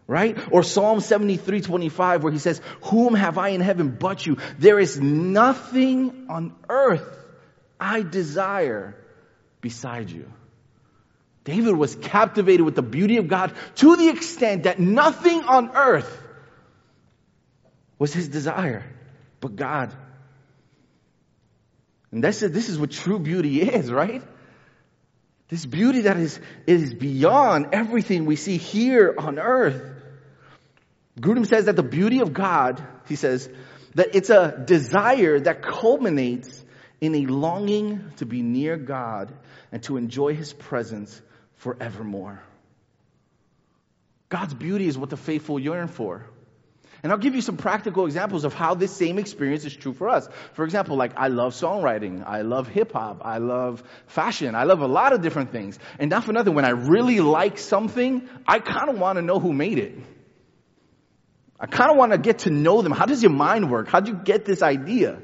Right? 0.06 0.38
Or 0.50 0.62
Psalm 0.62 1.00
73, 1.00 1.60
25, 1.60 2.22
where 2.22 2.32
he 2.32 2.38
says, 2.38 2.62
whom 2.84 3.12
have 3.12 3.36
I 3.36 3.48
in 3.50 3.60
heaven 3.60 3.90
but 4.00 4.24
you? 4.24 4.38
There 4.58 4.78
is 4.78 4.98
nothing 4.98 6.28
on 6.30 6.54
earth 6.70 7.06
I 7.78 8.00
desire 8.00 8.96
beside 9.60 10.08
you. 10.08 10.32
David 11.44 11.76
was 11.76 11.94
captivated 11.96 12.64
with 12.64 12.76
the 12.76 12.82
beauty 12.82 13.18
of 13.18 13.28
God 13.28 13.52
to 13.74 13.96
the 13.96 14.08
extent 14.08 14.62
that 14.62 14.80
nothing 14.80 15.44
on 15.44 15.70
earth 15.76 16.18
was 17.98 18.14
his 18.14 18.28
desire 18.28 18.84
but 19.42 19.54
God. 19.54 19.94
And 22.16 22.24
that's, 22.24 22.40
this 22.40 22.70
is 22.70 22.78
what 22.78 22.92
true 22.92 23.18
beauty 23.18 23.60
is, 23.60 23.92
right? 23.92 24.22
This 25.50 25.66
beauty 25.66 26.00
that 26.00 26.16
is, 26.16 26.40
is 26.66 26.94
beyond 26.94 27.74
everything 27.74 28.24
we 28.24 28.36
see 28.36 28.56
here 28.56 29.14
on 29.18 29.38
earth. 29.38 29.82
Grudem 31.20 31.46
says 31.46 31.66
that 31.66 31.76
the 31.76 31.82
beauty 31.82 32.20
of 32.20 32.32
God, 32.32 32.82
he 33.06 33.16
says, 33.16 33.50
that 33.96 34.14
it's 34.14 34.30
a 34.30 34.64
desire 34.64 35.38
that 35.40 35.60
culminates 35.60 36.64
in 37.02 37.14
a 37.14 37.26
longing 37.26 38.10
to 38.16 38.24
be 38.24 38.40
near 38.40 38.78
God 38.78 39.34
and 39.70 39.82
to 39.82 39.98
enjoy 39.98 40.34
his 40.34 40.54
presence 40.54 41.20
forevermore. 41.56 42.42
God's 44.30 44.54
beauty 44.54 44.86
is 44.86 44.96
what 44.96 45.10
the 45.10 45.18
faithful 45.18 45.60
yearn 45.60 45.88
for. 45.88 46.24
And 47.06 47.12
I'll 47.12 47.20
give 47.20 47.36
you 47.36 47.40
some 47.40 47.56
practical 47.56 48.04
examples 48.04 48.42
of 48.42 48.52
how 48.52 48.74
this 48.74 48.90
same 48.90 49.20
experience 49.20 49.64
is 49.64 49.76
true 49.76 49.92
for 49.92 50.08
us. 50.08 50.28
For 50.54 50.64
example, 50.64 50.96
like 50.96 51.12
I 51.16 51.28
love 51.28 51.54
songwriting, 51.54 52.26
I 52.26 52.42
love 52.42 52.66
hip 52.66 52.90
hop, 52.90 53.20
I 53.24 53.38
love 53.38 53.84
fashion, 54.08 54.56
I 54.56 54.64
love 54.64 54.80
a 54.80 54.88
lot 54.88 55.12
of 55.12 55.22
different 55.22 55.52
things. 55.52 55.78
And 56.00 56.10
not 56.10 56.24
for 56.24 56.32
nothing, 56.32 56.54
when 56.54 56.64
I 56.64 56.70
really 56.70 57.20
like 57.20 57.58
something, 57.58 58.28
I 58.44 58.58
kind 58.58 58.90
of 58.90 58.98
want 58.98 59.18
to 59.18 59.22
know 59.22 59.38
who 59.38 59.52
made 59.52 59.78
it. 59.78 59.96
I 61.60 61.66
kind 61.66 61.92
of 61.92 61.96
want 61.96 62.10
to 62.10 62.18
get 62.18 62.40
to 62.40 62.50
know 62.50 62.82
them. 62.82 62.90
How 62.90 63.06
does 63.06 63.22
your 63.22 63.30
mind 63.30 63.70
work? 63.70 63.86
How 63.86 64.00
do 64.00 64.10
you 64.10 64.18
get 64.18 64.44
this 64.44 64.60
idea? 64.60 65.20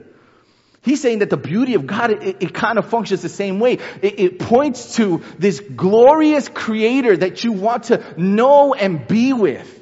He's 0.83 1.03
saying 1.03 1.19
that 1.19 1.31
the 1.31 1.37
beauty 1.37 1.75
of 1.75 1.85
God, 1.85 2.13
it, 2.13 2.37
it 2.45 2.55
kind 2.55 2.79
of 2.79 2.91
functions 2.91 3.23
the 3.23 3.29
same 3.29 3.59
way. 3.59 3.79
It, 4.03 4.21
it 4.21 4.39
points 4.39 4.95
to 4.99 5.25
this 5.37 5.59
glorious 5.59 6.49
creator 6.49 7.17
that 7.17 7.43
you 7.43 7.51
want 7.51 7.87
to 7.87 8.15
know 8.17 8.73
and 8.73 9.05
be 9.09 9.33
with. 9.33 9.81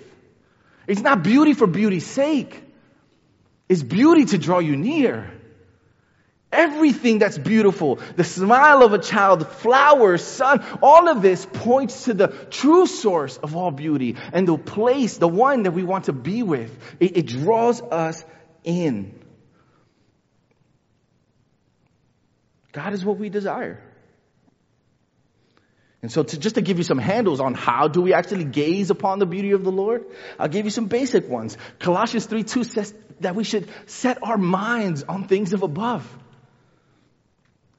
It's 0.91 1.03
not 1.03 1.23
beauty 1.23 1.53
for 1.55 1.69
beauty's 1.69 2.05
sake. 2.05 2.61
It's 3.69 3.81
beauty 3.81 4.25
to 4.25 4.39
draw 4.39 4.59
you 4.59 4.77
near. 4.77 5.31
Everything 6.51 7.21
that's 7.21 7.39
beautiful, 7.39 8.01
the 8.17 8.25
smile 8.25 8.83
of 8.83 8.93
a 8.93 8.99
child, 8.99 9.47
flowers, 9.47 10.25
sun, 10.25 10.65
all 10.83 11.09
of 11.09 11.23
this 11.23 11.47
points 11.47 12.07
to 12.07 12.15
the 12.15 12.27
true 12.27 12.87
source 12.87 13.37
of 13.37 13.55
all 13.55 13.71
beauty 13.71 14.17
and 14.33 14.49
the 14.49 14.59
place, 14.59 15.17
the 15.17 15.29
one 15.29 15.63
that 15.63 15.71
we 15.71 15.85
want 15.85 16.07
to 16.07 16.13
be 16.13 16.43
with. 16.43 16.77
It, 16.99 17.17
it 17.19 17.27
draws 17.27 17.81
us 17.81 18.25
in. 18.65 19.15
God 22.73 22.95
is 22.95 23.05
what 23.05 23.17
we 23.17 23.29
desire. 23.29 23.81
And 26.03 26.11
so 26.11 26.23
to, 26.23 26.39
just 26.39 26.55
to 26.55 26.63
give 26.63 26.79
you 26.79 26.85
some 26.85 26.99
handles 26.99 27.41
on 27.41 27.55
how 27.55 27.89
do 27.89 28.01
we 28.01 28.15
actually 28.15 28.45
gaze 28.45 28.91
upon 28.91 29.19
the 29.19 29.27
beauty 29.27 29.51
of 29.51 29.65
the 29.65 29.73
Lord, 29.73 30.07
I'll 30.39 30.49
give 30.49 30.65
you 30.65 30.71
some 30.71 30.87
basic 30.87 31.29
ones. 31.29 31.59
Colossians 31.79 32.27
3 32.27 32.43
2 32.43 32.65
says 32.65 32.95
that 33.21 33.35
we 33.35 33.45
should 33.45 33.69
set 33.87 34.23
our 34.23 34.39
minds 34.39 35.03
on 35.03 35.29
things 35.29 35.53
of 35.53 35.63
above. 35.63 36.09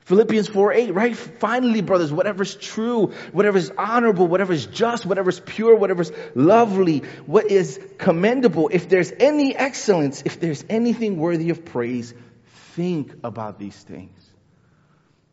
Philippians 0.01 0.47
4 0.49 0.73
8, 0.73 0.93
right? 0.93 1.15
Finally, 1.15 1.81
brothers, 1.81 2.11
whatever's 2.11 2.55
true, 2.55 3.13
whatever's 3.31 3.71
honorable, 3.75 4.27
whatever's 4.27 4.67
just, 4.67 5.05
whatever's 5.05 5.39
pure, 5.39 5.75
whatever's 5.75 6.11
lovely, 6.35 6.99
what 7.25 7.49
is 7.49 7.79
commendable, 7.97 8.69
if 8.71 8.89
there's 8.89 9.11
any 9.19 9.55
excellence, 9.55 10.21
if 10.25 10.39
there's 10.39 10.65
anything 10.69 11.17
worthy 11.17 11.49
of 11.49 11.65
praise, 11.65 12.13
think 12.75 13.13
about 13.23 13.57
these 13.57 13.75
things. 13.75 14.30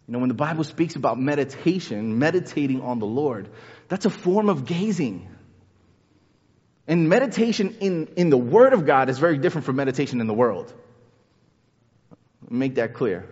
You 0.09 0.12
know, 0.12 0.21
when 0.21 0.29
the 0.29 0.35
Bible 0.35 0.64
speaks 0.64 0.97
about 0.97 1.21
meditation, 1.21 2.18
meditating 2.18 2.81
on 2.81 2.99
the 2.99 3.07
Lord, 3.07 3.51
that's 3.88 4.07
a 4.07 4.11
form 4.11 4.49
of 4.49 4.64
gazing. 4.64 5.29
And 6.87 7.11
meditation 7.11 7.77
in, 7.81 8.09
in 8.16 8.31
the 8.31 8.38
Word 8.38 8.73
of 8.73 8.87
God 8.87 9.11
is 9.11 9.18
very 9.18 9.37
different 9.37 9.66
from 9.66 9.77
meditation 9.77 10.23
in 10.23 10.27
the 10.27 10.33
world. 10.33 10.73
Make 12.49 12.77
that 12.77 12.94
clear. 12.94 13.29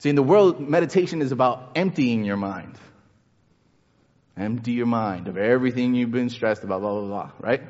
See, 0.00 0.08
in 0.08 0.16
the 0.16 0.22
world, 0.22 0.58
meditation 0.60 1.22
is 1.22 1.30
about 1.30 1.72
emptying 1.76 2.24
your 2.24 2.36
mind. 2.36 2.76
Empty 4.36 4.72
your 4.72 4.86
mind 4.86 5.28
of 5.28 5.36
everything 5.36 5.94
you've 5.94 6.10
been 6.10 6.30
stressed 6.30 6.64
about, 6.64 6.80
blah, 6.80 6.92
blah, 6.92 7.06
blah, 7.06 7.30
right? 7.38 7.62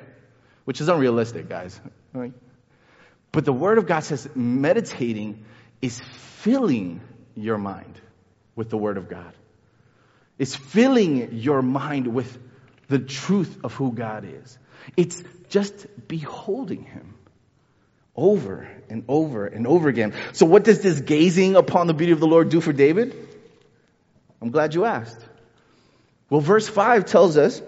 Which 0.65 0.81
is 0.81 0.89
unrealistic, 0.89 1.47
guys. 1.51 1.79
Right? 2.15 2.33
But 3.33 3.45
the 3.45 3.53
Word 3.53 3.77
of 3.77 3.87
God 3.87 4.01
says 4.01 4.27
meditating 4.35 5.45
is 5.83 6.01
filling 6.41 7.03
your 7.41 7.59
mind 7.59 8.01
with 8.57 8.71
the 8.71 8.79
Word 8.79 8.97
of 8.97 9.09
God. 9.09 9.33
It's 10.39 10.55
filling 10.55 11.33
your 11.33 11.63
mind 11.63 12.07
with 12.09 12.39
the 12.89 12.99
truth 12.99 13.59
of 13.65 13.75
who 13.75 13.93
God 13.93 14.25
is. 14.25 14.59
It's 14.97 15.23
just 15.49 15.87
beholding 16.09 16.85
Him 16.85 17.15
over 18.17 18.69
and 18.91 19.05
over 19.09 19.47
and 19.47 19.67
over 19.67 19.89
again. 19.89 20.15
So 20.33 20.47
what 20.47 20.65
does 20.65 20.81
this 20.81 21.01
gazing 21.01 21.57
upon 21.57 21.87
the 21.87 21.95
beauty 21.95 22.13
of 22.13 22.21
the 22.21 22.27
Lord 22.27 22.49
do 22.49 22.61
for 22.61 22.73
David? 22.73 23.15
I'm 24.43 24.51
glad 24.51 24.75
you 24.75 24.85
asked. 24.85 25.21
Well, 26.31 26.41
verse 26.41 26.69
5 26.69 27.07
tells 27.07 27.37
us 27.37 27.63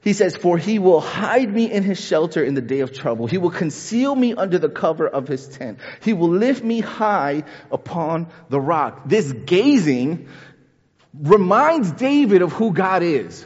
he 0.00 0.12
says, 0.12 0.36
For 0.36 0.56
he 0.56 0.78
will 0.78 1.00
hide 1.00 1.52
me 1.52 1.70
in 1.70 1.82
his 1.82 2.00
shelter 2.00 2.42
in 2.42 2.54
the 2.54 2.60
day 2.60 2.80
of 2.80 2.92
trouble. 2.92 3.26
He 3.26 3.38
will 3.38 3.50
conceal 3.50 4.14
me 4.14 4.34
under 4.34 4.58
the 4.58 4.68
cover 4.68 5.08
of 5.08 5.26
his 5.26 5.48
tent. 5.48 5.80
He 6.02 6.12
will 6.12 6.30
lift 6.30 6.62
me 6.62 6.80
high 6.80 7.44
upon 7.70 8.28
the 8.48 8.60
rock. 8.60 9.02
This 9.06 9.32
gazing 9.32 10.28
reminds 11.14 11.90
David 11.92 12.42
of 12.42 12.52
who 12.52 12.72
God 12.72 13.02
is. 13.02 13.44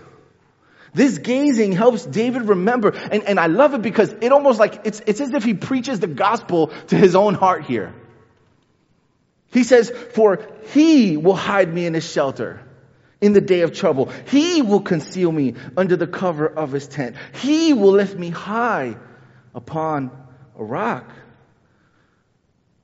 This 0.95 1.17
gazing 1.17 1.73
helps 1.73 2.05
David 2.05 2.43
remember, 2.43 2.91
and, 2.91 3.25
and 3.25 3.41
I 3.41 3.47
love 3.47 3.73
it 3.73 3.81
because 3.81 4.13
it 4.21 4.31
almost 4.31 4.59
like, 4.59 4.83
it's, 4.85 5.01
it's 5.07 5.23
as 5.23 5.33
if 5.33 5.43
he 5.43 5.55
preaches 5.55 6.01
the 6.01 6.07
gospel 6.07 6.67
to 6.89 6.97
his 6.97 7.15
own 7.15 7.33
heart 7.33 7.65
here. 7.65 7.95
He 9.53 9.65
says, 9.65 9.91
for 9.91 10.47
he 10.75 11.17
will 11.17 11.35
hide 11.35 11.73
me 11.73 11.87
in 11.87 11.95
his 11.95 12.11
shelter 12.11 12.61
in 13.23 13.33
the 13.33 13.41
day 13.41 13.61
of 13.63 13.73
trouble. 13.73 14.11
He 14.27 14.61
will 14.61 14.81
conceal 14.81 15.33
me 15.33 15.55
under 15.77 15.97
the 15.97 16.09
cover 16.09 16.47
of 16.47 16.73
his 16.73 16.87
tent. 16.87 17.17
He 17.37 17.73
will 17.73 17.93
lift 17.93 18.19
me 18.19 18.29
high 18.29 18.97
upon 19.55 20.11
a 20.59 20.65
rock. 20.65 21.11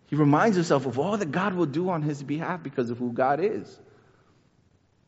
He 0.06 0.16
reminds 0.16 0.56
himself 0.56 0.86
of 0.86 0.98
all 0.98 1.18
that 1.18 1.30
God 1.30 1.52
will 1.54 1.66
do 1.66 1.90
on 1.90 2.00
his 2.00 2.22
behalf 2.22 2.62
because 2.62 2.88
of 2.88 2.98
who 2.98 3.12
God 3.12 3.40
is. 3.44 3.78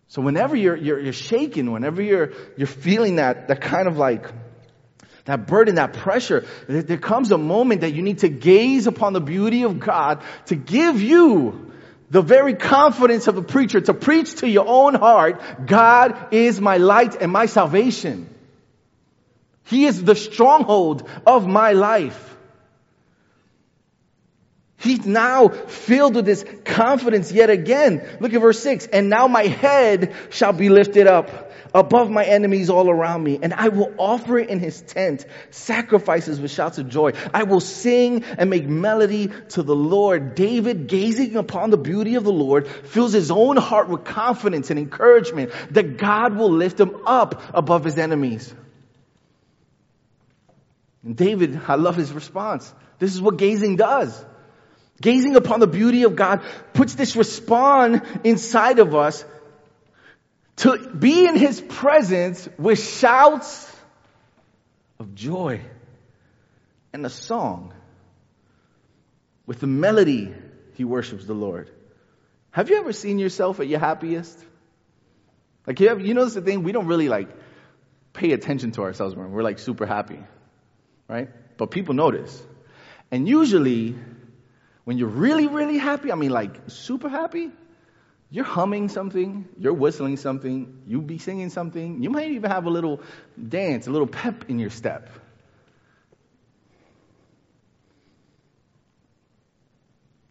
So 0.09 0.21
whenever 0.21 0.57
you're, 0.57 0.77
you're, 0.77 1.01
you're 1.01 1.13
shaken, 1.13 1.71
whenever 1.71 2.03
you're, 2.03 2.33
you're 2.57 2.67
feeling 2.67 3.17
that, 3.17 3.49
that 3.49 3.61
kind 3.61 3.87
of 3.87 3.97
like, 3.97 4.27
that 5.27 5.47
burden, 5.47 5.77
that 5.77 5.93
pressure, 5.93 6.45
there 6.67 6.99
comes 6.99 7.31
a 7.31 7.39
moment 7.39 7.83
that 7.83 7.95
you 7.95 8.03
need 8.03 8.19
to 8.19 8.29
gaze 8.29 8.89
upon 8.89 9.13
the 9.13 9.21
beauty 9.21 9.63
of 9.63 9.79
God 9.79 10.23
to 10.47 10.57
give 10.57 11.01
you 11.01 11.70
the 12.11 12.23
very 12.23 12.55
confidence 12.55 13.29
of 13.29 13.37
a 13.37 13.43
preacher 13.43 13.81
to 13.81 13.95
preach 13.95 14.37
to 14.37 14.49
your 14.49 14.67
own 14.67 14.95
heart, 14.95 15.41
God 15.67 16.35
is 16.35 16.61
my 16.61 16.77
light 16.77 17.15
and 17.21 17.31
my 17.31 17.47
salvation. 17.47 18.29
He 19.65 19.87
is 19.87 20.03
the 20.03 20.17
stronghold 20.17 21.09
of 21.25 21.47
my 21.47 21.73
life. 21.73 22.27
He's 24.79 25.07
now 25.07 25.49
filled 25.49 26.17
with 26.17 26.25
this 26.25 26.45
confidence 26.65 27.31
yet 27.31 27.51
again. 27.51 28.03
Look 28.19 28.33
at 28.33 28.41
verse 28.41 28.61
6. 28.61 28.87
And 28.87 29.11
now 29.11 29.29
my 29.29 29.45
head 29.45 30.15
shall 30.31 30.55
be 30.55 30.71
lifted 30.71 31.07
up 31.07 31.50
above 31.75 32.11
my 32.11 32.25
enemies 32.25 32.71
all 32.71 32.91
around 32.91 33.23
me, 33.23 33.39
and 33.41 33.53
I 33.55 33.69
will 33.69 33.93
offer 33.99 34.39
in 34.39 34.59
his 34.59 34.81
tent 34.81 35.27
sacrifices 35.51 36.41
with 36.41 36.51
shouts 36.51 36.79
of 36.79 36.89
joy. 36.89 37.13
I 37.33 37.45
will 37.45 37.61
sing 37.61 38.25
and 38.25 38.51
make 38.51 38.67
melody 38.67 39.31
to 39.51 39.63
the 39.63 39.77
Lord. 39.77 40.35
David, 40.35 40.87
gazing 40.87 41.37
upon 41.37 41.71
the 41.71 41.79
beauty 41.79 42.15
of 42.15 42.25
the 42.25 42.33
Lord, 42.33 42.67
fills 42.67 43.13
his 43.13 43.31
own 43.31 43.57
heart 43.57 43.89
with 43.89 44.05
confidence 44.05 44.71
and 44.71 44.79
encouragement 44.79 45.53
that 45.71 45.97
God 45.97 46.37
will 46.37 46.51
lift 46.51 46.79
him 46.81 46.97
up 47.07 47.43
above 47.55 47.85
his 47.85 47.99
enemies. 47.99 48.53
And 51.03 51.17
David, 51.17 51.61
I 51.67 51.77
love 51.77 51.97
his 51.97 52.13
response. 52.13 52.73
This 52.99 53.15
is 53.15 53.21
what 53.23 53.39
gazing 53.39 53.77
does. 53.77 54.25
Gazing 55.01 55.35
upon 55.35 55.61
the 55.61 55.67
beauty 55.67 56.03
of 56.03 56.15
God 56.15 56.43
puts 56.75 56.95
this 56.95 57.17
response 57.17 58.07
inside 58.23 58.79
of 58.79 58.95
us 58.95 59.25
to 60.61 60.79
be 60.95 61.27
in 61.27 61.37
His 61.37 61.61
presence 61.61 62.49
with 62.59 62.79
shouts 62.79 63.71
of 64.99 65.15
joy 65.15 65.61
and 66.93 67.05
a 67.05 67.11
song. 67.11 67.73
With 69.47 69.61
the 69.61 69.67
melody, 69.67 70.35
He 70.75 70.85
worships 70.85 71.25
the 71.25 71.35
Lord. 71.35 71.71
Have 72.51 72.69
you 72.69 72.79
ever 72.79 72.93
seen 72.93 73.19
yourself 73.19 73.61
at 73.61 73.69
your 73.69 73.81
happiest? 73.81 74.39
Like, 75.67 75.81
you, 75.81 75.89
have, 75.89 76.05
you 76.05 76.15
notice 76.15 76.35
the 76.35 76.43
thing? 76.43 76.63
We 76.63 76.73
don't 76.73 76.87
really 76.87 77.09
like 77.09 77.29
pay 78.13 78.33
attention 78.33 78.73
to 78.73 78.83
ourselves 78.83 79.15
when 79.15 79.31
we're 79.31 79.43
like 79.43 79.59
super 79.59 79.87
happy, 79.87 80.19
right? 81.09 81.29
But 81.57 81.71
people 81.71 81.95
notice. 81.95 82.43
And 83.11 83.29
usually, 83.29 83.95
when 84.85 84.99
you're 84.99 85.09
really, 85.09 85.47
really 85.47 85.79
happy, 85.79 86.11
I 86.13 86.17
mean 86.17 86.31
like 86.31 86.55
super 86.69 87.09
happy, 87.09 87.51
you're 88.31 88.45
humming 88.45 88.89
something, 88.89 89.49
you're 89.59 89.75
whistling 89.75 90.17
something, 90.17 90.83
you 90.87 91.03
be 91.03 91.19
singing 91.19 91.51
something, 91.51 92.03
you 92.03 92.11
might 92.11 92.31
even 92.31 92.51
have 92.51 92.67
a 92.67 92.71
little 92.71 93.01
dance, 93.49 93.89
a 93.89 93.91
little 93.91 94.07
pep 94.07 94.49
in 94.49 94.59
your 94.61 94.71
step. 94.71 95.11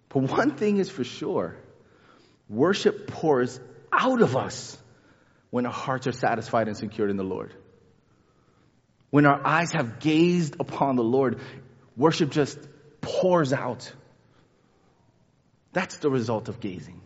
But 0.07 0.23
one 0.23 0.55
thing 0.55 0.77
is 0.77 0.89
for 0.89 1.03
sure 1.03 1.55
worship 2.47 3.07
pours 3.07 3.59
out 3.91 4.21
of 4.21 4.35
us 4.35 4.75
when 5.51 5.65
our 5.65 5.71
hearts 5.71 6.07
are 6.07 6.11
satisfied 6.11 6.67
and 6.67 6.75
secured 6.75 7.11
in 7.11 7.17
the 7.17 7.23
Lord. 7.23 7.53
When 9.11 9.25
our 9.25 9.45
eyes 9.45 9.71
have 9.73 9.99
gazed 9.99 10.55
upon 10.59 10.95
the 10.95 11.03
Lord, 11.03 11.39
worship 11.97 12.31
just 12.31 12.57
pours 13.01 13.53
out. 13.53 13.91
That's 15.73 15.97
the 15.97 16.09
result 16.09 16.49
of 16.49 16.59
gazing. 16.59 17.01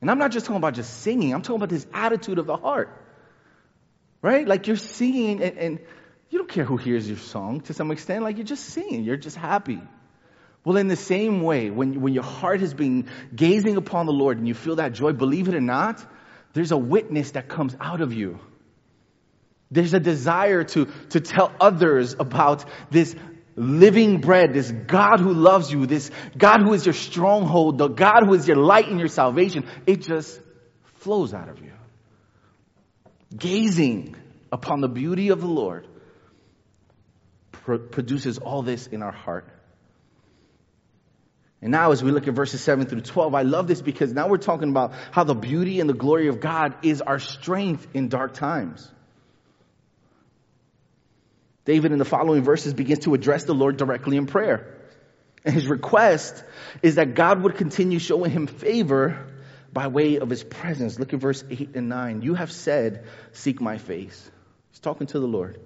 And 0.00 0.10
I'm 0.10 0.18
not 0.18 0.30
just 0.30 0.46
talking 0.46 0.58
about 0.58 0.74
just 0.74 1.00
singing, 1.00 1.34
I'm 1.34 1.42
talking 1.42 1.56
about 1.56 1.70
this 1.70 1.86
attitude 1.92 2.38
of 2.38 2.46
the 2.46 2.56
heart. 2.56 3.04
Right? 4.22 4.46
Like 4.46 4.66
you're 4.66 4.76
singing 4.76 5.42
and, 5.42 5.58
and 5.58 5.78
you 6.30 6.38
don't 6.38 6.48
care 6.48 6.64
who 6.64 6.76
hears 6.76 7.08
your 7.08 7.18
song 7.18 7.60
to 7.62 7.74
some 7.74 7.90
extent, 7.90 8.22
like 8.22 8.36
you're 8.36 8.44
just 8.44 8.64
singing, 8.66 9.04
you're 9.04 9.16
just 9.16 9.36
happy. 9.36 9.80
Well, 10.64 10.76
in 10.76 10.88
the 10.88 10.96
same 10.96 11.42
way, 11.42 11.70
when, 11.70 12.00
when 12.00 12.12
your 12.12 12.24
heart 12.24 12.60
has 12.60 12.74
been 12.74 13.08
gazing 13.34 13.76
upon 13.76 14.06
the 14.06 14.12
Lord 14.12 14.38
and 14.38 14.46
you 14.46 14.54
feel 14.54 14.76
that 14.76 14.92
joy, 14.92 15.12
believe 15.12 15.48
it 15.48 15.54
or 15.54 15.60
not, 15.60 16.04
there's 16.52 16.72
a 16.72 16.76
witness 16.76 17.32
that 17.32 17.48
comes 17.48 17.76
out 17.80 18.00
of 18.00 18.12
you. 18.12 18.38
There's 19.70 19.94
a 19.94 20.00
desire 20.00 20.64
to, 20.64 20.88
to 21.10 21.20
tell 21.20 21.52
others 21.60 22.14
about 22.18 22.64
this 22.90 23.14
living 23.58 24.20
bread, 24.20 24.54
this 24.54 24.70
God 24.70 25.20
who 25.20 25.32
loves 25.32 25.70
you, 25.72 25.86
this 25.86 26.10
God 26.36 26.62
who 26.62 26.72
is 26.72 26.86
your 26.86 26.94
stronghold, 26.94 27.78
the 27.78 27.88
God 27.88 28.24
who 28.24 28.34
is 28.34 28.46
your 28.46 28.56
light 28.56 28.88
and 28.88 28.98
your 28.98 29.08
salvation, 29.08 29.66
it 29.86 30.02
just 30.02 30.40
flows 30.96 31.34
out 31.34 31.48
of 31.48 31.60
you. 31.62 31.72
Gazing 33.36 34.16
upon 34.50 34.80
the 34.80 34.88
beauty 34.88 35.28
of 35.28 35.40
the 35.40 35.46
Lord 35.46 35.86
produces 37.62 38.38
all 38.38 38.62
this 38.62 38.86
in 38.86 39.02
our 39.02 39.12
heart. 39.12 39.48
And 41.60 41.72
now, 41.72 41.90
as 41.90 42.02
we 42.04 42.12
look 42.12 42.28
at 42.28 42.34
verses 42.34 42.62
7 42.62 42.86
through 42.86 43.00
12, 43.00 43.34
I 43.34 43.42
love 43.42 43.66
this 43.66 43.82
because 43.82 44.12
now 44.12 44.28
we're 44.28 44.38
talking 44.38 44.70
about 44.70 44.92
how 45.10 45.24
the 45.24 45.34
beauty 45.34 45.80
and 45.80 45.90
the 45.90 45.94
glory 45.94 46.28
of 46.28 46.40
God 46.40 46.76
is 46.82 47.02
our 47.02 47.18
strength 47.18 47.86
in 47.94 48.08
dark 48.08 48.34
times. 48.34 48.88
David, 51.68 51.92
in 51.92 51.98
the 51.98 52.06
following 52.06 52.44
verses, 52.44 52.72
begins 52.72 53.00
to 53.00 53.12
address 53.12 53.44
the 53.44 53.52
Lord 53.52 53.76
directly 53.76 54.16
in 54.16 54.24
prayer. 54.24 54.74
And 55.44 55.54
his 55.54 55.66
request 55.66 56.42
is 56.80 56.94
that 56.94 57.14
God 57.14 57.42
would 57.42 57.56
continue 57.56 57.98
showing 57.98 58.30
him 58.30 58.46
favor 58.46 59.26
by 59.70 59.88
way 59.88 60.16
of 60.16 60.30
his 60.30 60.42
presence. 60.42 60.98
Look 60.98 61.12
at 61.12 61.20
verse 61.20 61.44
8 61.50 61.72
and 61.74 61.90
9. 61.90 62.22
You 62.22 62.32
have 62.32 62.50
said, 62.50 63.04
Seek 63.32 63.60
my 63.60 63.76
face. 63.76 64.30
He's 64.70 64.80
talking 64.80 65.08
to 65.08 65.20
the 65.20 65.26
Lord. 65.26 65.60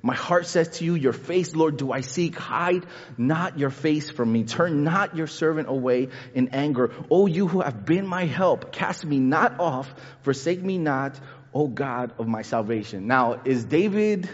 My 0.00 0.14
heart 0.14 0.46
says 0.46 0.78
to 0.78 0.84
you, 0.84 0.94
Your 0.94 1.12
face, 1.12 1.56
Lord, 1.56 1.76
do 1.76 1.90
I 1.90 2.02
seek. 2.02 2.36
Hide 2.36 2.86
not 3.16 3.58
your 3.58 3.70
face 3.70 4.10
from 4.10 4.30
me. 4.32 4.44
Turn 4.44 4.84
not 4.84 5.16
your 5.16 5.26
servant 5.26 5.68
away 5.68 6.10
in 6.34 6.50
anger. 6.50 6.92
O 7.10 7.26
you 7.26 7.48
who 7.48 7.62
have 7.62 7.84
been 7.84 8.06
my 8.06 8.26
help, 8.26 8.70
cast 8.70 9.04
me 9.04 9.18
not 9.18 9.58
off, 9.58 9.92
forsake 10.22 10.62
me 10.62 10.78
not, 10.78 11.18
O 11.52 11.66
God 11.66 12.12
of 12.16 12.28
my 12.28 12.42
salvation. 12.42 13.08
Now, 13.08 13.40
is 13.44 13.64
David 13.64 14.28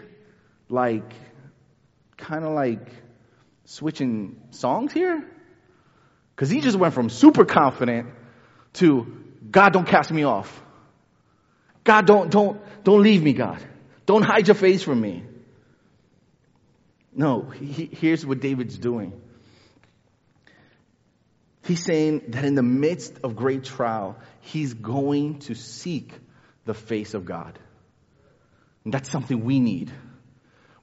like, 0.69 1.13
kind 2.17 2.45
of 2.45 2.53
like 2.53 2.89
switching 3.65 4.41
songs 4.51 4.93
here? 4.93 5.25
Because 6.35 6.51
he 6.51 6.61
just 6.61 6.77
went 6.77 6.95
from 6.95 7.11
super 7.11 7.45
confident 7.45 8.09
to 8.75 9.25
God, 9.51 9.73
don't 9.73 9.87
cast 9.87 10.11
me 10.11 10.25
off. 10.25 10.63
God, 11.85 12.07
don't, 12.07 12.31
don't, 12.31 12.61
don't 12.83 13.03
leave 13.03 13.23
me, 13.23 13.35
God. 13.35 13.61
Don't 14.07 14.23
hide 14.23 14.49
your 14.49 14.55
face 14.55 14.83
from 14.83 15.01
me. 15.01 15.23
No, 17.15 17.43
he, 17.43 17.89
here's 17.93 18.27
what 18.27 18.41
David's 18.41 18.77
doing. 18.77 19.21
He's 21.65 21.83
saying 21.83 22.25
that 22.29 22.45
in 22.45 22.55
the 22.55 22.63
midst 22.63 23.21
of 23.23 23.37
great 23.37 23.65
trial, 23.65 24.19
he's 24.41 24.75
going 24.75 25.39
to 25.41 25.55
seek 25.55 26.13
the 26.65 26.75
face 26.75 27.15
of 27.15 27.25
God. 27.25 27.59
And 28.85 28.93
that's 28.93 29.11
something 29.11 29.45
we 29.45 29.61
need. 29.61 29.91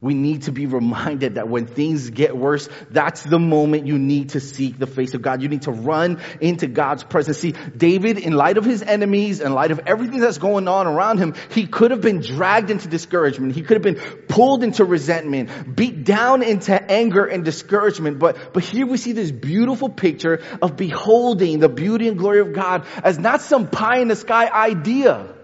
We 0.04 0.16
need 0.16 0.44
to 0.44 0.52
be 0.52 0.66
reminded 0.66 1.36
that 1.36 1.48
when 1.48 1.68
things 1.68 2.10
get 2.10 2.36
worse, 2.36 2.68
that's 2.90 3.22
the 3.22 3.38
moment 3.38 3.86
you 3.86 4.00
need 4.00 4.30
to 4.30 4.40
seek 4.40 4.80
the 4.80 4.88
face 4.88 5.14
of 5.14 5.22
God. 5.22 5.44
You 5.44 5.48
need 5.48 5.62
to 5.64 5.72
run 5.72 6.20
into 6.42 6.66
God's 6.66 7.04
presence. 7.04 7.38
See, 7.38 7.52
David, 7.78 8.18
in 8.18 8.34
light 8.34 8.58
of 8.58 8.66
his 8.66 8.82
enemies, 8.82 9.42
in 9.42 9.54
light 9.54 9.70
of 9.70 9.82
everything 9.86 10.20
that's 10.20 10.40
going 10.40 10.68
on 10.68 10.88
around 10.88 11.20
him, 11.20 11.36
he 11.52 11.68
could 11.68 11.92
have 11.92 12.02
been 12.02 12.22
dragged 12.22 12.72
into 12.72 12.88
discouragement. 12.88 13.54
He 13.54 13.62
could 13.62 13.76
have 13.76 13.84
been 13.84 14.04
pulled 14.28 14.64
into 14.64 14.86
resentment, 14.86 15.76
beat 15.76 16.04
down 16.04 16.42
into 16.42 16.74
anger 16.92 17.24
and 17.24 17.46
discouragement. 17.46 18.18
But, 18.18 18.54
but 18.54 18.64
here 18.64 18.88
we 18.88 18.98
see 18.98 19.12
this 19.12 19.30
beautiful 19.30 19.90
picture 19.90 20.42
of 20.64 20.78
beholding 20.78 21.60
the 21.60 21.70
beauty 21.70 22.08
and 22.08 22.18
glory 22.18 22.40
of 22.40 22.54
God 22.54 22.88
as 23.04 23.20
not 23.20 23.42
some 23.42 23.68
pie 23.68 24.00
in 24.00 24.08
the 24.08 24.16
sky 24.16 24.50
idea. 24.50 25.36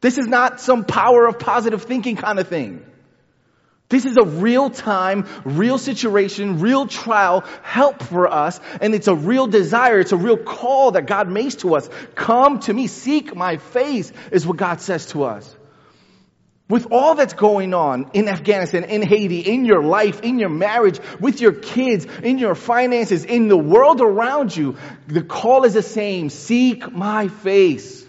This 0.00 0.18
is 0.18 0.28
not 0.28 0.60
some 0.60 0.84
power 0.84 1.26
of 1.26 1.40
positive 1.40 1.82
thinking 1.82 2.14
kind 2.14 2.38
of 2.38 2.46
thing. 2.46 2.84
This 3.88 4.04
is 4.04 4.16
a 4.16 4.24
real 4.24 4.68
time, 4.68 5.26
real 5.44 5.78
situation, 5.78 6.58
real 6.58 6.88
trial, 6.88 7.44
help 7.62 8.02
for 8.02 8.26
us, 8.26 8.58
and 8.80 8.94
it's 8.94 9.06
a 9.06 9.14
real 9.14 9.46
desire, 9.46 10.00
it's 10.00 10.12
a 10.12 10.16
real 10.16 10.36
call 10.36 10.92
that 10.92 11.06
God 11.06 11.28
makes 11.28 11.56
to 11.56 11.76
us. 11.76 11.88
Come 12.16 12.58
to 12.60 12.72
me, 12.72 12.88
seek 12.88 13.36
my 13.36 13.58
face, 13.58 14.12
is 14.32 14.44
what 14.44 14.56
God 14.56 14.80
says 14.80 15.06
to 15.06 15.24
us. 15.24 15.56
With 16.68 16.88
all 16.90 17.14
that's 17.14 17.34
going 17.34 17.74
on 17.74 18.10
in 18.12 18.26
Afghanistan, 18.28 18.82
in 18.84 19.02
Haiti, 19.02 19.38
in 19.38 19.64
your 19.64 19.84
life, 19.84 20.22
in 20.22 20.40
your 20.40 20.48
marriage, 20.48 20.98
with 21.20 21.40
your 21.40 21.52
kids, 21.52 22.06
in 22.24 22.38
your 22.38 22.56
finances, 22.56 23.24
in 23.24 23.46
the 23.46 23.56
world 23.56 24.00
around 24.00 24.56
you, 24.56 24.76
the 25.06 25.22
call 25.22 25.62
is 25.62 25.74
the 25.74 25.82
same. 25.82 26.28
Seek 26.28 26.90
my 26.90 27.28
face. 27.28 28.05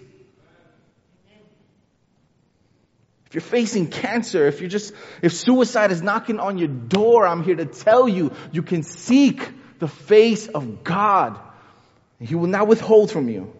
If 3.28 3.36
you're 3.36 3.42
facing 3.42 3.88
cancer, 3.88 4.48
if 4.48 4.62
you're 4.62 4.70
just, 4.70 4.94
if 5.22 5.34
suicide 5.34 5.92
is 5.92 6.02
knocking 6.02 6.40
on 6.40 6.58
your 6.58 6.70
door, 6.70 7.28
I'm 7.28 7.44
here 7.44 7.56
to 7.56 7.66
tell 7.66 8.08
you, 8.08 8.32
you 8.54 8.64
can 8.64 8.84
seek 8.84 9.48
the 9.80 9.88
face 9.88 10.48
of 10.48 10.84
God. 10.84 11.38
He 12.20 12.36
will 12.36 12.48
not 12.48 12.68
withhold 12.68 13.12
from 13.12 13.28
you. 13.28 13.54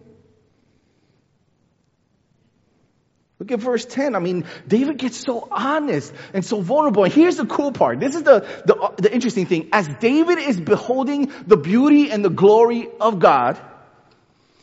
Look 3.38 3.52
at 3.52 3.60
verse 3.60 3.84
10. 3.84 4.16
I 4.16 4.18
mean, 4.18 4.46
David 4.66 4.98
gets 4.98 5.16
so 5.16 5.46
honest 5.50 6.12
and 6.34 6.44
so 6.44 6.60
vulnerable. 6.60 7.04
And 7.04 7.12
here's 7.12 7.36
the 7.36 7.46
cool 7.46 7.70
part. 7.70 8.00
This 8.00 8.16
is 8.16 8.24
the, 8.24 8.40
the, 8.64 8.94
the 8.96 9.12
interesting 9.12 9.46
thing. 9.46 9.68
As 9.72 9.86
David 9.86 10.38
is 10.38 10.58
beholding 10.58 11.32
the 11.46 11.56
beauty 11.56 12.10
and 12.10 12.24
the 12.24 12.30
glory 12.30 12.88
of 13.00 13.20
God, 13.20 13.60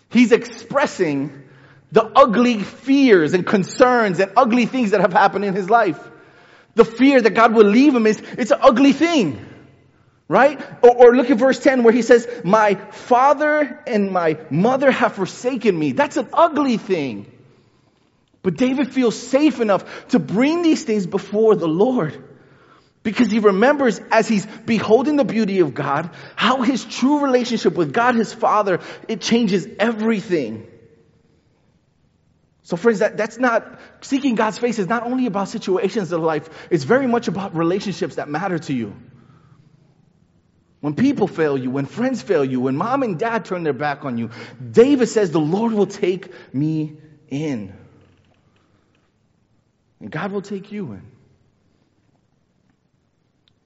he's 0.09 0.33
expressing 0.33 1.44
the 1.95 2.03
ugly 2.03 2.62
fears 2.62 3.34
and 3.34 3.47
concerns 3.47 4.19
and 4.19 4.29
ugly 4.36 4.65
things 4.65 4.91
that 4.91 4.99
have 4.99 5.13
happened 5.13 5.45
in 5.45 5.55
his 5.55 5.69
life. 5.69 5.97
The 6.75 6.84
fear 6.84 7.21
that 7.21 7.29
God 7.29 7.53
will 7.53 7.65
leave 7.65 7.95
him 7.95 8.05
is, 8.05 8.21
it's 8.38 8.51
an 8.51 8.60
ugly 8.62 8.91
thing. 8.91 9.45
Right? 10.27 10.60
Or, 10.81 10.93
or, 10.93 11.15
look 11.15 11.29
at 11.29 11.38
verse 11.38 11.58
10 11.60 11.84
where 11.84 11.93
he 11.93 12.01
says, 12.01 12.27
My 12.43 12.75
father 12.75 13.81
and 13.88 14.12
my 14.12 14.38
mother 14.49 14.91
have 14.91 15.13
forsaken 15.13 15.77
me. 15.79 15.93
That's 15.93 16.17
an 16.17 16.27
ugly 16.34 16.75
thing. 16.75 17.31
But 18.41 18.58
David 18.58 18.91
feels 18.91 19.17
safe 19.17 19.62
enough 19.62 20.08
to 20.10 20.19
bring 20.19 20.63
these 20.63 20.84
things 20.84 21.08
before 21.08 21.55
the 21.55 21.67
Lord. 21.67 22.21
Because 23.03 23.31
he 23.31 23.39
remembers 23.39 24.01
as 24.12 24.27
he's 24.27 24.45
beholding 24.45 25.15
the 25.15 25.23
beauty 25.23 25.62
of 25.62 25.73
God, 25.73 26.10
how 26.36 26.62
his 26.62 26.84
true 26.84 27.19
relationship 27.23 27.75
with 27.75 27.93
God, 27.93 28.15
his 28.15 28.34
father, 28.34 28.81
it 29.08 29.21
changes 29.21 29.65
everything. 29.79 30.67
So 32.65 32.78
friends, 32.78 32.97
that, 32.99 33.15
that's 33.15 33.38
not, 33.38 33.80
seeking 34.01 34.34
God's 34.34 34.58
face 34.58 34.80
is 34.80 34.88
not 34.88 35.04
only 35.04 35.28
about 35.28 35.49
situations 35.49 36.12
of 36.12 36.21
life, 36.21 36.49
it's 36.71 36.84
very 36.84 37.06
much 37.06 37.28
about 37.28 37.56
relationships 37.56 38.15
that 38.15 38.28
matter 38.28 38.58
to 38.58 38.73
you. 38.73 38.95
When 40.80 40.95
people 40.95 41.28
fail 41.28 41.60
you, 41.60 41.69
when 41.69 41.86
friends 41.86 42.23
fail 42.23 42.43
you, 42.43 42.60
when 42.60 42.75
mom 42.75 43.04
and 43.04 43.19
dad 43.19 43.45
turn 43.45 43.63
their 43.63 43.73
back 43.73 44.04
on 44.04 44.17
you, 44.17 44.32
David 44.71 45.08
says, 45.10 45.30
the 45.30 45.39
Lord 45.39 45.73
will 45.73 45.86
take 45.86 46.34
me 46.56 46.97
in. 47.30 47.71
And 49.99 50.10
God 50.10 50.32
will 50.32 50.41
take 50.41 50.71
you 50.71 50.93
in. 50.93 51.04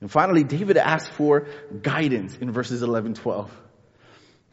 And 0.02 0.12
finally, 0.12 0.44
David 0.44 0.76
asks 0.76 1.08
for 1.08 1.48
guidance 1.82 2.38
in 2.38 2.52
verses 2.52 2.84
11, 2.84 3.14
12. 3.14 3.50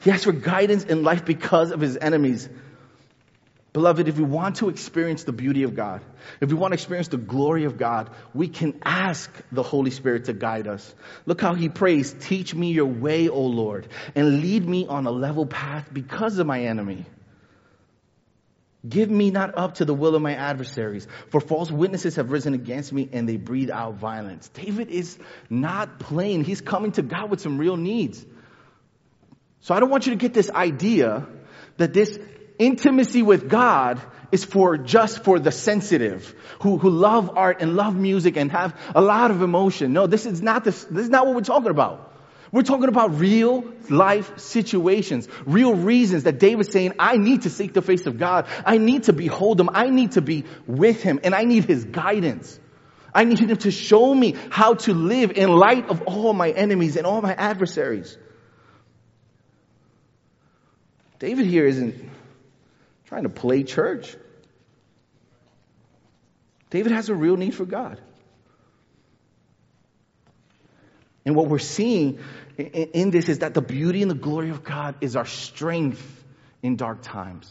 He 0.03 0.13
asks 0.13 0.23
for 0.23 0.33
guidance 0.33 0.85
in 0.85 1.03
life 1.03 1.25
because 1.25 1.73
of 1.73 1.81
his 1.81 1.97
enemies. 1.97 2.49
Beloved, 3.77 4.09
if 4.09 4.17
we 4.17 4.25
want 4.25 4.57
to 4.57 4.71
experience 4.71 5.25
the 5.25 5.35
beauty 5.35 5.65
of 5.65 5.77
God, 5.77 6.01
if 6.41 6.49
we 6.49 6.55
want 6.55 6.73
to 6.73 6.77
experience 6.77 7.09
the 7.09 7.19
glory 7.19 7.65
of 7.65 7.77
God, 7.77 8.09
we 8.33 8.49
can 8.49 8.81
ask 8.83 9.31
the 9.53 9.63
Holy 9.63 9.91
Spirit 9.91 10.25
to 10.25 10.33
guide 10.33 10.67
us. 10.67 10.95
Look 11.27 11.43
how 11.43 11.53
he 11.53 11.69
prays, 11.69 12.17
teach 12.19 12.55
me 12.55 12.73
your 12.73 12.87
way, 12.87 13.29
O 13.29 13.43
Lord, 13.43 13.87
and 14.15 14.41
lead 14.41 14.67
me 14.67 14.87
on 14.87 15.05
a 15.05 15.11
level 15.11 15.45
path 15.45 15.91
because 15.93 16.39
of 16.39 16.47
my 16.47 16.63
enemy. 16.63 17.05
Give 18.89 19.11
me 19.11 19.31
not 19.31 19.59
up 19.59 19.75
to 19.75 19.85
the 19.85 19.93
will 19.93 20.15
of 20.15 20.23
my 20.23 20.37
adversaries, 20.37 21.07
for 21.29 21.43
false 21.43 21.71
witnesses 21.71 22.17
have 22.17 22.31
risen 22.31 22.55
against 22.55 22.95
me 22.95 23.11
and 23.13 23.29
they 23.29 23.37
breathe 23.37 23.71
out 23.71 23.97
violence. 23.97 24.49
David 24.49 24.89
is 24.89 25.19
not 25.51 25.99
playing. 25.99 26.45
He's 26.45 26.63
coming 26.63 26.93
to 26.93 27.03
God 27.03 27.29
with 27.29 27.43
some 27.43 27.59
real 27.59 27.77
needs. 27.77 28.25
So 29.61 29.75
I 29.75 29.81
don't 29.81 29.91
want 29.91 30.07
you 30.07 30.13
to 30.13 30.19
get 30.19 30.33
this 30.33 30.49
idea 30.49 31.27
that 31.77 31.93
this 31.93 32.19
intimacy 32.59 33.23
with 33.23 33.49
God 33.49 34.01
is 34.33 34.45
for 34.45 34.77
just 34.77 35.25
for 35.25 35.39
the 35.39 35.53
sensitive 35.53 36.35
who, 36.61 36.79
who 36.79 36.91
love 36.91 37.37
art 37.37 37.61
and 37.61 37.77
love 37.77 37.97
music 37.97 38.37
and 38.37 38.51
have 38.51 38.75
a 38.95 39.01
lot 39.01 39.31
of 39.31 39.43
emotion. 39.43 39.93
No, 39.93 40.07
this 40.07 40.27
is 40.27 40.43
not 40.43 40.65
this, 40.65 40.85
this 40.85 41.05
is 41.05 41.11
not 41.11 41.27
what 41.27 41.35
we're 41.35 41.43
talking 41.43 41.71
about. 41.71 42.13
We're 42.53 42.63
talking 42.63 42.89
about 42.89 43.19
real 43.19 43.65
life 43.91 44.39
situations, 44.39 45.29
real 45.45 45.75
reasons 45.75 46.25
that 46.25 46.39
David's 46.39 46.71
saying, 46.71 46.95
I 46.99 47.17
need 47.17 47.43
to 47.43 47.51
seek 47.51 47.73
the 47.73 47.83
face 47.83 48.07
of 48.07 48.19
God. 48.19 48.47
I 48.65 48.79
need 48.79 49.05
to 49.05 49.13
behold 49.13 49.61
Him. 49.61 49.69
I 49.73 49.91
need 49.91 50.13
to 50.13 50.23
be 50.23 50.45
with 50.67 51.03
Him 51.03 51.21
and 51.23 51.35
I 51.35 51.45
need 51.45 51.65
His 51.65 51.85
guidance. 51.85 52.59
I 53.15 53.25
need 53.25 53.39
Him 53.39 53.57
to 53.57 53.71
show 53.71 54.15
me 54.15 54.37
how 54.51 54.75
to 54.75 54.95
live 54.95 55.33
in 55.33 55.51
light 55.51 55.89
of 55.89 56.03
all 56.03 56.33
my 56.33 56.51
enemies 56.51 56.97
and 56.97 57.07
all 57.07 57.21
my 57.21 57.35
adversaries. 57.35 58.17
David 61.19 61.47
here 61.47 61.67
isn't 61.67 62.16
trying 63.17 63.23
to 63.23 63.31
play 63.31 63.63
church. 63.63 64.15
David 66.69 66.93
has 66.93 67.09
a 67.09 67.15
real 67.15 67.39
need 67.39 67.55
for 67.55 67.65
God. 67.65 67.99
And 71.25 71.35
what 71.35 71.49
we're 71.49 71.59
seeing 71.59 72.19
in 72.59 73.11
this 73.11 73.31
is 73.31 73.39
that 73.39 73.55
the 73.55 73.63
beauty 73.63 74.03
and 74.03 74.11
the 74.11 74.15
glory 74.15 74.51
of 74.51 74.63
God 74.63 74.97
is 75.01 75.17
our 75.17 75.25
strength 75.25 76.25
in 76.63 76.77
dark 76.77 77.01
times. 77.01 77.51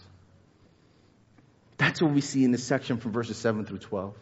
That's 1.77 1.99
what 1.99 2.11
we 2.11 2.21
see 2.21 2.43
in 2.43 2.51
this 2.51 2.63
section 2.63 2.97
from 2.97 3.11
verses 3.11 3.37
7 3.37 3.65
through 3.65 3.79
12. 3.79 4.13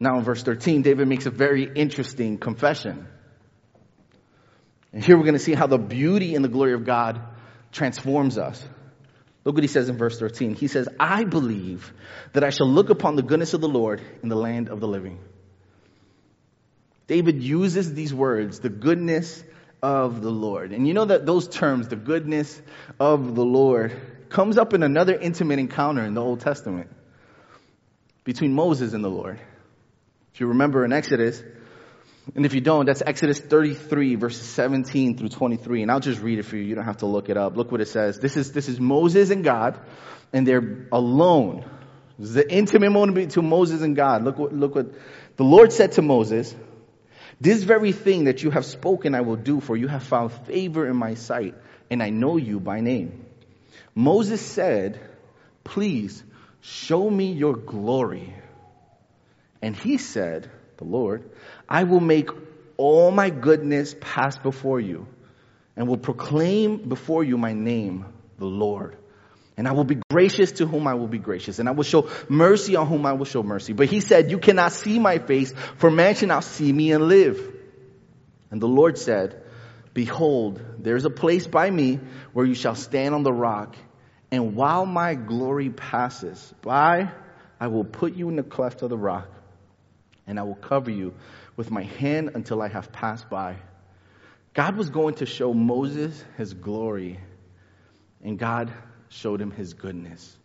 Now 0.00 0.18
in 0.18 0.24
verse 0.24 0.42
13, 0.42 0.82
David 0.82 1.06
makes 1.06 1.26
a 1.26 1.30
very 1.30 1.62
interesting 1.62 2.38
confession. 2.38 3.06
And 4.92 5.04
here 5.04 5.16
we're 5.16 5.22
going 5.22 5.34
to 5.34 5.38
see 5.38 5.54
how 5.54 5.68
the 5.68 5.78
beauty 5.78 6.34
and 6.34 6.44
the 6.44 6.48
glory 6.48 6.72
of 6.72 6.84
God 6.84 7.20
transforms 7.70 8.36
us. 8.36 8.66
Look 9.46 9.54
what 9.54 9.62
he 9.62 9.68
says 9.68 9.88
in 9.88 9.96
verse 9.96 10.18
13. 10.18 10.56
He 10.56 10.66
says, 10.66 10.88
I 10.98 11.22
believe 11.22 11.92
that 12.32 12.42
I 12.42 12.50
shall 12.50 12.66
look 12.66 12.90
upon 12.90 13.14
the 13.14 13.22
goodness 13.22 13.54
of 13.54 13.60
the 13.60 13.68
Lord 13.68 14.02
in 14.20 14.28
the 14.28 14.34
land 14.34 14.68
of 14.68 14.80
the 14.80 14.88
living. 14.88 15.20
David 17.06 17.40
uses 17.40 17.94
these 17.94 18.12
words, 18.12 18.58
the 18.58 18.68
goodness 18.68 19.44
of 19.80 20.20
the 20.20 20.32
Lord. 20.32 20.72
And 20.72 20.88
you 20.88 20.94
know 20.94 21.04
that 21.04 21.26
those 21.26 21.46
terms, 21.46 21.86
the 21.86 21.94
goodness 21.94 22.60
of 22.98 23.36
the 23.36 23.44
Lord, 23.44 23.96
comes 24.30 24.58
up 24.58 24.74
in 24.74 24.82
another 24.82 25.14
intimate 25.14 25.60
encounter 25.60 26.02
in 26.02 26.14
the 26.14 26.22
Old 26.22 26.40
Testament 26.40 26.90
between 28.24 28.52
Moses 28.52 28.94
and 28.94 29.04
the 29.04 29.08
Lord. 29.08 29.38
If 30.34 30.40
you 30.40 30.48
remember 30.48 30.84
in 30.84 30.92
Exodus, 30.92 31.40
and 32.34 32.44
if 32.44 32.54
you 32.54 32.60
don't, 32.60 32.86
that's 32.86 33.02
Exodus 33.06 33.38
33 33.38 34.16
verses 34.16 34.46
17 34.46 35.16
through 35.16 35.28
23. 35.28 35.82
And 35.82 35.90
I'll 35.90 36.00
just 36.00 36.20
read 36.20 36.38
it 36.38 36.42
for 36.42 36.56
you. 36.56 36.62
You 36.62 36.74
don't 36.74 36.84
have 36.84 36.98
to 36.98 37.06
look 37.06 37.28
it 37.28 37.36
up. 37.36 37.56
Look 37.56 37.70
what 37.70 37.80
it 37.80 37.88
says. 37.88 38.18
This 38.18 38.36
is, 38.36 38.52
this 38.52 38.68
is 38.68 38.80
Moses 38.80 39.30
and 39.30 39.44
God, 39.44 39.78
and 40.32 40.46
they're 40.46 40.86
alone. 40.90 41.64
This 42.18 42.30
is 42.30 42.34
the 42.34 42.52
intimate 42.52 42.90
moment 42.90 43.14
between 43.14 43.48
Moses 43.48 43.82
and 43.82 43.94
God. 43.94 44.24
Look 44.24 44.38
what, 44.38 44.52
look 44.52 44.74
what 44.74 44.86
the 45.36 45.44
Lord 45.44 45.72
said 45.72 45.92
to 45.92 46.02
Moses. 46.02 46.54
This 47.40 47.62
very 47.62 47.92
thing 47.92 48.24
that 48.24 48.42
you 48.42 48.50
have 48.50 48.64
spoken 48.64 49.14
I 49.14 49.20
will 49.20 49.36
do, 49.36 49.60
for 49.60 49.76
you 49.76 49.88
have 49.88 50.02
found 50.02 50.32
favor 50.32 50.88
in 50.88 50.96
my 50.96 51.14
sight, 51.14 51.54
and 51.90 52.02
I 52.02 52.10
know 52.10 52.38
you 52.38 52.58
by 52.58 52.80
name. 52.80 53.26
Moses 53.94 54.40
said, 54.40 54.98
Please 55.62 56.22
show 56.60 57.08
me 57.08 57.32
your 57.32 57.54
glory. 57.54 58.34
And 59.60 59.76
he 59.76 59.98
said, 59.98 60.50
The 60.78 60.84
Lord, 60.84 61.30
I 61.68 61.84
will 61.84 62.00
make 62.00 62.30
all 62.76 63.10
my 63.10 63.30
goodness 63.30 63.94
pass 64.00 64.36
before 64.36 64.80
you, 64.80 65.06
and 65.76 65.88
will 65.88 65.96
proclaim 65.98 66.88
before 66.88 67.24
you 67.24 67.36
my 67.38 67.52
name, 67.52 68.06
the 68.38 68.46
Lord. 68.46 68.96
And 69.58 69.66
I 69.66 69.72
will 69.72 69.84
be 69.84 69.98
gracious 70.10 70.52
to 70.52 70.66
whom 70.66 70.86
I 70.86 70.94
will 70.94 71.08
be 71.08 71.18
gracious, 71.18 71.58
and 71.58 71.68
I 71.68 71.72
will 71.72 71.84
show 71.84 72.10
mercy 72.28 72.76
on 72.76 72.86
whom 72.86 73.06
I 73.06 73.14
will 73.14 73.24
show 73.24 73.42
mercy. 73.42 73.72
But 73.72 73.86
he 73.86 74.00
said, 74.00 74.30
You 74.30 74.38
cannot 74.38 74.72
see 74.72 74.98
my 74.98 75.18
face, 75.18 75.52
for 75.78 75.90
man 75.90 76.14
shall 76.14 76.28
not 76.28 76.44
see 76.44 76.70
me 76.70 76.92
and 76.92 77.08
live. 77.08 77.54
And 78.50 78.60
the 78.60 78.68
Lord 78.68 78.98
said, 78.98 79.42
Behold, 79.94 80.60
there 80.78 80.94
is 80.96 81.06
a 81.06 81.10
place 81.10 81.46
by 81.46 81.70
me 81.70 81.98
where 82.34 82.44
you 82.44 82.54
shall 82.54 82.74
stand 82.74 83.14
on 83.14 83.22
the 83.22 83.32
rock, 83.32 83.76
and 84.30 84.54
while 84.54 84.84
my 84.84 85.14
glory 85.14 85.70
passes 85.70 86.52
by, 86.60 87.10
I 87.58 87.68
will 87.68 87.84
put 87.84 88.14
you 88.14 88.28
in 88.28 88.36
the 88.36 88.42
cleft 88.42 88.82
of 88.82 88.90
the 88.90 88.98
rock, 88.98 89.28
and 90.26 90.38
I 90.38 90.42
will 90.42 90.54
cover 90.54 90.90
you 90.90 91.14
with 91.56 91.70
my 91.70 91.82
hand 91.82 92.30
until 92.34 92.60
I 92.62 92.68
have 92.68 92.92
passed 92.92 93.28
by. 93.30 93.56
God 94.54 94.76
was 94.76 94.90
going 94.90 95.16
to 95.16 95.26
show 95.26 95.52
Moses 95.52 96.24
his 96.36 96.54
glory, 96.54 97.18
and 98.22 98.38
God 98.38 98.72
showed 99.08 99.40
him 99.40 99.50
his 99.50 99.74
goodness. 99.74 100.36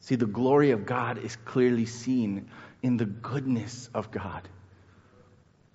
See, 0.00 0.16
the 0.16 0.26
glory 0.26 0.70
of 0.70 0.86
God 0.86 1.18
is 1.18 1.36
clearly 1.36 1.86
seen 1.86 2.48
in 2.82 2.96
the 2.96 3.04
goodness 3.04 3.90
of 3.94 4.10
God. 4.10 4.48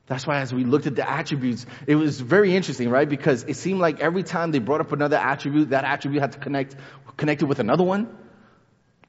That's 0.05 0.27
why, 0.27 0.39
as 0.39 0.53
we 0.53 0.65
looked 0.65 0.85
at 0.85 0.95
the 0.95 1.09
attributes, 1.09 1.65
it 1.87 1.95
was 1.95 2.19
very 2.19 2.55
interesting, 2.55 2.89
right? 2.89 3.07
Because 3.07 3.43
it 3.43 3.55
seemed 3.55 3.79
like 3.79 4.01
every 4.01 4.23
time 4.23 4.51
they 4.51 4.59
brought 4.59 4.81
up 4.81 4.91
another 4.91 5.15
attribute, 5.15 5.69
that 5.69 5.85
attribute 5.85 6.21
had 6.21 6.33
to 6.33 6.39
connect, 6.39 6.75
connected 7.15 7.45
with 7.45 7.59
another 7.59 7.83
one. 7.83 8.17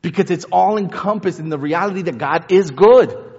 Because 0.03 0.31
it's 0.31 0.45
all 0.45 0.77
encompassed 0.77 1.41
in 1.41 1.49
the 1.49 1.59
reality 1.59 2.03
that 2.03 2.19
God 2.19 2.53
is 2.53 2.71
good. 2.71 3.34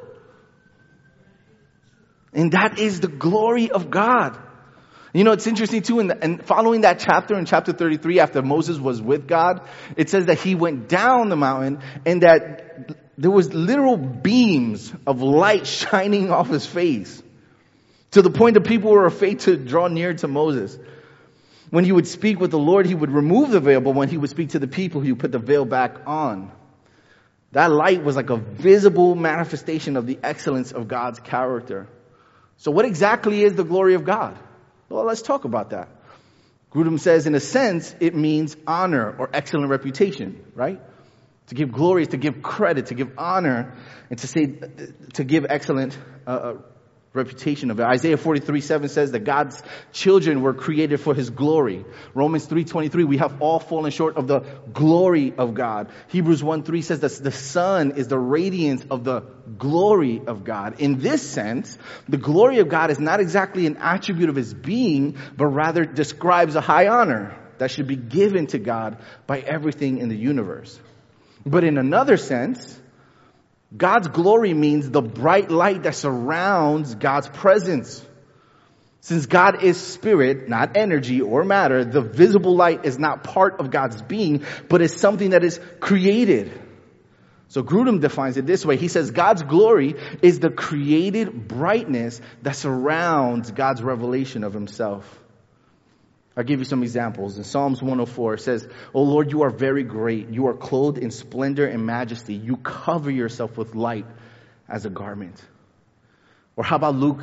And 2.35 2.51
that 2.51 2.77
is 2.77 2.99
the 2.99 3.07
glory 3.07 3.71
of 3.71 3.89
God. 3.89 4.37
You 5.13 5.23
know, 5.23 5.31
it's 5.31 5.47
interesting 5.47 5.81
too, 5.81 6.01
in 6.01 6.11
and 6.11 6.45
following 6.45 6.81
that 6.81 6.99
chapter 6.99 7.39
in 7.39 7.45
chapter 7.45 7.71
33, 7.71 8.19
after 8.19 8.41
Moses 8.41 8.77
was 8.77 9.01
with 9.01 9.27
God, 9.27 9.61
it 9.95 10.09
says 10.09 10.25
that 10.25 10.39
he 10.39 10.55
went 10.55 10.89
down 10.89 11.29
the 11.29 11.37
mountain 11.37 11.79
and 12.05 12.21
that 12.23 12.97
there 13.17 13.31
was 13.31 13.53
literal 13.53 13.95
beams 13.95 14.93
of 15.07 15.21
light 15.21 15.65
shining 15.81 16.31
off 16.31 16.49
his 16.49 16.65
face 16.65 17.23
to 18.11 18.21
the 18.21 18.29
point 18.29 18.55
that 18.55 18.65
people 18.65 18.91
were 18.91 19.05
afraid 19.05 19.39
to 19.41 19.55
draw 19.55 19.87
near 19.87 20.13
to 20.15 20.27
Moses. 20.27 20.77
When 21.69 21.85
he 21.85 21.93
would 21.93 22.07
speak 22.07 22.41
with 22.41 22.51
the 22.51 22.59
Lord, 22.59 22.85
he 22.85 22.95
would 22.95 23.11
remove 23.11 23.51
the 23.51 23.61
veil, 23.61 23.79
but 23.79 23.95
when 23.95 24.09
he 24.09 24.17
would 24.17 24.29
speak 24.29 24.49
to 24.49 24.59
the 24.59 24.67
people, 24.67 24.99
he 24.99 25.13
would 25.13 25.21
put 25.21 25.31
the 25.31 25.39
veil 25.39 25.63
back 25.63 25.95
on. 26.05 26.51
That 27.53 27.71
light 27.71 28.03
was 28.03 28.17
like 28.17 28.29
a 28.29 28.35
visible 28.35 29.15
manifestation 29.15 29.95
of 29.95 30.05
the 30.05 30.19
excellence 30.21 30.73
of 30.73 30.89
God's 30.89 31.19
character. 31.19 31.87
So 32.57 32.71
what 32.71 32.85
exactly 32.85 33.43
is 33.43 33.55
the 33.55 33.63
glory 33.63 33.95
of 33.95 34.05
God? 34.05 34.37
Well, 34.89 35.03
let's 35.05 35.21
talk 35.21 35.45
about 35.45 35.71
that. 35.71 35.89
Grudem 36.71 36.99
says, 36.99 37.25
in 37.25 37.35
a 37.35 37.39
sense, 37.39 37.95
it 37.99 38.15
means 38.15 38.55
honor 38.67 39.15
or 39.17 39.29
excellent 39.33 39.69
reputation, 39.69 40.51
right? 40.55 40.81
To 41.47 41.55
give 41.55 41.71
glory, 41.71 42.03
is 42.03 42.07
to 42.09 42.17
give 42.17 42.41
credit, 42.41 42.87
to 42.87 42.95
give 42.95 43.11
honor, 43.17 43.75
and 44.09 44.19
to 44.19 44.27
say, 44.27 44.57
to 45.13 45.23
give 45.23 45.45
excellent 45.47 45.97
uh, 46.27 46.29
uh 46.29 46.57
reputation 47.15 47.71
of 47.71 47.79
it. 47.79 47.83
Isaiah 47.83 48.17
43, 48.17 48.61
7 48.61 48.89
says 48.89 49.11
that 49.11 49.19
God's 49.19 49.61
children 49.93 50.41
were 50.41 50.53
created 50.53 50.99
for 50.99 51.13
his 51.13 51.29
glory. 51.29 51.85
Romans 52.13 52.47
3.23, 52.47 53.05
we 53.05 53.17
have 53.17 53.41
all 53.41 53.59
fallen 53.59 53.91
short 53.91 54.17
of 54.17 54.27
the 54.27 54.41
glory 54.73 55.33
of 55.37 55.53
God. 55.53 55.89
Hebrews 56.09 56.43
1, 56.43 56.63
3 56.63 56.81
says 56.81 56.99
that 56.99 57.23
the 57.23 57.31
Son 57.31 57.91
is 57.97 58.07
the 58.07 58.19
radiance 58.19 58.85
of 58.91 59.03
the 59.03 59.21
glory 59.57 60.21
of 60.25 60.43
God. 60.43 60.79
In 60.79 60.99
this 60.99 61.27
sense, 61.27 61.77
the 62.09 62.17
glory 62.17 62.59
of 62.59 62.69
God 62.69 62.91
is 62.91 62.99
not 62.99 63.19
exactly 63.19 63.65
an 63.65 63.77
attribute 63.77 64.29
of 64.29 64.35
his 64.35 64.53
being, 64.53 65.17
but 65.37 65.47
rather 65.47 65.85
describes 65.85 66.55
a 66.55 66.61
high 66.61 66.87
honor 66.87 67.37
that 67.57 67.71
should 67.71 67.87
be 67.87 67.95
given 67.95 68.47
to 68.47 68.59
God 68.59 68.97
by 69.27 69.39
everything 69.39 69.99
in 69.99 70.09
the 70.09 70.15
universe. 70.17 70.79
But 71.45 71.63
in 71.63 71.77
another 71.77 72.17
sense, 72.17 72.81
God's 73.75 74.07
glory 74.07 74.53
means 74.53 74.89
the 74.89 75.01
bright 75.01 75.49
light 75.49 75.83
that 75.83 75.95
surrounds 75.95 76.95
God's 76.95 77.27
presence. 77.27 78.05
Since 79.01 79.27
God 79.27 79.63
is 79.63 79.79
spirit, 79.79 80.49
not 80.49 80.77
energy 80.77 81.21
or 81.21 81.43
matter, 81.43 81.85
the 81.85 82.01
visible 82.01 82.55
light 82.55 82.85
is 82.85 82.97
not 82.97 83.23
part 83.23 83.59
of 83.59 83.69
God's 83.69 84.01
being, 84.01 84.43
but 84.67 84.81
is 84.81 84.95
something 84.95 85.31
that 85.31 85.43
is 85.43 85.59
created. 85.79 86.51
So 87.49 87.61
Grudem 87.61 88.01
defines 88.01 88.37
it 88.37 88.45
this 88.45 88.65
way. 88.65 88.77
He 88.77 88.87
says 88.87 89.11
God's 89.11 89.43
glory 89.43 89.95
is 90.21 90.39
the 90.39 90.49
created 90.49 91.47
brightness 91.47 92.19
that 92.41 92.55
surrounds 92.55 93.51
God's 93.51 93.83
revelation 93.83 94.43
of 94.43 94.53
himself. 94.53 95.05
I'll 96.37 96.43
give 96.43 96.59
you 96.59 96.65
some 96.65 96.83
examples. 96.83 97.37
In 97.37 97.45
Psalms 97.45 97.81
104, 97.81 98.33
it 98.33 98.41
says, 98.41 98.67
O 98.93 99.03
Lord, 99.03 99.31
you 99.31 99.43
are 99.43 99.49
very 99.49 99.83
great. 99.83 100.29
You 100.29 100.47
are 100.47 100.53
clothed 100.53 100.97
in 100.97 101.11
splendor 101.11 101.65
and 101.65 101.85
majesty. 101.85 102.33
You 102.33 102.57
cover 102.57 103.09
yourself 103.09 103.57
with 103.57 103.73
light 103.73 104.05
as 104.67 104.85
a 104.85 104.89
garment. 104.89 105.41
Or 106.57 106.63
how 106.63 106.75
about 106.75 106.95
Luke 106.95 107.21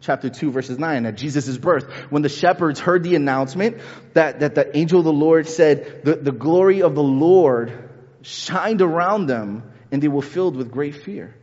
chapter 0.00 0.28
2 0.28 0.50
verses 0.50 0.78
9 0.78 1.06
at 1.06 1.16
Jesus' 1.16 1.56
birth 1.56 1.90
when 2.10 2.22
the 2.22 2.28
shepherds 2.28 2.78
heard 2.78 3.02
the 3.02 3.16
announcement 3.16 3.78
that, 4.12 4.40
that 4.40 4.54
the 4.54 4.76
angel 4.76 4.98
of 4.98 5.04
the 5.04 5.12
Lord 5.12 5.48
said 5.48 6.04
the, 6.04 6.16
the 6.16 6.32
glory 6.32 6.82
of 6.82 6.94
the 6.94 7.02
Lord 7.02 7.88
shined 8.22 8.82
around 8.82 9.26
them 9.26 9.70
and 9.90 10.02
they 10.02 10.08
were 10.08 10.22
filled 10.22 10.56
with 10.56 10.70
great 10.70 10.94
fear. 10.94 11.34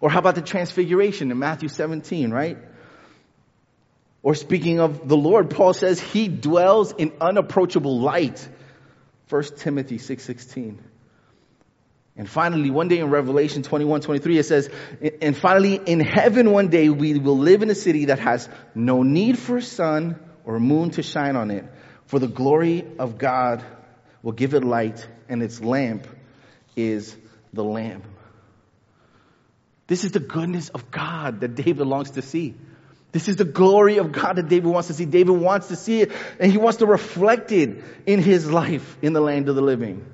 Or 0.00 0.10
how 0.10 0.18
about 0.18 0.34
the 0.34 0.42
transfiguration 0.42 1.30
in 1.30 1.38
Matthew 1.38 1.68
17, 1.68 2.30
right? 2.30 2.58
Or 4.24 4.34
speaking 4.34 4.80
of 4.80 5.06
the 5.06 5.18
Lord, 5.18 5.50
Paul 5.50 5.74
says 5.74 6.00
he 6.00 6.28
dwells 6.28 6.92
in 6.92 7.12
unapproachable 7.20 8.00
light. 8.00 8.48
1 9.28 9.42
Timothy 9.58 9.98
6:16. 9.98 10.78
and 12.16 12.28
finally, 12.28 12.70
one 12.70 12.88
day 12.88 13.00
in 13.00 13.10
Revelation 13.10 13.62
21, 13.62 14.00
23, 14.00 14.38
it 14.38 14.44
says, 14.44 14.70
and 15.20 15.36
finally, 15.36 15.74
in 15.74 16.00
heaven 16.00 16.52
one 16.52 16.68
day 16.68 16.88
we 16.88 17.18
will 17.18 17.36
live 17.36 17.62
in 17.62 17.68
a 17.68 17.74
city 17.74 18.06
that 18.06 18.18
has 18.18 18.48
no 18.74 19.02
need 19.02 19.38
for 19.38 19.60
sun 19.60 20.18
or 20.46 20.58
moon 20.58 20.90
to 20.90 21.02
shine 21.02 21.36
on 21.36 21.50
it, 21.50 21.66
for 22.06 22.18
the 22.18 22.28
glory 22.28 22.84
of 22.98 23.18
God 23.18 23.62
will 24.22 24.32
give 24.32 24.54
it 24.54 24.64
light, 24.64 25.06
and 25.28 25.42
its 25.42 25.60
lamp 25.60 26.06
is 26.76 27.14
the 27.52 27.64
Lamb. 27.64 28.02
This 29.86 30.04
is 30.04 30.12
the 30.12 30.20
goodness 30.20 30.70
of 30.70 30.90
God 30.90 31.40
that 31.40 31.56
David 31.56 31.86
longs 31.86 32.12
to 32.12 32.22
see. 32.22 32.54
This 33.14 33.28
is 33.28 33.36
the 33.36 33.44
glory 33.44 33.98
of 33.98 34.10
God 34.10 34.34
that 34.34 34.48
David 34.48 34.66
wants 34.66 34.88
to 34.88 34.94
see. 34.94 35.04
David 35.04 35.36
wants 35.36 35.68
to 35.68 35.76
see 35.76 36.00
it 36.00 36.10
and 36.40 36.50
he 36.50 36.58
wants 36.58 36.78
to 36.78 36.86
reflect 36.86 37.52
it 37.52 37.84
in 38.06 38.20
his 38.20 38.50
life 38.50 38.98
in 39.02 39.12
the 39.12 39.20
land 39.20 39.48
of 39.48 39.54
the 39.54 39.62
living. 39.62 40.04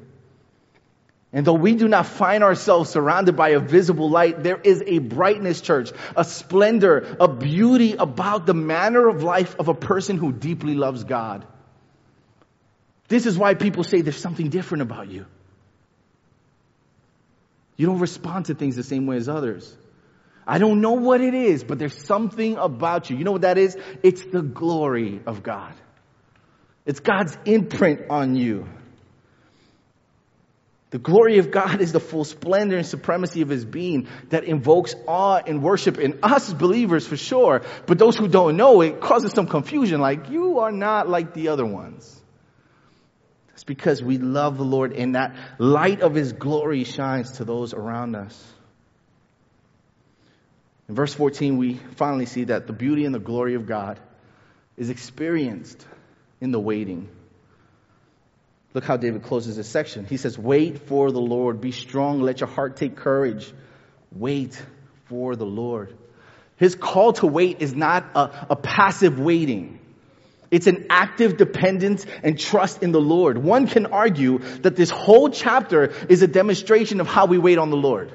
And 1.32 1.46
though 1.46 1.54
we 1.54 1.76
do 1.76 1.88
not 1.88 2.04
find 2.04 2.44
ourselves 2.44 2.90
surrounded 2.90 3.36
by 3.36 3.50
a 3.50 3.58
visible 3.58 4.10
light, 4.10 4.42
there 4.42 4.60
is 4.62 4.82
a 4.86 4.98
brightness, 4.98 5.62
church, 5.62 5.92
a 6.14 6.24
splendor, 6.24 7.16
a 7.18 7.26
beauty 7.26 7.94
about 7.94 8.44
the 8.44 8.52
manner 8.52 9.08
of 9.08 9.22
life 9.22 9.56
of 9.58 9.68
a 9.68 9.74
person 9.74 10.18
who 10.18 10.30
deeply 10.30 10.74
loves 10.74 11.02
God. 11.02 11.46
This 13.08 13.24
is 13.24 13.38
why 13.38 13.54
people 13.54 13.82
say 13.82 14.02
there's 14.02 14.20
something 14.20 14.50
different 14.50 14.82
about 14.82 15.08
you. 15.08 15.24
You 17.78 17.86
don't 17.86 18.00
respond 18.00 18.44
to 18.46 18.54
things 18.54 18.76
the 18.76 18.82
same 18.82 19.06
way 19.06 19.16
as 19.16 19.26
others. 19.26 19.74
I 20.46 20.58
don't 20.58 20.80
know 20.80 20.92
what 20.92 21.20
it 21.20 21.34
is, 21.34 21.64
but 21.64 21.78
there's 21.78 22.06
something 22.06 22.56
about 22.56 23.10
you. 23.10 23.16
You 23.16 23.24
know 23.24 23.32
what 23.32 23.42
that 23.42 23.58
is? 23.58 23.76
It's 24.02 24.24
the 24.24 24.42
glory 24.42 25.20
of 25.26 25.42
God. 25.42 25.74
It's 26.86 27.00
God's 27.00 27.36
imprint 27.44 28.10
on 28.10 28.34
you. 28.34 28.66
The 30.90 30.98
glory 30.98 31.38
of 31.38 31.52
God 31.52 31.80
is 31.80 31.92
the 31.92 32.00
full 32.00 32.24
splendor 32.24 32.76
and 32.76 32.84
supremacy 32.84 33.42
of 33.42 33.48
His 33.48 33.64
being 33.64 34.08
that 34.30 34.42
invokes 34.42 34.94
awe 35.06 35.40
and 35.46 35.62
worship 35.62 35.98
in 35.98 36.18
us 36.24 36.52
believers 36.52 37.06
for 37.06 37.16
sure. 37.16 37.62
But 37.86 37.98
those 37.98 38.16
who 38.16 38.26
don't 38.26 38.56
know 38.56 38.80
it 38.80 39.00
causes 39.00 39.32
some 39.32 39.46
confusion 39.46 40.00
like, 40.00 40.30
you 40.30 40.58
are 40.58 40.72
not 40.72 41.08
like 41.08 41.32
the 41.32 41.48
other 41.48 41.64
ones. 41.64 42.20
It's 43.52 43.62
because 43.62 44.02
we 44.02 44.18
love 44.18 44.56
the 44.56 44.64
Lord 44.64 44.92
and 44.92 45.14
that 45.14 45.36
light 45.58 46.00
of 46.00 46.14
His 46.14 46.32
glory 46.32 46.82
shines 46.82 47.32
to 47.32 47.44
those 47.44 47.72
around 47.72 48.16
us. 48.16 48.52
In 50.90 50.96
verse 50.96 51.14
14, 51.14 51.56
we 51.56 51.74
finally 51.74 52.26
see 52.26 52.42
that 52.44 52.66
the 52.66 52.72
beauty 52.72 53.04
and 53.04 53.14
the 53.14 53.20
glory 53.20 53.54
of 53.54 53.64
God 53.64 54.00
is 54.76 54.90
experienced 54.90 55.86
in 56.40 56.50
the 56.50 56.58
waiting. 56.58 57.08
Look 58.74 58.82
how 58.82 58.96
David 58.96 59.22
closes 59.22 59.56
this 59.56 59.68
section. 59.68 60.04
He 60.04 60.16
says, 60.16 60.36
Wait 60.36 60.88
for 60.88 61.12
the 61.12 61.20
Lord. 61.20 61.60
Be 61.60 61.70
strong. 61.70 62.22
Let 62.22 62.40
your 62.40 62.48
heart 62.48 62.76
take 62.76 62.96
courage. 62.96 63.52
Wait 64.10 64.60
for 65.04 65.36
the 65.36 65.46
Lord. 65.46 65.96
His 66.56 66.74
call 66.74 67.12
to 67.12 67.26
wait 67.28 67.62
is 67.62 67.72
not 67.72 68.04
a, 68.16 68.46
a 68.50 68.56
passive 68.56 69.16
waiting. 69.16 69.78
It's 70.50 70.66
an 70.66 70.86
active 70.90 71.36
dependence 71.36 72.04
and 72.24 72.36
trust 72.36 72.82
in 72.82 72.90
the 72.90 73.00
Lord. 73.00 73.38
One 73.38 73.68
can 73.68 73.86
argue 73.86 74.38
that 74.62 74.74
this 74.74 74.90
whole 74.90 75.30
chapter 75.30 75.92
is 76.08 76.22
a 76.22 76.26
demonstration 76.26 77.00
of 77.00 77.06
how 77.06 77.26
we 77.26 77.38
wait 77.38 77.58
on 77.58 77.70
the 77.70 77.76
Lord. 77.76 78.12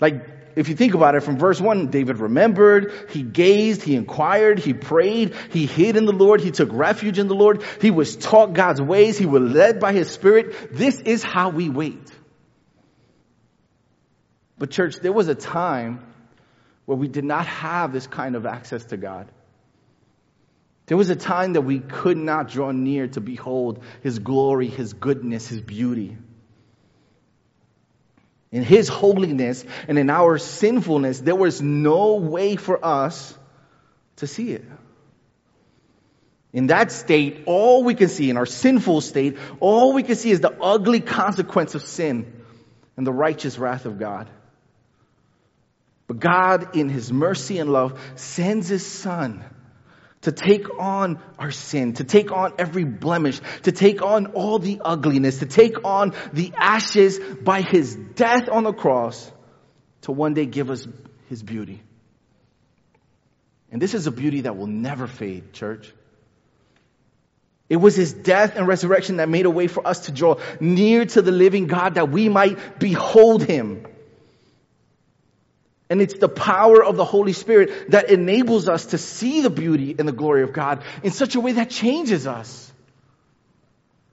Like 0.00 0.37
if 0.58 0.68
you 0.68 0.74
think 0.74 0.94
about 0.94 1.14
it 1.14 1.20
from 1.20 1.38
verse 1.38 1.60
1, 1.60 1.86
David 1.86 2.18
remembered, 2.18 2.92
he 3.10 3.22
gazed, 3.22 3.82
he 3.82 3.94
inquired, 3.94 4.58
he 4.58 4.74
prayed, 4.74 5.36
he 5.52 5.66
hid 5.66 5.96
in 5.96 6.04
the 6.04 6.12
Lord, 6.12 6.40
he 6.40 6.50
took 6.50 6.70
refuge 6.72 7.20
in 7.20 7.28
the 7.28 7.34
Lord, 7.36 7.62
he 7.80 7.92
was 7.92 8.16
taught 8.16 8.54
God's 8.54 8.82
ways, 8.82 9.16
he 9.16 9.24
was 9.24 9.40
led 9.40 9.78
by 9.78 9.92
his 9.92 10.10
spirit. 10.10 10.74
This 10.76 11.00
is 11.00 11.22
how 11.22 11.50
we 11.50 11.68
wait. 11.68 12.10
But 14.58 14.72
church, 14.72 14.96
there 14.96 15.12
was 15.12 15.28
a 15.28 15.36
time 15.36 16.04
where 16.86 16.98
we 16.98 17.06
did 17.06 17.24
not 17.24 17.46
have 17.46 17.92
this 17.92 18.08
kind 18.08 18.34
of 18.34 18.44
access 18.44 18.84
to 18.86 18.96
God. 18.96 19.30
There 20.86 20.96
was 20.96 21.08
a 21.08 21.16
time 21.16 21.52
that 21.52 21.60
we 21.60 21.78
could 21.78 22.16
not 22.16 22.48
draw 22.48 22.72
near 22.72 23.06
to 23.06 23.20
behold 23.20 23.84
His 24.02 24.18
glory, 24.18 24.66
His 24.66 24.92
goodness, 24.92 25.46
His 25.46 25.60
beauty. 25.60 26.16
In 28.50 28.62
His 28.62 28.88
holiness 28.88 29.64
and 29.86 29.98
in 29.98 30.10
our 30.10 30.38
sinfulness, 30.38 31.20
there 31.20 31.36
was 31.36 31.60
no 31.60 32.16
way 32.16 32.56
for 32.56 32.82
us 32.84 33.36
to 34.16 34.26
see 34.26 34.52
it. 34.52 34.64
In 36.52 36.68
that 36.68 36.90
state, 36.90 37.42
all 37.46 37.84
we 37.84 37.94
can 37.94 38.08
see, 38.08 38.30
in 38.30 38.38
our 38.38 38.46
sinful 38.46 39.02
state, 39.02 39.36
all 39.60 39.92
we 39.92 40.02
can 40.02 40.16
see 40.16 40.30
is 40.30 40.40
the 40.40 40.56
ugly 40.60 41.00
consequence 41.00 41.74
of 41.74 41.82
sin 41.82 42.32
and 42.96 43.06
the 43.06 43.12
righteous 43.12 43.58
wrath 43.58 43.84
of 43.84 43.98
God. 43.98 44.30
But 46.06 46.20
God, 46.20 46.74
in 46.74 46.88
His 46.88 47.12
mercy 47.12 47.58
and 47.58 47.70
love, 47.70 48.00
sends 48.16 48.68
His 48.68 48.84
Son 48.84 49.44
to 50.28 50.32
take 50.32 50.78
on 50.78 51.18
our 51.38 51.50
sin, 51.50 51.94
to 51.94 52.04
take 52.04 52.30
on 52.32 52.52
every 52.58 52.84
blemish, 52.84 53.40
to 53.62 53.72
take 53.72 54.02
on 54.02 54.26
all 54.26 54.58
the 54.58 54.78
ugliness, 54.84 55.38
to 55.38 55.46
take 55.46 55.86
on 55.86 56.12
the 56.34 56.52
ashes 56.54 57.18
by 57.18 57.62
his 57.62 57.96
death 57.96 58.50
on 58.50 58.64
the 58.64 58.74
cross, 58.74 59.32
to 60.02 60.12
one 60.12 60.34
day 60.34 60.44
give 60.44 60.68
us 60.70 60.86
his 61.30 61.42
beauty. 61.42 61.82
And 63.72 63.80
this 63.80 63.94
is 63.94 64.06
a 64.06 64.10
beauty 64.10 64.42
that 64.42 64.58
will 64.58 64.66
never 64.66 65.06
fade, 65.06 65.54
church. 65.54 65.94
It 67.70 67.76
was 67.76 67.96
his 67.96 68.12
death 68.12 68.54
and 68.54 68.68
resurrection 68.68 69.16
that 69.16 69.30
made 69.30 69.46
a 69.46 69.50
way 69.50 69.66
for 69.66 69.86
us 69.86 70.00
to 70.00 70.12
draw 70.12 70.36
near 70.60 71.06
to 71.06 71.22
the 71.22 71.32
living 71.32 71.68
God 71.68 71.94
that 71.94 72.10
we 72.10 72.28
might 72.28 72.78
behold 72.78 73.44
him. 73.44 73.86
And 75.90 76.02
it's 76.02 76.18
the 76.18 76.28
power 76.28 76.84
of 76.84 76.96
the 76.96 77.04
Holy 77.04 77.32
Spirit 77.32 77.90
that 77.90 78.10
enables 78.10 78.68
us 78.68 78.86
to 78.86 78.98
see 78.98 79.40
the 79.40 79.50
beauty 79.50 79.94
and 79.98 80.06
the 80.06 80.12
glory 80.12 80.42
of 80.42 80.52
God 80.52 80.84
in 81.02 81.12
such 81.12 81.34
a 81.34 81.40
way 81.40 81.52
that 81.52 81.70
changes 81.70 82.26
us. 82.26 82.70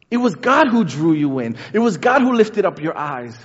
It 0.09 0.17
was 0.17 0.36
God 0.36 0.67
who 0.67 0.86
drew 0.86 1.13
you 1.13 1.39
in. 1.39 1.57
It 1.73 1.80
was 1.80 1.97
God 1.97 2.21
who 2.21 2.34
lifted 2.34 2.65
up 2.65 2.82
your 2.82 2.97
eyes. 2.97 3.36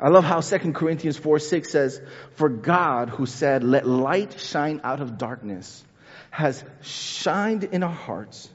I 0.00 0.08
love 0.08 0.24
how 0.24 0.40
2 0.40 0.72
Corinthians 0.72 1.16
4 1.16 1.38
6 1.38 1.70
says, 1.70 2.00
For 2.36 2.48
God 2.48 3.10
who 3.10 3.26
said, 3.26 3.62
Let 3.62 3.86
light 3.86 4.40
shine 4.40 4.80
out 4.82 5.00
of 5.00 5.18
darkness, 5.18 5.84
has 6.30 6.64
shined 6.80 7.64
in 7.64 7.82
our 7.82 7.92
hearts 7.92 8.48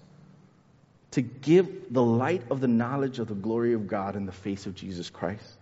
to 1.12 1.22
give 1.22 1.94
the 1.94 2.04
light 2.04 2.44
of 2.50 2.60
the 2.60 2.68
knowledge 2.68 3.20
of 3.20 3.28
the 3.28 3.36
glory 3.36 3.74
of 3.74 3.88
God 3.88 4.16
in 4.16 4.26
the 4.26 4.32
face 4.32 4.66
of 4.66 4.76
Jesus 4.76 5.10
Christ. 5.10 5.57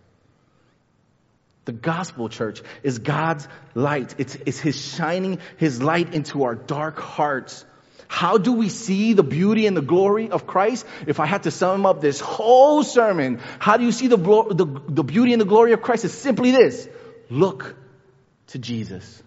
The 1.66 1.72
gospel 1.72 2.28
church 2.28 2.62
is 2.82 3.00
God's 3.00 3.46
light. 3.74 4.14
It's, 4.18 4.36
it's 4.46 4.58
His 4.58 4.80
shining 4.80 5.40
His 5.58 5.82
light 5.82 6.14
into 6.14 6.44
our 6.44 6.54
dark 6.54 6.98
hearts. 6.98 7.64
How 8.08 8.38
do 8.38 8.52
we 8.52 8.68
see 8.68 9.14
the 9.14 9.24
beauty 9.24 9.66
and 9.66 9.76
the 9.76 9.82
glory 9.82 10.30
of 10.30 10.46
Christ? 10.46 10.86
If 11.08 11.18
I 11.18 11.26
had 11.26 11.42
to 11.42 11.50
sum 11.50 11.84
up 11.84 12.00
this 12.00 12.20
whole 12.20 12.84
sermon, 12.84 13.40
how 13.58 13.76
do 13.76 13.84
you 13.84 13.90
see 13.90 14.06
the, 14.06 14.16
the, 14.16 14.80
the 14.88 15.02
beauty 15.02 15.32
and 15.32 15.40
the 15.40 15.46
glory 15.46 15.72
of 15.72 15.82
Christ? 15.82 16.04
It's 16.04 16.14
simply 16.14 16.52
this. 16.52 16.88
Look 17.28 17.74
to 18.48 18.58
Jesus. 18.58 19.22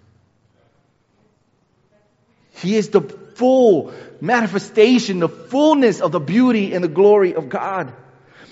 He 2.54 2.78
is 2.78 2.90
the 2.90 3.02
full 3.02 3.94
manifestation, 4.22 5.20
the 5.20 5.30
fullness 5.30 6.00
of 6.00 6.14
the 6.14 6.20
beauty 6.22 6.74
and 6.74 6.82
the 6.82 6.90
glory 6.90 7.36
of 7.36 7.50
God. 7.50 7.94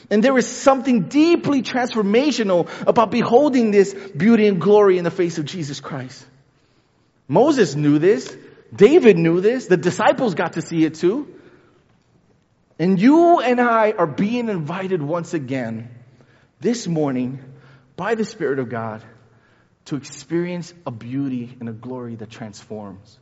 And 0.09 0.23
there 0.23 0.37
is 0.37 0.47
something 0.47 1.03
deeply 1.03 1.61
transformational 1.61 2.69
about 2.87 3.11
beholding 3.11 3.71
this 3.71 3.93
beauty 3.93 4.47
and 4.47 4.61
glory 4.61 4.97
in 4.97 5.03
the 5.03 5.11
face 5.11 5.37
of 5.37 5.45
Jesus 5.45 5.79
Christ. 5.79 6.25
Moses 7.27 7.75
knew 7.75 7.99
this. 7.99 8.35
David 8.73 9.17
knew 9.17 9.41
this. 9.41 9.67
The 9.67 9.77
disciples 9.77 10.33
got 10.33 10.53
to 10.53 10.61
see 10.61 10.85
it 10.85 10.95
too. 10.95 11.33
And 12.79 13.01
you 13.01 13.39
and 13.39 13.59
I 13.59 13.91
are 13.91 14.07
being 14.07 14.49
invited 14.49 15.01
once 15.01 15.33
again 15.33 15.89
this 16.59 16.87
morning 16.87 17.43
by 17.95 18.15
the 18.15 18.23
Spirit 18.23 18.59
of 18.59 18.69
God 18.69 19.03
to 19.85 19.95
experience 19.95 20.73
a 20.85 20.91
beauty 20.91 21.55
and 21.59 21.69
a 21.69 21.73
glory 21.73 22.15
that 22.15 22.29
transforms. 22.29 23.19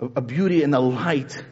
A, 0.00 0.20
beauty 0.20 0.64
and 0.64 0.74
a 0.74 0.80
light 0.80 1.42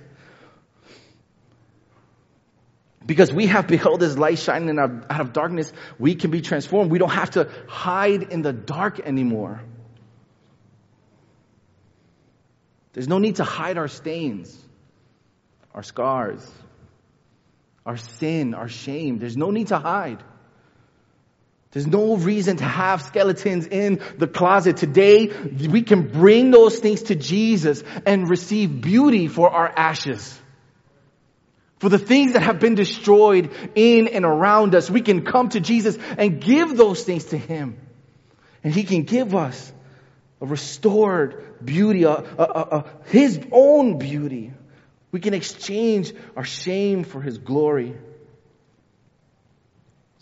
because 3.06 3.32
we 3.32 3.46
have 3.46 3.66
beheld 3.66 4.00
his 4.00 4.18
light 4.18 4.38
shining 4.38 4.78
out 4.78 5.20
of 5.20 5.32
darkness, 5.32 5.72
we 5.98 6.14
can 6.14 6.30
be 6.30 6.40
transformed. 6.40 6.90
We 6.90 6.98
don't 6.98 7.10
have 7.10 7.30
to 7.32 7.48
hide 7.68 8.22
in 8.24 8.42
the 8.42 8.52
dark 8.52 9.00
anymore. 9.00 9.60
There's 12.92 13.08
no 13.08 13.18
need 13.18 13.36
to 13.36 13.44
hide 13.44 13.78
our 13.78 13.88
stains, 13.88 14.56
our 15.74 15.82
scars, 15.82 16.46
our 17.86 17.96
sin, 17.96 18.54
our 18.54 18.68
shame. 18.68 19.18
There's 19.18 19.36
no 19.36 19.50
need 19.50 19.68
to 19.68 19.78
hide. 19.78 20.22
There's 21.72 21.86
no 21.86 22.16
reason 22.16 22.58
to 22.58 22.64
have 22.64 23.00
skeletons 23.00 23.66
in 23.66 24.02
the 24.18 24.26
closet. 24.26 24.76
Today, 24.76 25.28
we 25.28 25.82
can 25.82 26.08
bring 26.08 26.50
those 26.50 26.78
things 26.78 27.04
to 27.04 27.14
Jesus 27.14 27.82
and 28.04 28.28
receive 28.28 28.82
beauty 28.82 29.26
for 29.26 29.48
our 29.48 29.72
ashes. 29.74 30.38
For 31.82 31.88
the 31.88 31.98
things 31.98 32.34
that 32.34 32.42
have 32.42 32.60
been 32.60 32.76
destroyed 32.76 33.50
in 33.74 34.06
and 34.06 34.24
around 34.24 34.76
us, 34.76 34.88
we 34.88 35.00
can 35.00 35.24
come 35.24 35.48
to 35.48 35.58
Jesus 35.58 35.98
and 36.16 36.40
give 36.40 36.76
those 36.76 37.02
things 37.02 37.24
to 37.30 37.36
Him. 37.36 37.76
And 38.62 38.72
He 38.72 38.84
can 38.84 39.02
give 39.02 39.34
us 39.34 39.72
a 40.40 40.46
restored 40.46 41.56
beauty, 41.64 42.04
a, 42.04 42.12
a, 42.12 42.44
a, 42.44 42.84
His 43.06 43.44
own 43.50 43.98
beauty. 43.98 44.52
We 45.10 45.18
can 45.18 45.34
exchange 45.34 46.12
our 46.36 46.44
shame 46.44 47.02
for 47.02 47.20
His 47.20 47.38
glory. 47.38 47.96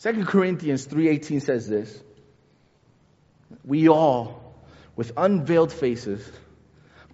2 0.01 0.25
Corinthians 0.25 0.87
3.18 0.87 1.43
says 1.43 1.69
this. 1.69 2.03
We 3.67 3.91
all, 3.91 4.55
with 4.97 5.13
unveiled 5.15 5.75
faces, 5.75 6.27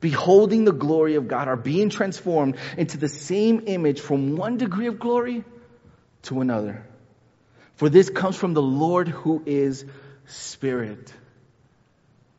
beholding 0.06 0.64
the 0.64 0.72
glory 0.72 1.16
of 1.16 1.26
God, 1.26 1.48
are 1.48 1.56
being 1.56 1.88
transformed 1.90 2.56
into 2.76 2.96
the 2.96 3.08
same 3.08 3.64
image 3.66 4.00
from 4.00 4.36
one 4.36 4.56
degree 4.56 4.86
of 4.86 5.00
glory 5.00 5.42
to 6.22 6.40
another. 6.40 6.86
For 7.74 7.88
this 7.88 8.08
comes 8.08 8.36
from 8.36 8.54
the 8.54 8.62
Lord 8.62 9.08
who 9.08 9.42
is 9.44 9.84
Spirit. 10.26 11.12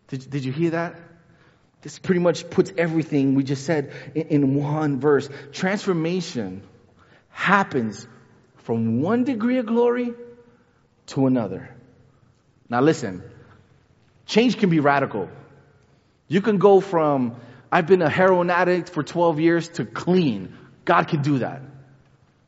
Did, 0.08 0.30
did 0.30 0.46
you 0.46 0.54
hear 0.54 0.70
that? 0.70 0.96
This 1.82 2.00
pretty 2.00 2.22
much 2.22 2.50
puts 2.50 2.72
everything 2.78 3.36
we 3.36 3.44
just 3.44 3.66
said 3.66 3.92
in, 4.16 4.28
in 4.28 4.56
one 4.56 5.02
verse. 5.02 5.30
Transformation 5.52 6.62
happens 7.32 8.08
from 8.60 9.02
one 9.02 9.26
degree 9.26 9.58
of 9.58 9.66
glory 9.66 10.14
to 11.08 11.28
another. 11.28 11.76
Now 12.70 12.80
listen, 12.80 13.24
change 14.26 14.58
can 14.58 14.70
be 14.70 14.80
radical. 14.80 15.28
You 16.30 16.40
can 16.40 16.60
go 16.60 16.80
from 16.80 17.36
I've 17.72 17.88
been 17.88 18.02
a 18.02 18.10
heroin 18.10 18.50
addict 18.50 18.90
for 18.90 19.04
12 19.04 19.40
years 19.40 19.70
to 19.70 19.86
clean. 19.86 20.56
God 20.86 21.08
can 21.08 21.22
do 21.22 21.40
that. 21.40 21.62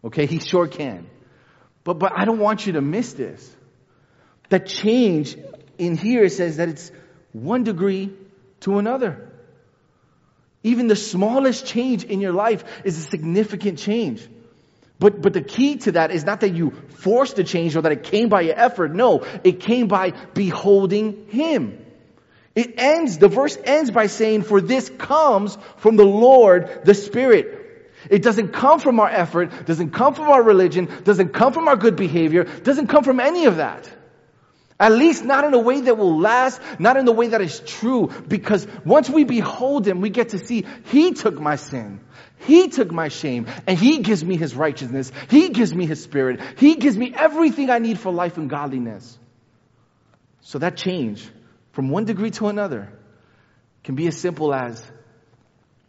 Okay, 0.03 0.25
He 0.25 0.39
sure 0.39 0.67
can. 0.67 1.09
But, 1.83 1.99
but 1.99 2.13
I 2.15 2.25
don't 2.25 2.39
want 2.39 2.65
you 2.65 2.73
to 2.73 2.81
miss 2.81 3.13
this. 3.13 3.55
That 4.49 4.65
change 4.65 5.37
in 5.77 5.97
here 5.97 6.27
says 6.29 6.57
that 6.57 6.69
it's 6.69 6.91
one 7.33 7.63
degree 7.63 8.11
to 8.61 8.79
another. 8.79 9.29
Even 10.63 10.87
the 10.87 10.95
smallest 10.95 11.65
change 11.65 12.03
in 12.03 12.19
your 12.19 12.33
life 12.33 12.63
is 12.83 12.97
a 12.97 13.01
significant 13.01 13.79
change. 13.79 14.27
But, 14.99 15.21
but 15.21 15.31
the 15.31 15.41
key 15.41 15.77
to 15.77 15.93
that 15.93 16.11
is 16.11 16.25
not 16.25 16.41
that 16.41 16.53
you 16.53 16.71
forced 16.71 17.37
the 17.37 17.45
change 17.45 17.77
or 17.77 17.81
that 17.81 17.91
it 17.93 18.03
came 18.03 18.27
by 18.27 18.41
your 18.41 18.59
effort. 18.59 18.93
No, 18.93 19.25
it 19.45 19.61
came 19.61 19.87
by 19.87 20.11
beholding 20.33 21.27
Him. 21.29 21.85
It 22.59 22.73
ends, 22.77 23.17
the 23.17 23.29
verse 23.29 23.57
ends 23.63 23.89
by 23.89 24.07
saying, 24.07 24.41
for 24.41 24.59
this 24.59 24.89
comes 24.89 25.57
from 25.77 25.95
the 25.95 26.05
Lord, 26.05 26.81
the 26.83 26.93
Spirit. 26.93 27.55
It 28.09 28.21
doesn't 28.21 28.49
come 28.49 28.81
from 28.81 28.99
our 28.99 29.07
effort, 29.07 29.65
doesn't 29.65 29.91
come 29.91 30.13
from 30.13 30.27
our 30.27 30.43
religion, 30.43 30.89
doesn't 31.05 31.29
come 31.29 31.53
from 31.53 31.69
our 31.69 31.77
good 31.77 31.95
behavior, 31.95 32.43
doesn't 32.43 32.87
come 32.87 33.05
from 33.05 33.21
any 33.21 33.45
of 33.45 33.57
that. 33.57 33.89
At 34.77 34.91
least 34.91 35.23
not 35.23 35.45
in 35.45 35.53
a 35.53 35.59
way 35.59 35.79
that 35.79 35.97
will 35.97 36.19
last, 36.19 36.61
not 36.79 36.97
in 36.97 37.05
the 37.05 37.13
way 37.13 37.29
that 37.29 37.39
is 37.39 37.61
true, 37.61 38.11
because 38.27 38.67
once 38.83 39.09
we 39.09 39.23
behold 39.23 39.87
Him, 39.87 40.01
we 40.01 40.09
get 40.09 40.29
to 40.29 40.39
see 40.39 40.65
He 40.85 41.13
took 41.13 41.39
my 41.39 41.55
sin. 41.55 42.01
He 42.39 42.67
took 42.67 42.91
my 42.91 43.07
shame 43.07 43.47
and 43.67 43.79
He 43.79 43.99
gives 43.99 44.23
me 44.23 44.35
His 44.35 44.53
righteousness. 44.53 45.13
He 45.29 45.47
gives 45.49 45.73
me 45.73 45.85
His 45.85 46.03
Spirit. 46.03 46.41
He 46.57 46.75
gives 46.75 46.97
me 46.97 47.13
everything 47.15 47.69
I 47.69 47.79
need 47.79 47.99
for 47.99 48.11
life 48.11 48.37
and 48.37 48.49
godliness. 48.49 49.17
So 50.41 50.59
that 50.59 50.75
change 50.75 51.29
from 51.71 51.89
one 51.89 52.05
degree 52.05 52.31
to 52.31 52.47
another 52.47 52.91
can 53.83 53.95
be 53.95 54.07
as 54.07 54.17
simple 54.17 54.53
as 54.53 54.83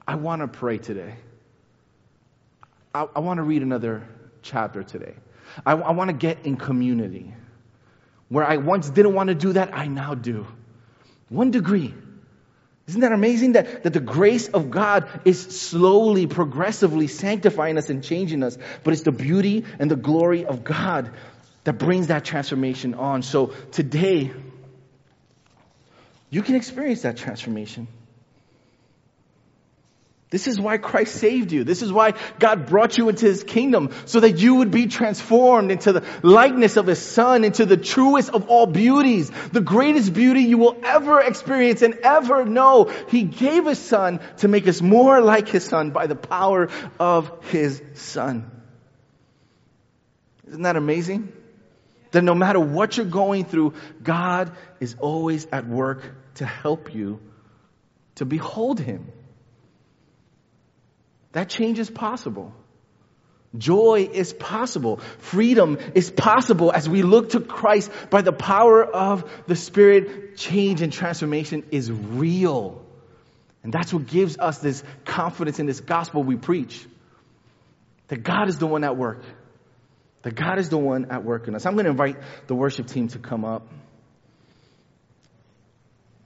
I 0.07 0.17
want 0.17 0.43
to 0.43 0.49
pray 0.49 0.79
today. 0.79 1.15
I, 2.95 3.07
I 3.15 3.21
want 3.21 3.39
to 3.39 3.43
read 3.43 3.63
another 3.63 4.07
chapter 4.43 4.83
today. 4.83 5.15
I, 5.65 5.73
I 5.73 5.93
want 5.93 6.09
to 6.09 6.17
get 6.17 6.47
in 6.47 6.57
community. 6.57 7.35
Where 8.29 8.45
I 8.45 8.59
once 8.59 8.89
didn't 8.89 9.15
want 9.15 9.29
to 9.29 9.35
do 9.35 9.53
that, 9.55 9.75
I 9.75 9.87
now 9.87 10.15
do. 10.15 10.47
One 11.29 11.51
degree. 11.51 11.95
Isn't 12.87 13.03
that 13.03 13.13
amazing 13.13 13.53
that, 13.53 13.85
that 13.85 13.93
the 13.93 14.01
grace 14.01 14.49
of 14.49 14.71
God 14.71 15.09
is 15.25 15.41
slowly, 15.41 16.27
progressively 16.27 17.07
sanctifying 17.07 17.79
us 17.79 17.89
and 17.89 18.03
changing 18.03 18.43
us? 18.43 18.59
But 18.83 18.95
it's 18.95 19.03
the 19.03 19.13
beauty 19.13 19.65
and 19.79 19.91
the 19.91 19.97
glory 19.97 20.45
of 20.45 20.65
God 20.65 21.13
that 21.65 21.75
brings 21.75 22.09
that 22.09 22.25
transformation 22.25 22.95
on. 22.95 23.23
So 23.23 23.53
today, 23.71 24.33
you 26.31 26.43
can 26.43 26.55
experience 26.55 27.03
that 27.03 27.17
transformation. 27.17 27.89
This 30.31 30.47
is 30.47 30.61
why 30.61 30.79
Christ 30.79 31.17
saved 31.17 31.51
you. 31.51 31.65
This 31.65 31.83
is 31.83 31.93
why 31.93 32.15
God 32.39 32.67
brought 32.67 32.97
you 32.97 33.09
into 33.09 33.27
His 33.27 33.43
kingdom 33.43 33.91
so 34.05 34.21
that 34.21 34.39
you 34.39 34.57
would 34.57 34.71
be 34.71 34.87
transformed 34.87 35.73
into 35.73 35.93
the 35.93 36.05
likeness 36.23 36.77
of 36.77 36.87
His 36.87 37.01
Son, 37.01 37.43
into 37.43 37.67
the 37.67 37.77
truest 37.77 38.31
of 38.31 38.49
all 38.49 38.67
beauties, 38.67 39.29
the 39.51 39.61
greatest 39.61 40.15
beauty 40.15 40.43
you 40.43 40.57
will 40.57 40.77
ever 40.85 41.21
experience 41.21 41.83
and 41.83 41.95
ever 42.05 42.45
know. 42.45 42.85
He 43.09 43.25
gave 43.25 43.67
His 43.67 43.81
Son 43.81 44.21
to 44.39 44.47
make 44.47 44.69
us 44.69 44.81
more 44.81 45.21
like 45.21 45.49
His 45.49 45.65
Son 45.65 45.91
by 45.91 46.07
the 46.07 46.15
power 46.15 46.69
of 47.01 47.47
His 47.47 47.83
Son. 47.95 48.49
Isn't 50.47 50.63
that 50.63 50.77
amazing? 50.77 51.33
That 52.13 52.23
no 52.23 52.37
matter 52.37 52.61
what 52.61 52.97
you're 52.97 53.07
going 53.07 53.47
through, 53.47 53.75
God 54.01 54.53
is 54.79 54.95
always 55.01 55.49
at 55.51 55.67
work 55.67 56.03
to 56.41 56.47
help 56.47 56.95
you 56.95 57.21
to 58.17 58.25
behold 58.25 58.81
Him. 58.81 59.13
That 61.33 61.49
change 61.49 61.79
is 61.79 61.89
possible. 61.89 62.53
Joy 63.57 64.09
is 64.13 64.33
possible. 64.33 64.99
Freedom 65.19 65.79
is 65.95 66.11
possible 66.11 66.73
as 66.73 66.89
we 66.89 67.03
look 67.03 67.31
to 67.31 67.41
Christ 67.41 67.91
by 68.09 68.23
the 68.23 68.33
power 68.33 68.85
of 68.85 69.31
the 69.47 69.57
Spirit. 69.57 70.37
Change 70.37 70.83
and 70.83 70.93
transformation 70.93 71.65
is 71.71 71.91
real. 71.91 72.85
And 73.63 73.73
that's 73.73 73.93
what 73.93 74.07
gives 74.07 74.39
us 74.39 74.59
this 74.59 74.83
confidence 75.05 75.59
in 75.59 75.67
this 75.67 75.81
gospel 75.81 76.23
we 76.23 76.37
preach. 76.37 76.87
That 78.09 78.23
God 78.23 78.49
is 78.49 78.59
the 78.59 78.67
one 78.67 78.85
at 78.85 78.97
work. 78.97 79.23
That 80.23 80.35
God 80.35 80.59
is 80.59 80.69
the 80.69 80.79
one 80.79 81.11
at 81.11 81.25
work 81.25 81.49
in 81.49 81.55
us. 81.55 81.67
I'm 81.67 81.75
going 81.75 81.85
to 81.85 81.91
invite 81.91 82.17
the 82.47 82.55
worship 82.55 82.87
team 82.87 83.09
to 83.09 83.19
come 83.19 83.45
up. 83.45 83.67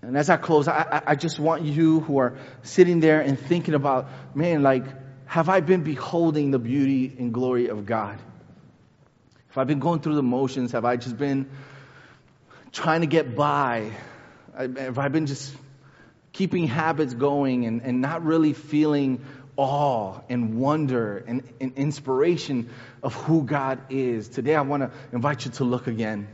And 0.07 0.17
as 0.19 0.29
I 0.29 0.37
close, 0.37 0.69
I, 0.69 1.03
I 1.07 1.15
just 1.15 1.39
want 1.39 1.63
you 1.63 2.01
who 2.01 2.19
are 2.19 2.37
sitting 2.63 3.01
there 3.01 3.21
and 3.21 3.39
thinking 3.39 3.75
about, 3.75 4.09
man, 4.35 4.63
like, 4.63 4.85
have 5.27 5.49
I 5.49 5.61
been 5.61 5.83
beholding 5.83 6.51
the 6.51 6.59
beauty 6.59 7.15
and 7.19 7.33
glory 7.33 7.69
of 7.69 7.87
God? 7.87 8.19
Have 9.49 9.59
I've 9.59 9.67
been 9.67 9.81
going 9.81 10.01
through 10.01 10.17
the 10.17 10.23
motions? 10.23 10.73
Have 10.73 10.85
I 10.85 10.97
just 10.97 11.17
been 11.17 11.49
trying 12.73 13.01
to 13.01 13.07
get 13.07 13.35
by? 13.35 13.93
Have 14.57 14.99
I 14.99 15.09
been 15.09 15.27
just 15.27 15.57
keeping 16.33 16.67
habits 16.67 17.15
going 17.15 17.65
and, 17.65 17.83
and 17.83 18.01
not 18.01 18.25
really 18.25 18.53
feeling 18.53 19.25
awe 19.57 20.21
and 20.29 20.59
wonder 20.59 21.25
and, 21.27 21.43
and 21.61 21.75
inspiration 21.77 22.69
of 23.03 23.15
who 23.15 23.45
God 23.45 23.81
is? 23.91 24.29
Today 24.29 24.55
I 24.55 24.61
want 24.61 24.83
to 24.83 24.91
invite 25.13 25.45
you 25.47 25.53
to 25.53 25.65
look 25.65 25.87
again. 25.87 26.29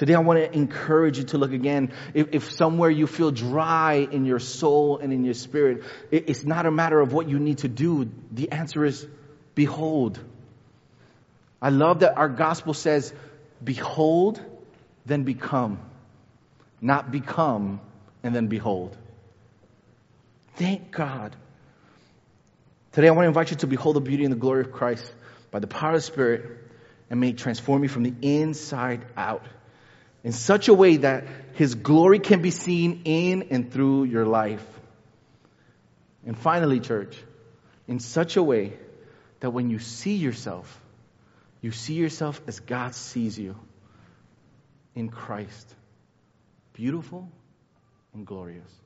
Today, 0.00 0.14
I 0.14 0.20
want 0.20 0.38
to 0.38 0.50
encourage 0.56 1.18
you 1.18 1.24
to 1.24 1.36
look 1.36 1.52
again. 1.52 1.92
If, 2.14 2.28
if, 2.32 2.52
somewhere 2.52 2.88
you 2.88 3.06
feel 3.06 3.30
dry 3.30 3.96
in 4.10 4.24
your 4.24 4.38
soul 4.38 4.96
and 4.96 5.12
in 5.12 5.26
your 5.26 5.34
spirit, 5.34 5.84
it, 6.10 6.30
it's 6.30 6.42
not 6.42 6.64
a 6.64 6.70
matter 6.70 6.98
of 6.98 7.12
what 7.12 7.28
you 7.28 7.38
need 7.38 7.58
to 7.58 7.68
do. 7.68 8.10
The 8.32 8.50
answer 8.50 8.86
is 8.86 9.06
behold. 9.54 10.18
I 11.60 11.68
love 11.68 11.98
that 11.98 12.16
our 12.16 12.30
gospel 12.30 12.72
says, 12.72 13.12
behold, 13.62 14.42
then 15.04 15.24
become. 15.24 15.78
Not 16.80 17.10
become 17.10 17.82
and 18.22 18.34
then 18.34 18.46
behold. 18.46 18.96
Thank 20.54 20.92
God. 20.92 21.36
Today, 22.92 23.08
I 23.08 23.10
want 23.10 23.24
to 23.24 23.28
invite 23.28 23.50
you 23.50 23.58
to 23.58 23.66
behold 23.66 23.96
the 23.96 24.00
beauty 24.00 24.24
and 24.24 24.32
the 24.32 24.38
glory 24.38 24.62
of 24.62 24.72
Christ 24.72 25.12
by 25.50 25.58
the 25.58 25.66
power 25.66 25.90
of 25.90 25.96
the 25.96 26.00
Spirit 26.00 26.46
and 27.10 27.20
may 27.20 27.34
transform 27.34 27.82
you 27.82 27.90
from 27.90 28.04
the 28.04 28.14
inside 28.22 29.04
out 29.14 29.44
in 30.22 30.32
such 30.32 30.68
a 30.68 30.74
way 30.74 30.98
that 30.98 31.24
His 31.54 31.74
glory 31.74 32.18
can 32.18 32.42
be 32.42 32.50
seen 32.50 33.02
in 33.04 33.48
and 33.50 33.72
through 33.72 34.04
your 34.04 34.26
life. 34.26 34.64
And 36.26 36.36
finally, 36.36 36.80
church, 36.80 37.16
in 37.88 37.98
such 37.98 38.36
a 38.36 38.42
way 38.42 38.74
that 39.40 39.50
when 39.50 39.70
you 39.70 39.78
see 39.78 40.16
yourself, 40.16 40.80
you 41.60 41.72
see 41.72 41.94
yourself 41.94 42.40
as 42.46 42.60
God 42.60 42.94
sees 42.94 43.38
you 43.38 43.56
in 44.94 45.08
Christ. 45.08 45.74
Beautiful 46.72 47.28
and 48.14 48.26
glorious. 48.26 48.79